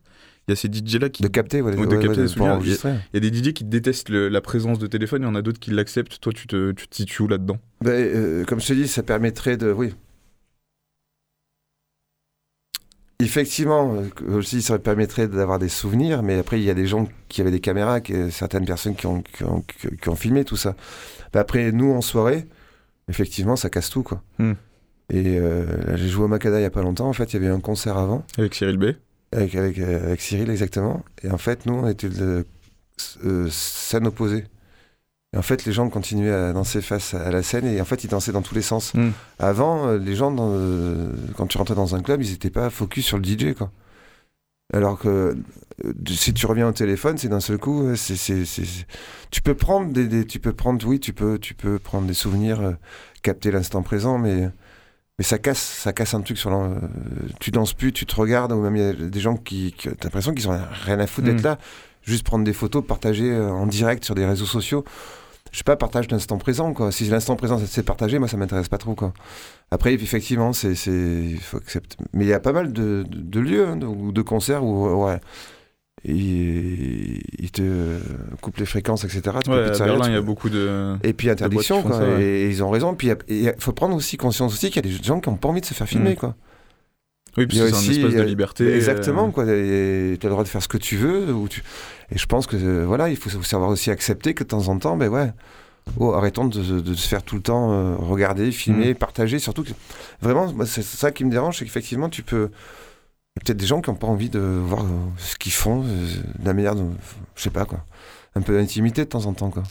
Il 0.50 0.54
y 0.54 0.54
a 0.54 0.56
ces 0.56 0.66
DJ 0.68 0.96
là 1.00 1.08
qui. 1.08 1.22
de 1.22 1.28
capter 1.28 1.62
ouais, 1.62 1.70
Ouais, 1.76 1.86
de 1.86 1.94
ouais, 1.96 2.02
capter 2.02 2.26
des 2.26 2.34
pour. 2.34 2.48
Il 2.64 2.70
y 3.14 3.16
a 3.16 3.20
des 3.20 3.32
DJ 3.32 3.52
qui 3.52 3.62
détestent 3.62 4.08
le- 4.08 4.28
la 4.28 4.40
présence 4.40 4.80
de 4.80 4.88
téléphone, 4.88 5.22
il 5.22 5.26
y 5.26 5.28
en 5.28 5.36
a 5.36 5.42
d'autres 5.42 5.60
qui 5.60 5.70
l'acceptent. 5.70 6.18
Toi, 6.20 6.32
tu 6.32 6.48
te, 6.48 6.72
tu 6.72 6.88
te 6.88 6.96
situes 6.96 7.22
où 7.22 7.28
là-dedans? 7.28 7.58
Ben, 7.82 7.90
euh, 7.92 8.44
comme 8.44 8.60
je 8.60 8.66
te 8.66 8.72
dis, 8.72 8.88
ça 8.88 9.04
permettrait 9.04 9.56
de. 9.56 9.70
Oui. 9.70 9.94
Effectivement, 13.20 13.94
euh, 14.22 14.38
aussi, 14.38 14.60
ça 14.62 14.78
permettrait 14.78 15.28
d'avoir 15.28 15.58
des 15.60 15.68
souvenirs, 15.68 16.22
mais 16.24 16.38
après, 16.38 16.58
il 16.58 16.64
y 16.64 16.70
a 16.70 16.74
des 16.74 16.86
gens 16.86 17.06
qui 17.28 17.40
avaient 17.42 17.50
des 17.50 17.60
caméras, 17.60 18.00
qui- 18.00 18.32
certaines 18.32 18.64
personnes 18.64 18.96
qui 18.96 19.06
ont, 19.06 19.22
qui 19.22 19.44
ont, 19.44 19.62
qui 20.00 20.08
ont 20.08 20.16
filmé 20.16 20.44
tout 20.44 20.56
ça. 20.56 20.74
Ben, 21.32 21.40
après, 21.40 21.70
nous, 21.70 21.92
en 21.92 22.00
soirée, 22.00 22.46
effectivement, 23.08 23.56
ça 23.56 23.68
casse 23.70 23.90
tout, 23.90 24.02
quoi. 24.02 24.22
Hmm. 24.38 24.54
Et 25.12 25.38
euh, 25.38 25.96
j'ai 25.96 26.08
joué 26.08 26.24
au 26.24 26.28
Macada 26.28 26.58
il 26.58 26.62
y 26.62 26.66
a 26.66 26.70
pas 26.70 26.82
longtemps. 26.82 27.08
En 27.08 27.12
fait, 27.12 27.32
il 27.32 27.34
y 27.34 27.36
avait 27.44 27.54
un 27.54 27.60
concert 27.60 27.98
avant. 27.98 28.24
Avec 28.38 28.54
Cyril 28.54 28.78
B. 28.78 28.84
Avec, 29.32 29.54
avec, 29.54 29.78
euh, 29.78 30.04
avec 30.06 30.20
Cyril, 30.20 30.50
exactement. 30.50 31.04
Et 31.22 31.30
en 31.30 31.38
fait, 31.38 31.66
nous, 31.66 31.74
on 31.74 31.88
était 31.88 32.08
de 32.08 32.44
euh, 33.24 33.48
scène 33.50 34.06
opposée. 34.06 34.44
Et 35.32 35.36
en 35.38 35.42
fait, 35.42 35.64
les 35.64 35.72
gens 35.72 35.88
continuaient 35.88 36.32
à 36.32 36.52
danser 36.52 36.82
face 36.82 37.14
à 37.14 37.30
la 37.30 37.42
scène 37.44 37.64
et 37.66 37.80
en 37.80 37.84
fait, 37.84 38.02
ils 38.02 38.08
dansaient 38.10 38.32
dans 38.32 38.42
tous 38.42 38.56
les 38.56 38.62
sens. 38.62 38.92
Mm. 38.94 39.10
Avant, 39.38 39.86
euh, 39.86 39.98
les 39.98 40.16
gens, 40.16 40.32
dans, 40.32 40.50
euh, 40.52 41.12
quand 41.36 41.46
tu 41.46 41.56
rentrais 41.58 41.76
dans 41.76 41.94
un 41.94 42.02
club, 42.02 42.20
ils 42.22 42.32
n'étaient 42.32 42.50
pas 42.50 42.68
focus 42.70 43.06
sur 43.06 43.18
le 43.18 43.24
DJ, 43.24 43.54
quoi. 43.54 43.70
Alors 44.72 44.98
que 44.98 45.36
euh, 45.84 45.92
si 46.08 46.34
tu 46.34 46.46
reviens 46.46 46.68
au 46.68 46.72
téléphone, 46.72 47.16
c'est 47.16 47.28
d'un 47.28 47.40
seul 47.40 47.58
coup, 47.58 47.94
c'est, 47.96 48.16
c'est, 48.16 48.44
c'est- 48.44 48.64
c'est- 48.64 48.86
tu 49.30 49.42
peux 49.42 49.54
prendre 49.54 49.92
des, 49.92 50.06
des- 50.08 50.26
tu 50.26 50.38
peux 50.40 50.52
prendre, 50.52 50.84
oui, 50.86 50.98
tu 51.00 51.12
peux, 51.12 51.38
tu 51.38 51.54
peux 51.54 51.78
prendre 51.78 52.06
des 52.08 52.14
souvenirs, 52.14 52.76
capter 53.22 53.50
l'instant 53.52 53.82
présent, 53.82 54.18
mais 54.18 54.48
mais 55.20 55.24
ça 55.24 55.36
casse, 55.38 55.58
ça 55.60 55.92
casse 55.92 56.14
un 56.14 56.22
truc 56.22 56.38
sur 56.38 56.48
l'en- 56.48 56.76
tu 57.40 57.50
danses 57.50 57.74
plus, 57.74 57.92
tu 57.92 58.06
te 58.06 58.16
regardes, 58.16 58.52
ou 58.52 58.62
même 58.62 58.74
il 58.74 58.82
y 58.82 58.86
a 58.86 58.92
des 58.94 59.20
gens 59.20 59.36
qui, 59.36 59.74
qui 59.76 59.86
t'as 59.90 60.04
l'impression 60.04 60.32
qu'ils 60.32 60.48
ont 60.48 60.58
rien 60.86 60.98
à 60.98 61.06
foutre 61.06 61.28
Mm. 61.28 61.32
d'être 61.32 61.42
là, 61.42 61.58
juste 62.04 62.24
prendre 62.24 62.42
des 62.42 62.54
photos, 62.54 62.82
partager 62.86 63.30
euh, 63.30 63.50
en 63.50 63.66
direct 63.66 64.02
sur 64.02 64.14
des 64.14 64.24
réseaux 64.24 64.46
sociaux. 64.46 64.82
Je 65.52 65.58
sais 65.58 65.64
pas, 65.64 65.76
partage 65.76 66.10
l'instant 66.10 66.38
présent, 66.38 66.72
quoi. 66.72 66.90
Si 66.90 67.04
l'instant 67.04 67.36
présent 67.36 67.60
c'est 67.66 67.82
partagé, 67.82 68.18
moi 68.18 68.28
ça 68.28 68.38
m'intéresse 68.38 68.68
pas 68.70 68.78
trop, 68.78 68.94
quoi. 68.94 69.12
Après, 69.70 69.92
effectivement, 69.92 70.54
c'est, 70.54 70.74
faut 71.42 71.58
accepter. 71.58 71.96
Mais 72.14 72.24
il 72.24 72.28
y 72.28 72.32
a 72.32 72.40
pas 72.40 72.52
mal 72.52 72.72
de, 72.72 73.04
de, 73.06 73.20
de 73.20 73.40
lieux, 73.40 73.66
hein, 73.68 73.76
de 73.76 74.22
concerts 74.22 74.64
où, 74.64 75.04
ouais, 75.04 75.20
ils, 76.04 77.20
ils 77.38 77.50
te 77.50 77.98
coupent 78.40 78.58
les 78.58 78.66
fréquences, 78.66 79.04
etc. 79.04 79.20
Tu 79.44 79.50
peux 79.50 79.62
plus 79.62 79.66
te 79.66 79.70
à 79.70 79.74
servir, 79.74 79.94
Berlin, 79.94 80.04
tu 80.04 80.10
il 80.10 80.14
y 80.14 80.18
a 80.18 80.22
beaucoup 80.22 80.48
de. 80.48 80.96
et 81.02 81.12
puis 81.12 81.28
interdiction, 81.30 81.82
quoi. 81.82 81.92
ça, 81.92 82.04
ouais. 82.04 82.22
et, 82.22 82.42
et 82.44 82.48
ils 82.48 82.62
ont 82.62 82.70
raison. 82.70 82.94
Puis 82.94 83.10
il 83.28 83.52
faut 83.58 83.72
prendre 83.72 83.94
aussi 83.96 84.16
conscience 84.16 84.52
aussi 84.52 84.70
qu'il 84.70 84.84
y 84.84 84.88
a 84.88 84.90
des 84.98 85.02
gens 85.04 85.20
qui 85.20 85.28
n'ont 85.28 85.36
pas 85.36 85.48
envie 85.48 85.60
de 85.60 85.66
se 85.66 85.74
faire 85.74 85.88
filmer, 85.88 86.12
Mm. 86.12 86.16
quoi. 86.16 86.34
Oui, 87.36 87.44
Il 87.44 87.48
puis 87.48 87.58
y 87.58 87.60
a 87.60 87.68
c'est 87.68 87.74
un 87.74 87.92
espace 87.92 88.14
de 88.14 88.20
euh, 88.20 88.24
liberté. 88.24 88.74
Exactement, 88.74 89.28
euh, 89.28 89.30
quoi. 89.30 89.44
Tu 89.44 89.50
as 89.50 90.24
le 90.24 90.30
droit 90.30 90.42
de 90.42 90.48
faire 90.48 90.62
ce 90.62 90.68
que 90.68 90.78
tu 90.78 90.96
veux. 90.96 91.32
Ou 91.32 91.48
tu... 91.48 91.62
Et 92.10 92.18
je 92.18 92.26
pense 92.26 92.46
que 92.46 92.56
voilà, 92.84 93.08
il 93.08 93.16
faut 93.16 93.30
savoir 93.42 93.70
aussi 93.70 93.90
accepter 93.90 94.34
que 94.34 94.42
de 94.42 94.48
temps 94.48 94.66
en 94.68 94.78
temps, 94.78 94.96
ben 94.96 95.08
ouais. 95.08 95.30
Oh, 95.98 96.12
arrêtons 96.12 96.44
de, 96.46 96.94
se 96.94 97.08
faire 97.08 97.22
tout 97.22 97.36
le 97.36 97.42
temps 97.42 97.72
euh, 97.72 97.96
regarder, 97.96 98.50
filmer, 98.52 98.94
partager. 98.94 99.38
Surtout 99.38 99.62
que 99.64 99.70
vraiment, 100.20 100.52
c'est 100.66 100.82
ça 100.82 101.10
qui 101.10 101.24
me 101.24 101.30
dérange, 101.30 101.58
c'est 101.58 101.64
qu'effectivement, 101.64 102.08
tu 102.08 102.22
peux. 102.22 102.50
Il 103.36 103.38
y 103.38 103.42
a 103.42 103.44
peut-être 103.46 103.58
des 103.58 103.66
gens 103.66 103.80
qui 103.80 103.90
n'ont 103.90 103.96
pas 103.96 104.08
envie 104.08 104.28
de 104.28 104.40
voir 104.40 104.82
euh, 104.84 104.88
ce 105.18 105.36
qu'ils 105.36 105.52
font, 105.52 105.84
euh, 105.86 106.06
de 106.40 106.44
la 106.44 106.52
manière 106.52 106.74
dont. 106.74 106.92
Je 107.36 107.42
sais 107.42 107.50
pas, 107.50 107.64
quoi. 107.64 107.84
Un 108.34 108.42
peu 108.42 108.56
d'intimité 108.56 109.04
de 109.04 109.08
temps 109.08 109.26
en 109.26 109.34
temps, 109.34 109.50
quoi. 109.50 109.62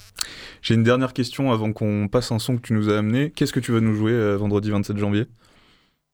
J'ai 0.61 0.75
une 0.75 0.83
dernière 0.83 1.11
question 1.13 1.51
avant 1.51 1.73
qu'on 1.73 2.07
passe 2.09 2.31
un 2.31 2.39
son 2.39 2.55
que 2.57 2.61
tu 2.61 2.73
nous 2.73 2.89
as 2.89 2.97
amené. 2.97 3.31
Qu'est-ce 3.31 3.51
que 3.51 3.59
tu 3.59 3.73
vas 3.73 3.81
nous 3.81 3.93
jouer 3.95 4.13
euh, 4.13 4.37
vendredi 4.37 4.69
27 4.71 4.97
janvier? 4.97 5.25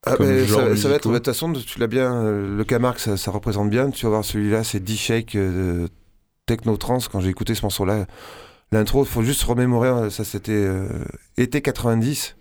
Ah, 0.07 0.15
ben, 0.19 0.47
ça, 0.47 0.75
ça 0.75 0.89
va 0.89 0.95
être, 0.95 1.09
de 1.09 1.17
toute 1.17 1.25
façon, 1.25 1.53
tu 1.53 1.79
l'as 1.79 1.87
bien, 1.87 2.13
euh, 2.13 2.57
le 2.57 2.63
Camargue, 2.63 2.97
ça, 2.97 3.15
ça 3.15 3.29
représente 3.31 3.69
bien. 3.69 3.89
Tu 3.91 4.05
vas 4.05 4.09
voir 4.11 4.25
celui-là, 4.25 4.63
c'est 4.63 4.79
D-Shake, 4.79 5.35
euh, 5.35 5.87
Techno 6.47 6.77
Trance. 6.77 7.07
Quand 7.07 7.21
j'ai 7.21 7.29
écouté 7.29 7.53
ce 7.55 7.61
morceau-là, 7.61 8.05
l'intro, 8.71 9.03
il 9.03 9.07
faut 9.07 9.23
juste 9.23 9.43
remémorer, 9.43 9.89
euh, 9.89 10.09
ça 10.09 10.23
c'était 10.23 10.51
euh, 10.51 10.87
été 11.37 11.61
90. 11.61 12.35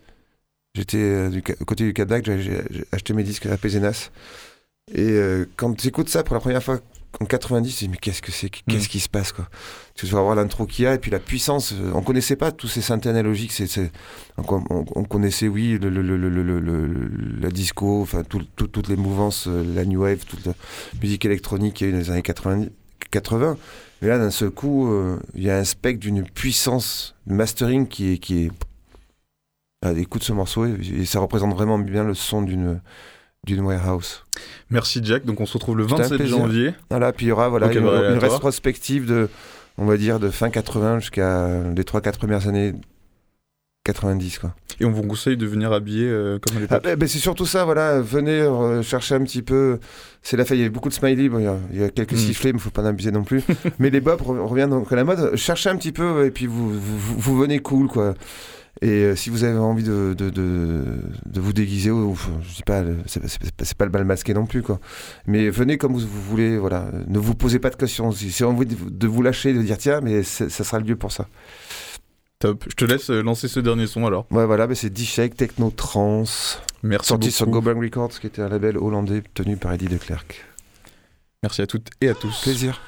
J'étais 0.74 1.28
du 1.30 1.42
côté 1.42 1.90
du 1.92 1.94
j'ai- 2.24 2.62
j'ai 2.70 2.84
acheté 2.90 3.12
mes 3.14 3.22
disques 3.22 3.46
à 3.46 3.56
Pézenas. 3.56 4.10
Et 4.92 5.10
euh, 5.12 5.46
quand 5.56 5.74
tu 5.74 5.88
écoutes 5.88 6.08
ça 6.08 6.22
pour 6.22 6.34
la 6.34 6.40
première 6.40 6.62
fois 6.62 6.80
en 7.20 7.24
90, 7.26 7.68
tu 7.70 7.74
te 7.74 7.84
dis, 7.84 7.88
mais 7.90 7.96
qu'est-ce 7.96 8.20
que 8.20 8.32
c'est 8.32 8.50
Qu'est-ce 8.50 8.86
Mm. 8.86 8.88
qui 8.88 9.00
se 9.00 9.08
passe 9.08 9.32
quoi? 9.32 9.48
Tu 9.94 10.04
vas 10.06 10.20
voir 10.20 10.34
l'intro 10.34 10.66
qu'il 10.66 10.84
y 10.84 10.88
a 10.88 10.94
et 10.94 10.98
puis 10.98 11.10
la 11.12 11.20
puissance. 11.20 11.72
euh, 11.72 11.92
On 11.94 12.02
connaissait 12.02 12.34
pas 12.36 12.50
tous 12.52 12.66
ces 12.68 12.82
synthés 12.82 13.08
analogiques. 13.08 13.52
C'est, 13.52 13.92
on, 14.36 14.42
on- 14.70 14.84
on 14.94 15.04
connaissait, 15.04 15.46
oui, 15.48 15.78
le, 15.80 15.88
le- 15.90 16.02
le- 16.02 17.38
la 17.40 17.50
disco, 17.50 18.02
enfin 18.02 18.24
tout- 18.24 18.44
tout- 18.56 18.66
toutes 18.66 18.88
les 18.88 18.96
mouvances, 18.96 19.46
euh, 19.46 19.64
la 19.74 19.84
new 19.84 20.02
wave, 20.02 20.24
toute 20.26 20.44
la 20.44 20.54
musique 21.00 21.24
électronique 21.24 21.74
qu'il 21.74 21.86
y 21.86 21.90
a 21.90 21.90
eu 21.90 21.92
dans 21.96 22.00
les 22.00 22.10
années 22.10 22.22
90, 22.22 22.70
80. 23.10 23.56
Mais 24.02 24.08
là, 24.08 24.18
d'un 24.18 24.30
seul 24.32 24.50
coup, 24.50 24.90
euh, 24.92 25.18
il 25.36 25.44
y 25.44 25.50
a 25.50 25.56
un 25.56 25.64
spectre 25.64 26.00
d'une 26.00 26.24
puissance 26.24 27.14
mastering 27.26 27.86
qui 27.86 28.12
est. 28.14 28.18
Qui 28.18 28.46
est... 28.46 28.50
Ah, 29.82 29.92
écoute 29.92 30.24
ce 30.24 30.32
morceau 30.32 30.66
et, 30.66 30.74
et 31.00 31.04
ça 31.06 31.20
représente 31.20 31.54
vraiment 31.54 31.78
bien 31.78 32.02
le 32.04 32.14
son 32.14 32.42
d'une, 32.42 32.80
d'une 33.44 33.60
warehouse. 33.60 34.22
Merci 34.70 35.00
Jack. 35.02 35.24
Donc 35.24 35.40
on 35.40 35.46
se 35.46 35.54
retrouve 35.54 35.76
le 35.78 35.84
C'était 35.84 35.94
un 35.94 35.98
27 35.98 36.18
plaisir. 36.18 36.36
janvier. 36.38 36.74
Voilà, 36.90 37.12
puis 37.12 37.26
il 37.26 37.28
y 37.28 37.32
aura 37.32 37.48
voilà, 37.48 37.72
une, 37.72 37.80
bah, 37.84 37.90
une 37.98 38.04
aléatoire. 38.04 38.32
rétrospective 38.32 39.06
de, 39.06 39.28
on 39.78 39.84
va 39.84 39.96
dire, 39.96 40.18
de 40.20 40.30
fin 40.30 40.50
80 40.50 41.00
jusqu'à 41.00 41.48
les 41.76 41.82
3-4 41.82 42.18
premières 42.18 42.48
années 42.48 42.74
90. 43.84 44.38
Quoi. 44.38 44.54
Et 44.80 44.86
on 44.86 44.90
vous 44.90 45.02
conseille 45.02 45.36
de 45.36 45.46
venir 45.46 45.70
habiller 45.72 46.06
euh, 46.08 46.38
comme 46.38 46.56
à 46.56 46.58
Ah, 46.58 46.60
l'époque. 46.62 46.82
ben, 46.84 46.96
ben, 46.96 47.06
c'est 47.08 47.18
surtout 47.18 47.44
ça, 47.44 47.64
voilà, 47.66 48.00
venez 48.00 48.40
euh, 48.40 48.82
chercher 48.82 49.14
un 49.14 49.22
petit 49.22 49.42
peu. 49.42 49.78
C'est 50.22 50.38
la 50.38 50.44
fête, 50.46 50.56
il 50.58 50.62
y 50.62 50.64
a 50.64 50.70
beaucoup 50.70 50.88
de 50.88 50.94
smiley, 50.94 51.28
bon, 51.28 51.38
il 51.38 51.44
y 51.44 51.48
a- 51.48 51.58
il 51.72 51.80
y, 51.80 51.84
a 51.84 51.90
quelques 51.90 52.14
Mm. 52.14 52.16
sifflets, 52.16 52.52
mais 52.52 52.58
il 52.58 52.62
faut 52.62 52.70
pas 52.70 52.80
en 52.82 52.86
abuser 52.86 53.10
non 53.10 53.24
plus. 53.24 53.42
mais 53.78 53.90
les 53.90 54.00
bobs 54.00 54.20
re- 54.22 54.38
reviennent 54.46 54.70
donc 54.70 54.90
à 54.90 54.96
la 54.96 55.04
mode. 55.04 55.36
Cherchez 55.36 55.68
un 55.68 55.76
petit 55.76 55.92
peu 55.92 56.24
et 56.24 56.30
puis 56.30 56.46
vous- 56.46 56.72
vous 56.80 57.38
venez 57.38 57.58
cool, 57.58 57.88
quoi. 57.88 58.14
Et 58.84 59.02
euh, 59.02 59.16
si 59.16 59.30
vous 59.30 59.44
avez 59.44 59.56
envie 59.56 59.82
de, 59.82 60.14
de, 60.16 60.28
de, 60.28 60.84
de 61.24 61.40
vous 61.40 61.54
déguiser, 61.54 61.90
ou, 61.90 62.14
je 62.42 62.56
dis 62.56 62.62
pas, 62.62 62.82
c'est 63.06 63.78
pas 63.78 63.86
le 63.86 63.90
bal 63.90 64.04
masqué 64.04 64.34
non 64.34 64.44
plus, 64.44 64.60
quoi. 64.60 64.78
Mais 65.26 65.48
venez 65.48 65.78
comme 65.78 65.94
vous, 65.94 66.00
vous 66.00 66.20
voulez, 66.20 66.58
voilà. 66.58 66.90
Ne 67.08 67.18
vous 67.18 67.34
posez 67.34 67.58
pas 67.58 67.70
de 67.70 67.76
questions. 67.76 68.12
Si 68.12 68.28
vous 68.28 68.44
envie 68.44 68.66
de, 68.66 69.06
vous 69.06 69.22
lâcher, 69.22 69.54
de 69.54 69.62
dire 69.62 69.78
tiens, 69.78 70.02
mais 70.02 70.22
ça 70.22 70.50
sera 70.50 70.80
le 70.80 70.84
lieu 70.84 70.96
pour 70.96 71.12
ça. 71.12 71.28
Top. 72.40 72.62
Je 72.68 72.74
te 72.74 72.84
laisse 72.84 73.08
euh, 73.08 73.22
lancer 73.22 73.48
ce 73.48 73.58
dernier 73.58 73.86
son 73.86 74.04
alors. 74.04 74.26
Ouais, 74.30 74.44
voilà, 74.44 74.66
ben, 74.66 74.74
c'est 74.74 74.90
D-Shake, 74.90 75.34
Techno 75.34 75.70
Trance, 75.70 76.60
Merci 76.82 77.08
sorti 77.08 77.30
sur 77.30 77.46
beaucoup. 77.46 77.60
Goburn 77.60 77.82
Records, 77.82 78.20
qui 78.20 78.26
était 78.26 78.42
un 78.42 78.50
label 78.50 78.76
hollandais 78.76 79.22
tenu 79.32 79.56
par 79.56 79.72
Eddie 79.72 79.88
de 79.88 79.96
Klerk. 79.96 80.44
Merci 81.42 81.62
à 81.62 81.66
toutes 81.66 81.88
et 82.02 82.10
à 82.10 82.14
tous. 82.14 82.42
Plaisir. 82.42 82.82